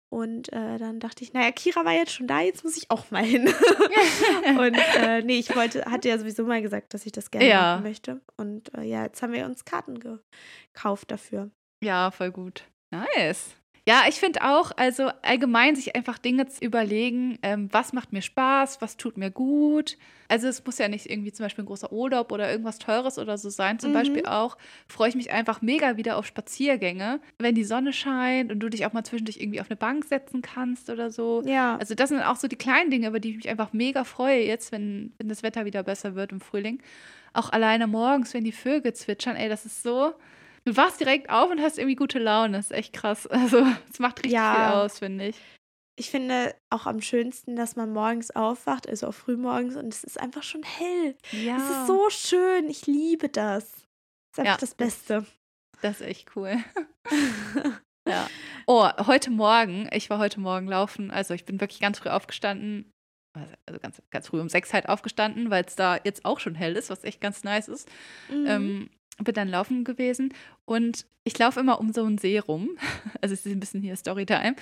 Und 0.09 0.51
äh, 0.53 0.77
dann 0.77 0.99
dachte 0.99 1.23
ich, 1.23 1.33
naja, 1.33 1.51
Kira 1.51 1.83
war 1.83 1.91
jetzt 1.91 2.13
schon 2.13 2.27
da, 2.27 2.39
jetzt 2.39 2.63
muss 2.63 2.77
ich 2.77 2.89
auch 2.89 3.11
mal 3.11 3.23
hin. 3.23 3.47
und 4.57 4.77
äh, 4.95 5.21
nee, 5.21 5.37
ich 5.37 5.53
wollte, 5.53 5.83
hatte 5.85 6.07
ja 6.07 6.17
sowieso 6.17 6.45
mal 6.45 6.61
gesagt, 6.61 6.93
dass 6.93 7.05
ich 7.05 7.11
das 7.11 7.29
gerne 7.29 7.49
ja. 7.49 7.61
machen 7.73 7.83
möchte. 7.83 8.21
Und 8.37 8.73
äh, 8.73 8.83
ja, 8.83 9.03
jetzt 9.03 9.21
haben 9.21 9.33
wir 9.33 9.45
uns 9.45 9.65
Karten 9.65 9.99
gekauft 9.99 11.11
dafür. 11.11 11.51
Ja, 11.83 12.09
voll 12.11 12.31
gut. 12.31 12.63
Nice. 12.89 13.56
Ja, 13.87 14.03
ich 14.09 14.15
finde 14.15 14.43
auch, 14.43 14.73
also 14.75 15.09
allgemein 15.21 15.77
sich 15.77 15.95
einfach 15.95 16.17
Dinge 16.17 16.45
zu 16.47 16.61
überlegen, 16.61 17.39
ähm, 17.41 17.69
was 17.71 17.93
macht 17.93 18.11
mir 18.11 18.21
Spaß, 18.21 18.81
was 18.81 18.97
tut 18.97 19.15
mir 19.15 19.31
gut. 19.31 19.97
Also 20.27 20.49
es 20.49 20.65
muss 20.65 20.77
ja 20.77 20.89
nicht 20.89 21.09
irgendwie 21.09 21.31
zum 21.31 21.45
Beispiel 21.45 21.63
ein 21.63 21.67
großer 21.67 21.93
Urlaub 21.93 22.33
oder 22.33 22.51
irgendwas 22.51 22.79
Teures 22.79 23.17
oder 23.17 23.37
so 23.37 23.47
sein. 23.47 23.79
Zum 23.79 23.91
mhm. 23.91 23.93
Beispiel 23.93 24.25
auch 24.25 24.57
freue 24.89 25.07
ich 25.07 25.15
mich 25.15 25.31
einfach 25.31 25.61
mega 25.61 25.95
wieder 25.95 26.17
auf 26.17 26.25
Spaziergänge, 26.25 27.21
wenn 27.37 27.55
die 27.55 27.63
Sonne 27.63 27.93
scheint 27.93 28.51
und 28.51 28.59
du 28.59 28.67
dich 28.67 28.85
auch 28.85 28.91
mal 28.91 29.05
zwischendurch 29.05 29.37
irgendwie 29.39 29.61
auf 29.61 29.69
eine 29.69 29.77
Bank 29.77 30.03
setzen 30.03 30.41
kannst 30.41 30.89
oder 30.89 31.09
so. 31.09 31.43
Ja. 31.45 31.77
Also 31.77 31.95
das 31.95 32.09
sind 32.09 32.21
auch 32.21 32.35
so 32.35 32.49
die 32.49 32.57
kleinen 32.57 32.91
Dinge, 32.91 33.07
über 33.07 33.21
die 33.21 33.29
ich 33.29 33.37
mich 33.37 33.47
einfach 33.47 33.71
mega 33.71 34.03
freue 34.03 34.43
jetzt, 34.43 34.73
wenn, 34.73 35.13
wenn 35.17 35.29
das 35.29 35.43
Wetter 35.43 35.63
wieder 35.63 35.83
besser 35.83 36.13
wird 36.13 36.33
im 36.33 36.41
Frühling. 36.41 36.81
Auch 37.31 37.53
alleine 37.53 37.87
morgens, 37.87 38.33
wenn 38.33 38.43
die 38.43 38.51
Vögel 38.51 38.91
zwitschern, 38.91 39.37
ey, 39.37 39.47
das 39.47 39.65
ist 39.65 39.81
so 39.81 40.13
Du 40.67 40.75
wachst 40.75 40.99
direkt 40.99 41.29
auf 41.29 41.49
und 41.49 41.61
hast 41.61 41.77
irgendwie 41.77 41.95
gute 41.95 42.19
Laune. 42.19 42.57
Das 42.57 42.65
ist 42.65 42.71
echt 42.73 42.91
krass. 42.91 43.25
Also, 43.31 43.65
es 43.89 43.99
macht 43.99 44.17
richtig 44.17 44.33
ja. 44.33 44.53
viel 44.53 44.79
aus, 44.79 44.99
finde 44.99 45.27
ich. 45.27 45.37
Ich 45.95 46.09
finde 46.09 46.53
auch 46.69 46.85
am 46.85 46.99
schönsten, 46.99 47.55
dass 47.55 47.77
man 47.77 47.93
morgens 47.93 48.31
aufwacht, 48.31 48.89
also 48.89 49.07
auch 49.07 49.13
frühmorgens, 49.13 49.77
und 49.77 49.93
es 49.93 50.03
ist 50.03 50.19
einfach 50.19 50.43
schon 50.43 50.63
hell. 50.63 51.15
Ja. 51.31 51.55
Es 51.55 51.69
ist 51.69 51.87
so 51.87 52.09
schön. 52.09 52.69
Ich 52.69 52.85
liebe 52.85 53.29
das. 53.29 53.63
Das 53.63 53.79
ist 54.33 54.39
einfach 54.39 54.51
ja. 54.55 54.57
das 54.57 54.75
Beste. 54.75 55.25
Das 55.81 56.01
ist 56.01 56.05
echt 56.05 56.35
cool. 56.35 56.57
ja. 58.05 58.27
Oh, 58.65 58.89
heute 59.07 59.29
Morgen, 59.29 59.87
ich 59.93 60.09
war 60.09 60.19
heute 60.19 60.41
Morgen 60.41 60.67
laufen, 60.67 61.11
also 61.11 61.33
ich 61.33 61.45
bin 61.45 61.61
wirklich 61.61 61.79
ganz 61.79 61.99
früh 61.99 62.09
aufgestanden, 62.09 62.91
also 63.65 63.79
ganz, 63.79 64.01
ganz 64.09 64.27
früh 64.27 64.41
um 64.41 64.49
sechs 64.49 64.73
halt 64.73 64.89
aufgestanden, 64.89 65.49
weil 65.49 65.63
es 65.63 65.77
da 65.77 65.97
jetzt 66.03 66.25
auch 66.25 66.41
schon 66.41 66.55
hell 66.55 66.75
ist, 66.75 66.89
was 66.89 67.05
echt 67.05 67.21
ganz 67.21 67.45
nice 67.45 67.69
ist. 67.69 67.89
Mhm. 68.29 68.45
Ähm, 68.47 68.89
bin 69.25 69.33
dann 69.33 69.47
laufen 69.47 69.83
gewesen 69.83 70.33
und 70.65 71.05
ich 71.23 71.37
laufe 71.37 71.59
immer 71.59 71.79
um 71.79 71.91
so 71.91 72.03
einen 72.03 72.17
See 72.17 72.39
rum. 72.39 72.77
Also 73.21 73.33
es 73.33 73.45
ist 73.45 73.51
ein 73.51 73.59
bisschen 73.59 73.81
hier 73.81 73.95
Storytime. 73.95 74.55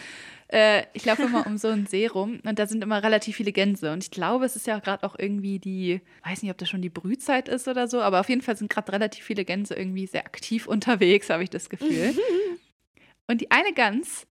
Äh, 0.47 0.83
ich 0.93 1.05
laufe 1.05 1.23
immer 1.23 1.45
um 1.45 1.57
so 1.57 1.67
einen 1.67 1.85
See 1.87 2.07
rum 2.07 2.39
und 2.43 2.57
da 2.57 2.67
sind 2.67 2.83
immer 2.83 3.03
relativ 3.03 3.35
viele 3.35 3.51
Gänse. 3.51 3.91
Und 3.91 4.03
ich 4.03 4.11
glaube, 4.11 4.45
es 4.45 4.55
ist 4.55 4.65
ja 4.65 4.79
gerade 4.79 5.03
auch 5.03 5.15
irgendwie 5.19 5.59
die, 5.59 6.01
weiß 6.23 6.41
nicht, 6.41 6.51
ob 6.51 6.57
das 6.57 6.69
schon 6.69 6.81
die 6.81 6.89
Brühzeit 6.89 7.49
ist 7.49 7.67
oder 7.67 7.87
so, 7.87 8.01
aber 8.01 8.21
auf 8.21 8.29
jeden 8.29 8.41
Fall 8.41 8.55
sind 8.55 8.69
gerade 8.69 8.91
relativ 8.93 9.25
viele 9.25 9.45
Gänse 9.45 9.75
irgendwie 9.75 10.07
sehr 10.07 10.25
aktiv 10.25 10.67
unterwegs, 10.67 11.29
habe 11.29 11.43
ich 11.43 11.49
das 11.49 11.69
Gefühl. 11.69 12.15
und 13.27 13.41
die 13.41 13.51
eine 13.51 13.73
Gans, 13.73 14.25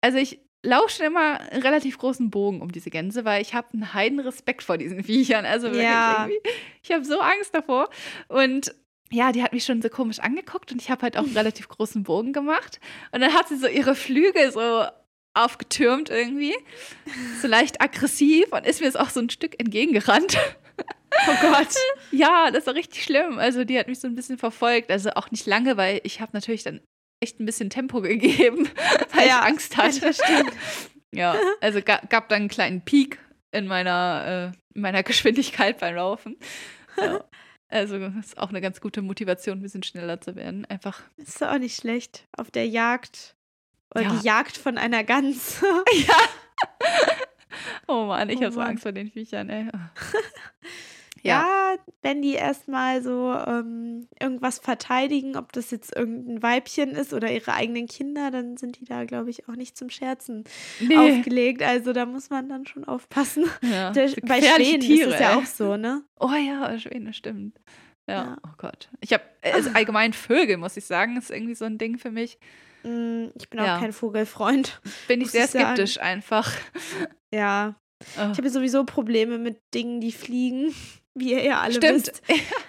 also 0.00 0.18
ich 0.18 0.40
laufe 0.64 0.88
schon 0.90 1.06
immer 1.06 1.40
einen 1.40 1.62
relativ 1.62 1.98
großen 1.98 2.30
Bogen 2.30 2.60
um 2.60 2.72
diese 2.72 2.90
Gänse, 2.90 3.24
weil 3.24 3.42
ich 3.42 3.54
habe 3.54 3.68
einen 3.72 3.94
heiden 3.94 4.20
Respekt 4.20 4.62
vor 4.62 4.78
diesen 4.78 5.04
Viechern. 5.04 5.44
Also 5.44 5.68
wirklich 5.68 5.84
ja. 5.84 6.26
irgendwie, 6.26 6.50
ich 6.82 6.92
habe 6.92 7.04
so 7.04 7.20
Angst 7.20 7.54
davor. 7.54 7.88
Und 8.28 8.74
ja, 9.10 9.32
die 9.32 9.42
hat 9.42 9.52
mich 9.52 9.64
schon 9.64 9.82
so 9.82 9.88
komisch 9.88 10.18
angeguckt 10.18 10.72
und 10.72 10.80
ich 10.80 10.90
habe 10.90 11.02
halt 11.02 11.16
auch 11.16 11.24
einen 11.24 11.36
relativ 11.36 11.68
großen 11.68 12.02
Bogen 12.02 12.32
gemacht. 12.32 12.80
Und 13.12 13.20
dann 13.20 13.32
hat 13.32 13.48
sie 13.48 13.56
so 13.56 13.66
ihre 13.66 13.94
Flügel 13.94 14.50
so 14.50 14.84
aufgetürmt 15.34 16.10
irgendwie, 16.10 16.54
so 17.42 17.48
leicht 17.48 17.80
aggressiv 17.80 18.52
und 18.52 18.66
ist 18.66 18.80
mir 18.80 18.86
jetzt 18.86 18.98
auch 18.98 19.10
so 19.10 19.20
ein 19.20 19.30
Stück 19.30 19.58
entgegengerannt. 19.60 20.38
Oh 21.28 21.34
Gott. 21.40 21.68
Ja, 22.10 22.52
das 22.52 22.66
war 22.68 22.74
richtig 22.74 23.02
schlimm. 23.02 23.38
Also 23.38 23.64
die 23.64 23.76
hat 23.76 23.88
mich 23.88 23.98
so 23.98 24.06
ein 24.06 24.14
bisschen 24.14 24.38
verfolgt. 24.38 24.92
Also 24.92 25.10
auch 25.14 25.32
nicht 25.32 25.46
lange, 25.46 25.76
weil 25.76 26.00
ich 26.04 26.20
habe 26.20 26.30
natürlich 26.32 26.62
dann 26.62 26.80
echt 27.20 27.40
ein 27.40 27.46
bisschen 27.46 27.70
Tempo 27.70 28.00
gegeben, 28.00 28.68
weil 29.12 29.26
ja, 29.26 29.40
ich 29.40 29.46
Angst 29.46 29.76
hatte. 29.76 30.14
Ja, 31.12 31.36
also 31.60 31.80
gab, 31.80 32.10
gab 32.10 32.28
dann 32.28 32.40
einen 32.40 32.48
kleinen 32.48 32.84
Peak 32.84 33.20
in 33.52 33.68
meiner, 33.68 34.52
äh, 34.52 34.74
in 34.74 34.82
meiner 34.82 35.04
Geschwindigkeit 35.04 35.78
beim 35.78 35.94
Laufen. 35.94 36.36
Ja. 36.96 37.24
Also 37.68 37.96
ist 37.96 38.38
auch 38.38 38.50
eine 38.50 38.60
ganz 38.60 38.80
gute 38.80 39.02
Motivation, 39.02 39.58
ein 39.58 39.62
bisschen 39.62 39.82
schneller 39.82 40.20
zu 40.20 40.36
werden. 40.36 40.64
Einfach. 40.66 41.02
Ist 41.16 41.42
auch 41.42 41.58
nicht 41.58 41.76
schlecht. 41.76 42.26
Auf 42.36 42.50
der 42.50 42.68
Jagd. 42.68 43.36
Oder 43.94 44.04
ja. 44.04 44.10
die 44.14 44.26
Jagd 44.26 44.56
von 44.56 44.78
einer 44.78 45.04
Gans. 45.04 45.60
ja. 46.06 46.16
Oh 47.86 48.06
Mann, 48.06 48.28
ich 48.30 48.38
oh 48.38 48.42
habe 48.42 48.52
so 48.52 48.60
Angst 48.60 48.82
vor 48.82 48.92
den 48.92 49.10
Viechern, 49.10 49.48
ey. 49.48 49.68
Ja, 51.28 51.76
wenn 52.02 52.20
die 52.20 52.34
erstmal 52.34 53.02
so 53.02 53.32
ähm, 53.32 54.06
irgendwas 54.20 54.58
verteidigen, 54.58 55.36
ob 55.36 55.52
das 55.52 55.70
jetzt 55.70 55.96
irgendein 55.96 56.42
Weibchen 56.42 56.90
ist 56.90 57.14
oder 57.14 57.32
ihre 57.32 57.54
eigenen 57.54 57.86
Kinder, 57.86 58.30
dann 58.30 58.56
sind 58.56 58.78
die 58.78 58.84
da, 58.84 59.04
glaube 59.04 59.30
ich, 59.30 59.48
auch 59.48 59.56
nicht 59.56 59.76
zum 59.76 59.88
Scherzen 59.88 60.44
nee. 60.80 60.96
aufgelegt. 60.96 61.62
Also 61.62 61.92
da 61.92 62.04
muss 62.04 62.28
man 62.28 62.48
dann 62.48 62.66
schon 62.66 62.84
aufpassen. 62.84 63.44
Ja, 63.62 63.90
Der, 63.92 64.10
bei 64.22 64.42
Schwänen 64.42 64.80
Tiere, 64.80 65.08
ist 65.08 65.14
es 65.14 65.20
ja 65.20 65.30
ey. 65.30 65.36
auch 65.36 65.46
so, 65.46 65.76
ne? 65.76 66.02
Oh 66.20 66.28
ja, 66.28 66.78
Schwäne, 66.78 67.14
stimmt. 67.14 67.58
Ja, 68.06 68.14
ja. 68.14 68.36
oh 68.46 68.52
Gott. 68.58 68.90
Ich 69.00 69.12
habe, 69.12 69.22
also 69.42 69.70
allgemein 69.70 70.12
Vögel, 70.12 70.58
muss 70.58 70.76
ich 70.76 70.84
sagen, 70.84 71.16
ist 71.16 71.30
irgendwie 71.30 71.54
so 71.54 71.64
ein 71.64 71.78
Ding 71.78 71.98
für 71.98 72.10
mich. 72.10 72.38
Mm, 72.82 73.28
ich 73.34 73.48
bin 73.48 73.60
auch 73.60 73.66
ja. 73.66 73.78
kein 73.78 73.92
Vogelfreund. 73.92 74.80
Bin 75.08 75.22
ich 75.22 75.30
sehr 75.30 75.48
skeptisch 75.48 75.98
einfach. 75.98 76.52
Ja. 77.32 77.76
Oh. 78.18 78.28
Ich 78.32 78.38
habe 78.38 78.50
sowieso 78.50 78.84
Probleme 78.84 79.38
mit 79.38 79.62
Dingen, 79.72 79.98
die 79.98 80.12
fliegen 80.12 80.74
wie 81.14 81.32
ihr 81.32 81.42
ja 81.42 81.60
alle 81.60 81.74
Stimmt. 81.74 82.06
wisst. 82.06 82.22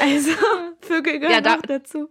Also, 0.00 0.30
Vögel 0.80 1.18
gehören 1.18 1.32
ja, 1.32 1.40
da, 1.40 1.56
auch 1.56 1.62
dazu. 1.62 2.10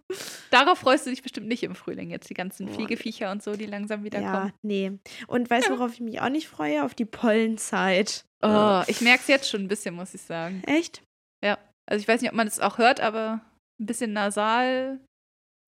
Darauf 0.51 0.79
freust 0.79 1.05
du 1.05 1.09
dich 1.09 1.23
bestimmt 1.23 1.47
nicht 1.47 1.63
im 1.63 1.75
Frühling 1.75 2.09
jetzt, 2.09 2.29
die 2.29 2.33
ganzen 2.33 2.67
Fliegeviecher 2.67 3.31
und 3.31 3.41
so, 3.41 3.55
die 3.55 3.65
langsam 3.65 4.03
wieder 4.03 4.21
ja, 4.21 4.31
kommen. 4.31 4.47
Ja, 4.47 4.53
nee. 4.61 4.99
Und 5.27 5.49
weißt 5.49 5.69
du, 5.69 5.73
worauf 5.73 5.93
ich 5.93 5.99
mich 5.99 6.21
auch 6.21 6.29
nicht 6.29 6.47
freue? 6.47 6.83
Auf 6.83 6.93
die 6.93 7.05
Pollenzeit. 7.05 8.25
Oh, 8.41 8.81
ich 8.87 9.01
merke 9.01 9.21
es 9.21 9.27
jetzt 9.27 9.49
schon 9.49 9.61
ein 9.61 9.67
bisschen, 9.67 9.95
muss 9.95 10.13
ich 10.13 10.21
sagen. 10.21 10.63
Echt? 10.65 11.03
Ja. 11.43 11.57
Also 11.89 12.01
ich 12.01 12.07
weiß 12.07 12.21
nicht, 12.21 12.31
ob 12.31 12.37
man 12.37 12.47
es 12.47 12.59
auch 12.59 12.77
hört, 12.77 12.99
aber 12.99 13.41
ein 13.79 13.85
bisschen 13.85 14.13
nasal 14.13 14.99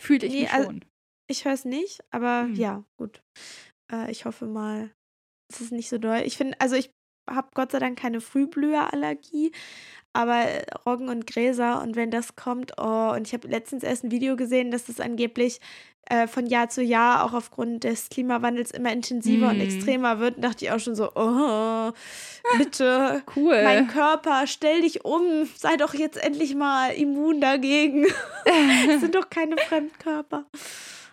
fühle 0.01 0.27
ich 0.27 0.33
nee, 0.33 0.41
mich 0.41 0.51
also, 0.51 0.65
schon. 0.65 0.85
Ich 1.27 1.45
höre 1.45 1.53
es 1.53 1.65
nicht, 1.65 2.03
aber 2.11 2.43
hm. 2.43 2.55
ja, 2.55 2.83
gut. 2.97 3.21
Äh, 3.91 4.11
ich 4.11 4.25
hoffe 4.25 4.45
mal, 4.45 4.91
es 5.51 5.61
ist 5.61 5.71
nicht 5.71 5.89
so 5.89 5.97
doll. 5.97 6.21
Ich 6.25 6.37
finde, 6.37 6.59
also 6.59 6.75
ich 6.75 6.91
habe 7.29 7.47
Gott 7.53 7.71
sei 7.71 7.79
Dank 7.79 7.99
keine 7.99 8.21
Frühblüherallergie, 8.21 9.51
aber 10.13 10.45
Roggen 10.85 11.09
und 11.09 11.27
Gräser 11.27 11.81
und 11.81 11.95
wenn 11.95 12.11
das 12.11 12.35
kommt, 12.35 12.73
oh, 12.77 13.11
und 13.13 13.27
ich 13.27 13.33
habe 13.33 13.47
letztens 13.47 13.83
erst 13.83 14.03
ein 14.03 14.11
Video 14.11 14.35
gesehen, 14.35 14.71
dass 14.71 14.85
das 14.85 14.99
angeblich 14.99 15.59
äh, 16.09 16.27
von 16.27 16.45
Jahr 16.45 16.69
zu 16.69 16.83
Jahr 16.83 17.23
auch 17.23 17.33
aufgrund 17.33 17.83
des 17.83 18.09
Klimawandels 18.09 18.71
immer 18.71 18.91
intensiver 18.91 19.47
mm. 19.47 19.49
und 19.49 19.59
extremer 19.59 20.19
wird, 20.19 20.43
dachte 20.43 20.65
ich 20.65 20.71
auch 20.71 20.79
schon 20.79 20.95
so, 20.95 21.11
oh, 21.15 21.91
bitte, 22.57 23.23
cool. 23.35 23.63
mein 23.63 23.87
Körper, 23.87 24.45
stell 24.45 24.81
dich 24.81 25.03
um, 25.03 25.47
sei 25.57 25.77
doch 25.77 25.93
jetzt 25.93 26.23
endlich 26.23 26.55
mal 26.55 26.91
immun 26.91 27.41
dagegen. 27.41 28.05
Es 28.87 29.01
sind 29.01 29.15
doch 29.15 29.29
keine 29.29 29.57
Fremdkörper. 29.57 30.45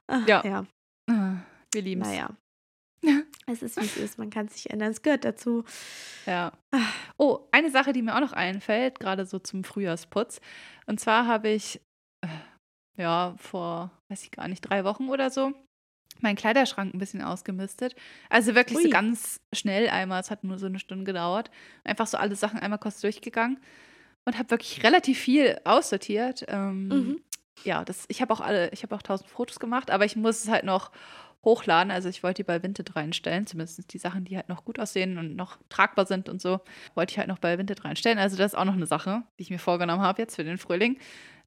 Ach, 0.07 0.29
ja. 0.29 0.43
ja. 0.45 0.67
Ah, 1.09 1.37
wir 1.73 1.83
lieben 1.83 2.03
es. 2.03 2.09
Naja. 2.09 2.29
es 3.47 3.63
ist, 3.63 3.77
wie 3.77 3.85
es 3.85 3.97
ist. 3.97 4.19
Man 4.19 4.31
kann 4.31 4.49
sich 4.49 4.71
ändern. 4.71 4.91
Es 4.91 5.03
gehört 5.03 5.25
dazu. 5.25 5.65
Ja. 6.27 6.53
Ah. 6.71 6.79
Oh, 7.17 7.41
eine 7.53 7.71
Sache, 7.71 7.93
die 7.93 8.03
mir 8.03 8.15
auch 8.15 8.21
noch 8.21 8.33
einfällt, 8.33 9.01
gerade 9.01 9.27
so 9.27 9.39
zum 9.39 9.65
Frühjahrsputz. 9.65 10.41
Und 10.87 11.01
zwar 11.01 11.27
habe 11.27 11.49
ich, 11.49 11.81
äh, 12.23 12.29
ja, 12.97 13.35
vor, 13.39 13.91
weiß 14.09 14.23
ich 14.25 14.31
gar 14.31 14.49
nicht, 14.49 14.61
drei 14.61 14.85
Wochen 14.85 15.09
oder 15.09 15.31
so, 15.31 15.53
meinen 16.21 16.37
Kleiderschrank 16.37 16.95
ein 16.95 16.99
bisschen 16.99 17.23
ausgemistet. 17.23 17.95
Also 18.29 18.55
wirklich 18.55 18.79
Ui. 18.79 18.85
so 18.85 18.91
ganz 18.91 19.41
schnell 19.53 19.89
einmal. 19.89 20.21
Es 20.21 20.31
hat 20.31 20.45
nur 20.45 20.59
so 20.59 20.67
eine 20.67 20.79
Stunde 20.79 21.05
gedauert. 21.05 21.51
Einfach 21.85 22.07
so 22.07 22.19
alle 22.19 22.37
Sachen 22.37 22.61
einmal 22.61 22.79
kurz 22.79 23.01
durchgegangen 23.01 23.59
und 24.25 24.39
habe 24.39 24.51
wirklich 24.51 24.83
relativ 24.85 25.19
viel 25.19 25.61
aussortiert. 25.65 26.45
Ähm, 26.49 26.89
mhm. 26.89 27.23
Ja, 27.65 27.85
das, 27.85 28.05
ich 28.09 28.21
habe 28.23 28.33
auch 28.33 28.41
alle, 28.41 28.71
ich 28.71 28.83
habe 28.83 28.95
auch 28.95 29.03
tausend 29.03 29.31
Fotos 29.31 29.61
gemacht, 29.61 29.91
aber 29.91 30.05
ich 30.05 30.17
muss 30.17 30.45
es 30.45 30.49
halt 30.49 30.65
noch 30.65 30.91
hochladen. 31.45 31.91
Also 31.91 32.09
ich 32.09 32.23
wollte 32.23 32.43
die 32.43 32.47
bei 32.47 32.63
Vinted 32.63 32.95
reinstellen, 32.95 33.47
zumindest 33.47 33.93
die 33.93 33.99
Sachen, 33.99 34.25
die 34.25 34.37
halt 34.37 34.49
noch 34.49 34.65
gut 34.65 34.79
aussehen 34.79 35.19
und 35.19 35.37
noch 35.37 35.59
tragbar 35.69 36.07
sind 36.07 36.29
und 36.29 36.41
so, 36.41 36.61
wollte 36.95 37.13
ich 37.13 37.19
halt 37.19 37.29
noch 37.29 37.39
bei 37.39 37.59
Vinted 37.59 37.85
reinstellen. 37.85 38.19
Also 38.19 38.37
das 38.37 38.53
ist 38.53 38.59
auch 38.59 38.65
noch 38.65 38.75
eine 38.75 38.87
Sache, 38.87 39.23
die 39.39 39.43
ich 39.43 39.51
mir 39.51 39.59
vorgenommen 39.59 40.03
habe 40.03 40.23
jetzt 40.23 40.37
für 40.37 40.45
den 40.45 40.59
Frühling. 40.59 40.99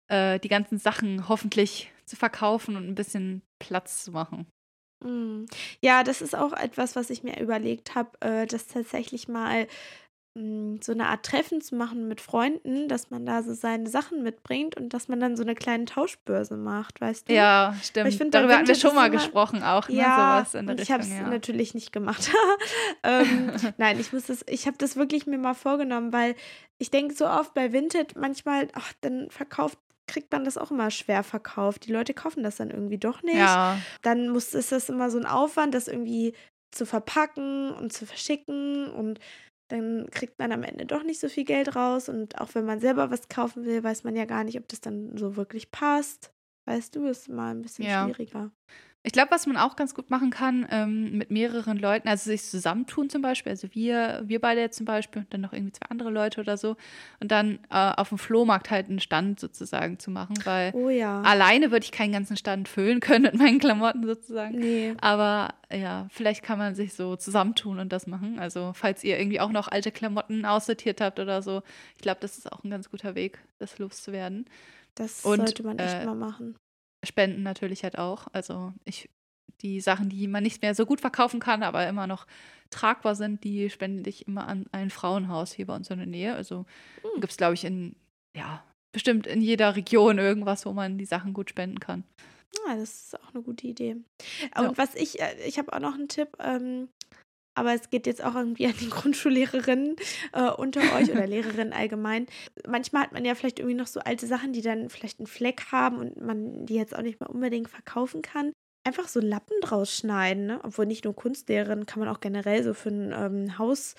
Äh, 0.07 0.39
die 0.39 0.49
ganzen 0.49 0.77
Sachen 0.77 1.27
hoffentlich 1.29 1.91
zu 2.05 2.15
verkaufen 2.15 2.75
und 2.75 2.87
ein 2.87 2.95
bisschen 2.95 3.41
Platz 3.59 4.03
zu 4.03 4.11
machen. 4.11 4.45
Mm. 5.03 5.45
Ja, 5.81 6.03
das 6.03 6.21
ist 6.21 6.35
auch 6.35 6.53
etwas, 6.53 6.95
was 6.95 7.09
ich 7.09 7.23
mir 7.23 7.39
überlegt 7.39 7.95
habe, 7.95 8.09
äh, 8.21 8.45
das 8.45 8.67
tatsächlich 8.67 9.27
mal 9.27 9.67
so 10.81 10.91
eine 10.91 11.07
Art 11.07 11.25
Treffen 11.25 11.61
zu 11.61 11.75
machen 11.75 12.09
mit 12.09 12.19
Freunden, 12.19 12.89
dass 12.89 13.09
man 13.09 13.25
da 13.25 13.41
so 13.41 13.53
seine 13.53 13.87
Sachen 13.87 14.21
mitbringt 14.21 14.75
und 14.75 14.93
dass 14.93 15.07
man 15.07 15.21
dann 15.21 15.37
so 15.37 15.43
eine 15.43 15.55
kleine 15.55 15.85
Tauschbörse 15.85 16.57
macht, 16.57 16.99
weißt 16.99 17.29
du? 17.29 17.33
Ja, 17.33 17.73
stimmt. 17.81 18.09
Ich 18.09 18.17
find, 18.17 18.33
Darüber 18.33 18.57
hatten 18.57 18.67
wir 18.67 18.75
schon 18.75 18.95
mal 18.95 19.09
gesprochen 19.09 19.63
auch, 19.63 19.87
ne? 19.87 19.95
Ja, 19.95 20.43
Sowas 20.45 20.59
in 20.59 20.67
der 20.67 20.77
ich 20.77 20.91
habe 20.91 21.03
es 21.03 21.09
ja. 21.09 21.25
natürlich 21.29 21.73
nicht 21.73 21.93
gemacht. 21.93 22.29
ähm, 23.03 23.51
nein, 23.77 23.97
ich 23.97 24.11
muss 24.11 24.25
das, 24.25 24.43
ich 24.49 24.67
habe 24.67 24.77
das 24.77 24.97
wirklich 24.97 25.25
mir 25.25 25.37
mal 25.37 25.53
vorgenommen, 25.53 26.11
weil 26.11 26.35
ich 26.79 26.91
denke 26.91 27.13
so 27.15 27.27
oft 27.27 27.53
bei 27.53 27.71
Vinted 27.71 28.17
manchmal, 28.17 28.67
ach, 28.73 28.91
dann 28.99 29.29
verkauft 29.29 29.79
kriegt 30.07 30.31
man 30.31 30.43
das 30.43 30.57
auch 30.57 30.69
immer 30.69 30.91
schwer 30.91 31.23
verkauft. 31.23 31.87
Die 31.87 31.91
Leute 31.91 32.13
kaufen 32.13 32.43
das 32.43 32.57
dann 32.57 32.69
irgendwie 32.69 32.99
doch 32.99 33.23
nicht. 33.23 33.37
Ja. 33.37 33.79
Dann 34.01 34.29
muss 34.29 34.53
ist 34.53 34.71
das 34.71 34.89
immer 34.89 35.09
so 35.09 35.17
ein 35.17 35.25
Aufwand, 35.25 35.73
das 35.73 35.87
irgendwie 35.87 36.33
zu 36.71 36.85
verpacken 36.85 37.71
und 37.71 37.91
zu 37.91 38.05
verschicken 38.05 38.91
und 38.91 39.19
dann 39.67 40.07
kriegt 40.11 40.37
man 40.39 40.51
am 40.51 40.63
Ende 40.63 40.85
doch 40.85 41.03
nicht 41.03 41.19
so 41.19 41.29
viel 41.29 41.45
Geld 41.45 41.75
raus. 41.75 42.09
Und 42.09 42.39
auch 42.39 42.53
wenn 42.53 42.65
man 42.65 42.79
selber 42.79 43.11
was 43.11 43.27
kaufen 43.27 43.65
will, 43.65 43.83
weiß 43.83 44.03
man 44.03 44.15
ja 44.15 44.25
gar 44.25 44.43
nicht, 44.43 44.57
ob 44.59 44.67
das 44.67 44.81
dann 44.81 45.17
so 45.17 45.35
wirklich 45.35 45.71
passt. 45.71 46.33
Weißt 46.65 46.95
du, 46.95 47.05
ist 47.05 47.29
mal 47.29 47.51
ein 47.51 47.61
bisschen 47.61 47.85
ja. 47.85 48.05
schwieriger. 48.05 48.51
Ich 49.05 49.11
glaube, 49.11 49.29
was 49.29 49.45
man 49.45 49.55
auch 49.55 49.75
ganz 49.75 49.93
gut 49.93 50.09
machen 50.09 50.31
kann, 50.31 50.67
ähm, 50.71 51.19
mit 51.19 51.29
mehreren 51.29 51.77
Leuten, 51.77 52.07
also 52.07 52.25
sich 52.25 52.43
zusammentun 52.43 53.07
zum 53.07 53.21
Beispiel, 53.21 53.51
also 53.51 53.67
wir, 53.71 54.23
wir 54.25 54.41
beide 54.41 54.61
jetzt 54.61 54.77
zum 54.77 54.87
Beispiel 54.87 55.21
und 55.21 55.31
dann 55.31 55.41
noch 55.41 55.53
irgendwie 55.53 55.73
zwei 55.73 55.85
andere 55.89 56.09
Leute 56.09 56.41
oder 56.41 56.57
so 56.57 56.75
und 57.19 57.31
dann 57.31 57.59
äh, 57.69 57.91
auf 57.95 58.09
dem 58.09 58.17
Flohmarkt 58.17 58.71
halt 58.71 58.89
einen 58.89 58.99
Stand 58.99 59.39
sozusagen 59.39 59.99
zu 59.99 60.09
machen, 60.09 60.35
weil 60.43 60.71
oh 60.73 60.89
ja. 60.89 61.21
alleine 61.21 61.69
würde 61.69 61.83
ich 61.83 61.91
keinen 61.91 62.13
ganzen 62.13 62.35
Stand 62.35 62.67
füllen 62.67 62.99
können 62.99 63.23
mit 63.23 63.35
meinen 63.35 63.59
Klamotten 63.59 64.03
sozusagen. 64.07 64.57
Nee. 64.57 64.95
Aber 64.99 65.53
ja, 65.71 66.07
vielleicht 66.09 66.41
kann 66.41 66.57
man 66.57 66.73
sich 66.73 66.95
so 66.95 67.15
zusammentun 67.15 67.77
und 67.77 67.93
das 67.93 68.07
machen. 68.07 68.39
Also 68.39 68.71
falls 68.73 69.03
ihr 69.03 69.19
irgendwie 69.19 69.39
auch 69.39 69.51
noch 69.51 69.67
alte 69.67 69.91
Klamotten 69.91 70.45
aussortiert 70.45 70.99
habt 70.99 71.19
oder 71.19 71.43
so, 71.43 71.61
ich 71.95 72.01
glaube, 72.01 72.21
das 72.21 72.39
ist 72.39 72.51
auch 72.51 72.63
ein 72.63 72.71
ganz 72.71 72.89
guter 72.89 73.13
Weg, 73.13 73.37
das 73.59 73.77
loszuwerden. 73.77 74.45
Das 74.95 75.25
und, 75.25 75.37
sollte 75.37 75.63
man 75.63 75.77
echt 75.77 76.01
äh, 76.01 76.05
mal 76.05 76.15
machen. 76.15 76.55
Spenden 77.05 77.43
natürlich 77.43 77.83
halt 77.83 77.97
auch. 77.97 78.27
Also 78.33 78.73
ich, 78.83 79.09
die 79.61 79.81
Sachen, 79.81 80.09
die 80.09 80.27
man 80.27 80.43
nicht 80.43 80.61
mehr 80.61 80.75
so 80.75 80.85
gut 80.85 81.01
verkaufen 81.01 81.39
kann, 81.39 81.63
aber 81.63 81.87
immer 81.87 82.07
noch 82.07 82.27
tragbar 82.69 83.15
sind, 83.15 83.43
die 83.43 83.69
spende 83.69 84.09
ich 84.09 84.27
immer 84.27 84.47
an 84.47 84.65
ein 84.71 84.89
Frauenhaus 84.89 85.53
hier 85.53 85.67
bei 85.67 85.75
uns 85.75 85.89
in 85.89 85.97
der 85.97 86.07
Nähe. 86.07 86.35
Also 86.35 86.65
hm. 87.01 87.21
gibt 87.21 87.31
es, 87.31 87.37
glaube 87.37 87.53
ich, 87.53 87.63
in, 87.63 87.95
ja, 88.35 88.63
bestimmt 88.91 89.27
in 89.27 89.41
jeder 89.41 89.75
Region 89.75 90.17
irgendwas, 90.17 90.65
wo 90.65 90.73
man 90.73 90.97
die 90.97 91.05
Sachen 91.05 91.33
gut 91.33 91.49
spenden 91.49 91.79
kann. 91.79 92.03
Ja, 92.65 92.75
das 92.75 93.07
ist 93.07 93.21
auch 93.21 93.33
eine 93.33 93.43
gute 93.43 93.67
Idee. 93.67 93.97
Und 94.57 94.63
ja. 94.63 94.77
was 94.77 94.95
ich, 94.95 95.19
äh, 95.19 95.35
ich 95.45 95.57
habe 95.57 95.73
auch 95.73 95.79
noch 95.79 95.93
einen 95.93 96.07
Tipp, 96.07 96.29
ähm, 96.39 96.89
aber 97.55 97.73
es 97.73 97.89
geht 97.89 98.05
jetzt 98.05 98.23
auch 98.23 98.35
irgendwie 98.35 98.67
an 98.67 98.75
die 98.79 98.89
Grundschullehrerinnen 98.89 99.95
äh, 100.33 100.51
unter 100.51 100.81
euch 100.95 101.11
oder 101.11 101.25
Lehrerinnen 101.27 101.73
allgemein. 101.73 102.27
Manchmal 102.67 103.03
hat 103.03 103.13
man 103.13 103.25
ja 103.25 103.33
vielleicht 103.33 103.59
irgendwie 103.59 103.77
noch 103.77 103.87
so 103.87 103.99
alte 104.01 104.27
Sachen, 104.27 104.53
die 104.53 104.61
dann 104.61 104.89
vielleicht 104.89 105.19
einen 105.19 105.27
Fleck 105.27 105.71
haben 105.71 105.97
und 105.97 106.21
man 106.21 106.65
die 106.65 106.75
jetzt 106.75 106.95
auch 106.95 107.01
nicht 107.01 107.19
mehr 107.19 107.29
unbedingt 107.29 107.69
verkaufen 107.69 108.21
kann. 108.21 108.51
Einfach 108.83 109.07
so 109.07 109.19
Lappen 109.19 109.59
draus 109.61 109.95
schneiden, 109.95 110.45
ne? 110.45 110.59
obwohl 110.63 110.85
nicht 110.85 111.05
nur 111.05 111.15
Kunstlehrerin, 111.15 111.87
kann 111.87 111.99
man 111.99 112.09
auch 112.09 112.19
generell 112.19 112.63
so 112.63 112.73
für 112.73 112.89
ein 112.89 113.13
ähm, 113.17 113.57
Haus. 113.57 113.95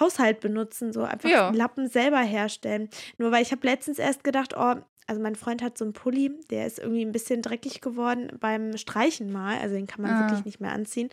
Haushalt 0.00 0.40
benutzen, 0.40 0.90
so 0.90 1.02
einfach 1.02 1.28
ja. 1.28 1.50
Lappen 1.50 1.86
selber 1.86 2.20
herstellen. 2.20 2.88
Nur 3.18 3.30
weil 3.30 3.42
ich 3.42 3.52
habe 3.52 3.66
letztens 3.66 3.98
erst 3.98 4.24
gedacht, 4.24 4.54
oh, 4.56 4.76
also 5.06 5.20
mein 5.20 5.36
Freund 5.36 5.62
hat 5.62 5.76
so 5.76 5.84
einen 5.84 5.92
Pulli, 5.92 6.30
der 6.50 6.66
ist 6.66 6.78
irgendwie 6.78 7.04
ein 7.04 7.12
bisschen 7.12 7.42
dreckig 7.42 7.80
geworden 7.80 8.28
beim 8.40 8.76
Streichen 8.76 9.32
mal. 9.32 9.58
Also 9.58 9.74
den 9.74 9.86
kann 9.86 10.02
man 10.02 10.12
ah. 10.12 10.20
wirklich 10.20 10.44
nicht 10.44 10.60
mehr 10.60 10.72
anziehen. 10.72 11.08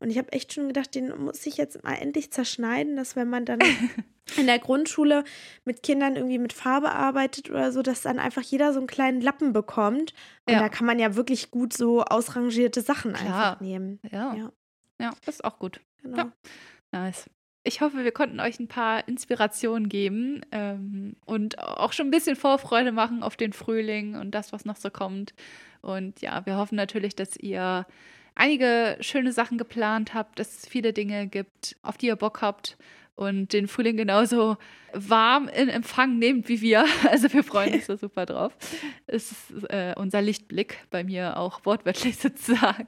Und 0.00 0.10
ich 0.10 0.18
habe 0.18 0.32
echt 0.32 0.52
schon 0.52 0.68
gedacht, 0.68 0.94
den 0.94 1.16
muss 1.16 1.46
ich 1.46 1.56
jetzt 1.56 1.82
mal 1.84 1.94
endlich 1.94 2.32
zerschneiden, 2.32 2.96
dass 2.96 3.16
wenn 3.16 3.30
man 3.30 3.44
dann 3.44 3.60
in 4.36 4.46
der 4.46 4.58
Grundschule 4.58 5.24
mit 5.64 5.82
Kindern 5.82 6.16
irgendwie 6.16 6.38
mit 6.38 6.52
Farbe 6.52 6.92
arbeitet 6.92 7.50
oder 7.50 7.72
so, 7.72 7.82
dass 7.82 8.02
dann 8.02 8.18
einfach 8.18 8.42
jeder 8.42 8.72
so 8.72 8.78
einen 8.78 8.88
kleinen 8.88 9.20
Lappen 9.20 9.52
bekommt. 9.52 10.14
Und 10.46 10.54
ja. 10.54 10.60
da 10.60 10.68
kann 10.68 10.86
man 10.86 10.98
ja 10.98 11.14
wirklich 11.14 11.50
gut 11.50 11.72
so 11.72 12.02
ausrangierte 12.02 12.82
Sachen 12.82 13.12
Klar. 13.12 13.26
einfach 13.26 13.60
nehmen. 13.60 14.00
Ja. 14.10 14.34
ja. 14.34 14.52
Ja, 15.00 15.12
das 15.24 15.36
ist 15.36 15.44
auch 15.44 15.60
gut. 15.60 15.80
Genau. 16.02 16.16
Ja. 16.16 16.32
Nice 16.90 17.30
ich 17.64 17.80
hoffe, 17.80 18.04
wir 18.04 18.12
konnten 18.12 18.40
euch 18.40 18.58
ein 18.60 18.68
paar 18.68 19.06
Inspirationen 19.08 19.88
geben 19.88 20.40
ähm, 20.52 21.16
und 21.26 21.58
auch 21.58 21.92
schon 21.92 22.08
ein 22.08 22.12
bisschen 22.12 22.36
Vorfreude 22.36 22.92
machen 22.92 23.22
auf 23.22 23.36
den 23.36 23.52
Frühling 23.52 24.14
und 24.14 24.30
das, 24.32 24.52
was 24.52 24.64
noch 24.64 24.76
so 24.76 24.90
kommt. 24.90 25.34
Und 25.80 26.20
ja, 26.20 26.44
wir 26.46 26.56
hoffen 26.56 26.76
natürlich, 26.76 27.14
dass 27.14 27.36
ihr 27.36 27.86
einige 28.34 28.96
schöne 29.00 29.32
Sachen 29.32 29.58
geplant 29.58 30.14
habt, 30.14 30.38
dass 30.38 30.58
es 30.58 30.68
viele 30.68 30.92
Dinge 30.92 31.26
gibt, 31.26 31.76
auf 31.82 31.98
die 31.98 32.06
ihr 32.06 32.16
Bock 32.16 32.40
habt 32.40 32.78
und 33.18 33.52
den 33.52 33.66
Frühling 33.66 33.96
genauso 33.96 34.56
warm 34.92 35.48
in 35.48 35.68
Empfang 35.68 36.18
nehmt 36.18 36.48
wie 36.48 36.60
wir. 36.60 36.86
Also 37.10 37.32
wir 37.32 37.42
freuen 37.42 37.74
uns 37.74 37.86
da 37.86 37.96
super 37.98 38.26
drauf. 38.26 38.56
Es 39.06 39.32
ist 39.32 39.64
äh, 39.70 39.94
unser 39.96 40.22
Lichtblick 40.22 40.84
bei 40.90 41.02
mir 41.02 41.36
auch 41.36 41.64
wortwörtlich 41.64 42.16
sozusagen. 42.18 42.86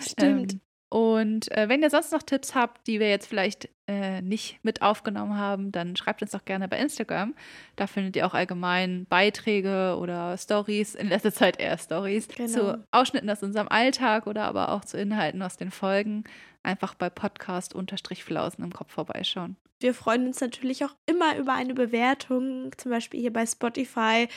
Stimmt. 0.00 0.54
Ähm, 0.54 0.60
und 0.90 1.52
äh, 1.52 1.68
wenn 1.68 1.82
ihr 1.82 1.90
sonst 1.90 2.12
noch 2.12 2.22
Tipps 2.22 2.54
habt, 2.54 2.86
die 2.86 2.98
wir 2.98 3.08
jetzt 3.08 3.26
vielleicht 3.26 3.68
äh, 3.88 4.20
nicht 4.20 4.62
mit 4.62 4.82
aufgenommen 4.82 5.36
haben, 5.36 5.72
dann 5.72 5.96
schreibt 5.96 6.20
uns 6.22 6.32
doch 6.32 6.44
gerne 6.44 6.68
bei 6.68 6.78
Instagram. 6.78 7.34
Da 7.74 7.86
findet 7.86 8.16
ihr 8.16 8.26
auch 8.26 8.34
allgemein 8.34 9.06
Beiträge 9.06 9.96
oder 9.98 10.36
Stories, 10.36 10.94
in 10.94 11.08
letzter 11.08 11.32
Zeit 11.32 11.58
eher 11.58 11.78
Stories, 11.78 12.28
genau. 12.28 12.48
zu 12.48 12.86
Ausschnitten 12.90 13.30
aus 13.30 13.42
unserem 13.42 13.68
Alltag 13.68 14.26
oder 14.26 14.44
aber 14.44 14.72
auch 14.72 14.84
zu 14.84 14.98
Inhalten 14.98 15.42
aus 15.42 15.56
den 15.56 15.70
Folgen. 15.70 16.24
Einfach 16.62 16.94
bei 16.94 17.08
Podcast-Flausen 17.08 18.62
im 18.62 18.72
Kopf 18.72 18.92
vorbeischauen. 18.92 19.56
Wir 19.80 19.94
freuen 19.94 20.26
uns 20.26 20.40
natürlich 20.40 20.84
auch 20.84 20.94
immer 21.06 21.38
über 21.38 21.54
eine 21.54 21.72
Bewertung, 21.72 22.72
zum 22.76 22.90
Beispiel 22.90 23.20
hier 23.20 23.32
bei 23.32 23.46
Spotify 23.46 24.28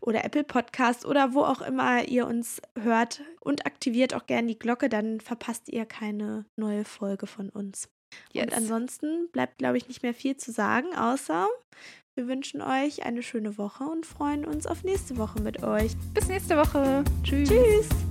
oder 0.00 0.24
Apple 0.24 0.44
Podcast 0.44 1.06
oder 1.06 1.32
wo 1.32 1.40
auch 1.40 1.62
immer 1.62 2.04
ihr 2.04 2.26
uns 2.26 2.60
hört. 2.78 3.22
Und 3.40 3.64
aktiviert 3.66 4.14
auch 4.14 4.26
gerne 4.26 4.48
die 4.48 4.58
Glocke, 4.58 4.90
dann 4.90 5.20
verpasst 5.20 5.70
ihr 5.70 5.86
keine 5.86 6.44
neue 6.54 6.84
Folge 6.84 7.26
von 7.26 7.48
uns. 7.48 7.88
Yes. 8.32 8.44
Und 8.44 8.54
ansonsten 8.54 9.28
bleibt, 9.32 9.58
glaube 9.58 9.76
ich, 9.76 9.88
nicht 9.88 10.02
mehr 10.02 10.14
viel 10.14 10.36
zu 10.36 10.52
sagen, 10.52 10.94
außer 10.94 11.46
wir 12.14 12.26
wünschen 12.26 12.60
euch 12.60 13.04
eine 13.04 13.22
schöne 13.22 13.56
Woche 13.56 13.84
und 13.84 14.04
freuen 14.04 14.44
uns 14.44 14.66
auf 14.66 14.84
nächste 14.84 15.16
Woche 15.16 15.40
mit 15.40 15.62
euch. 15.62 15.92
Bis 16.12 16.28
nächste 16.28 16.56
Woche. 16.56 17.04
Tschüss. 17.22 17.48
Tschüss. 17.48 18.09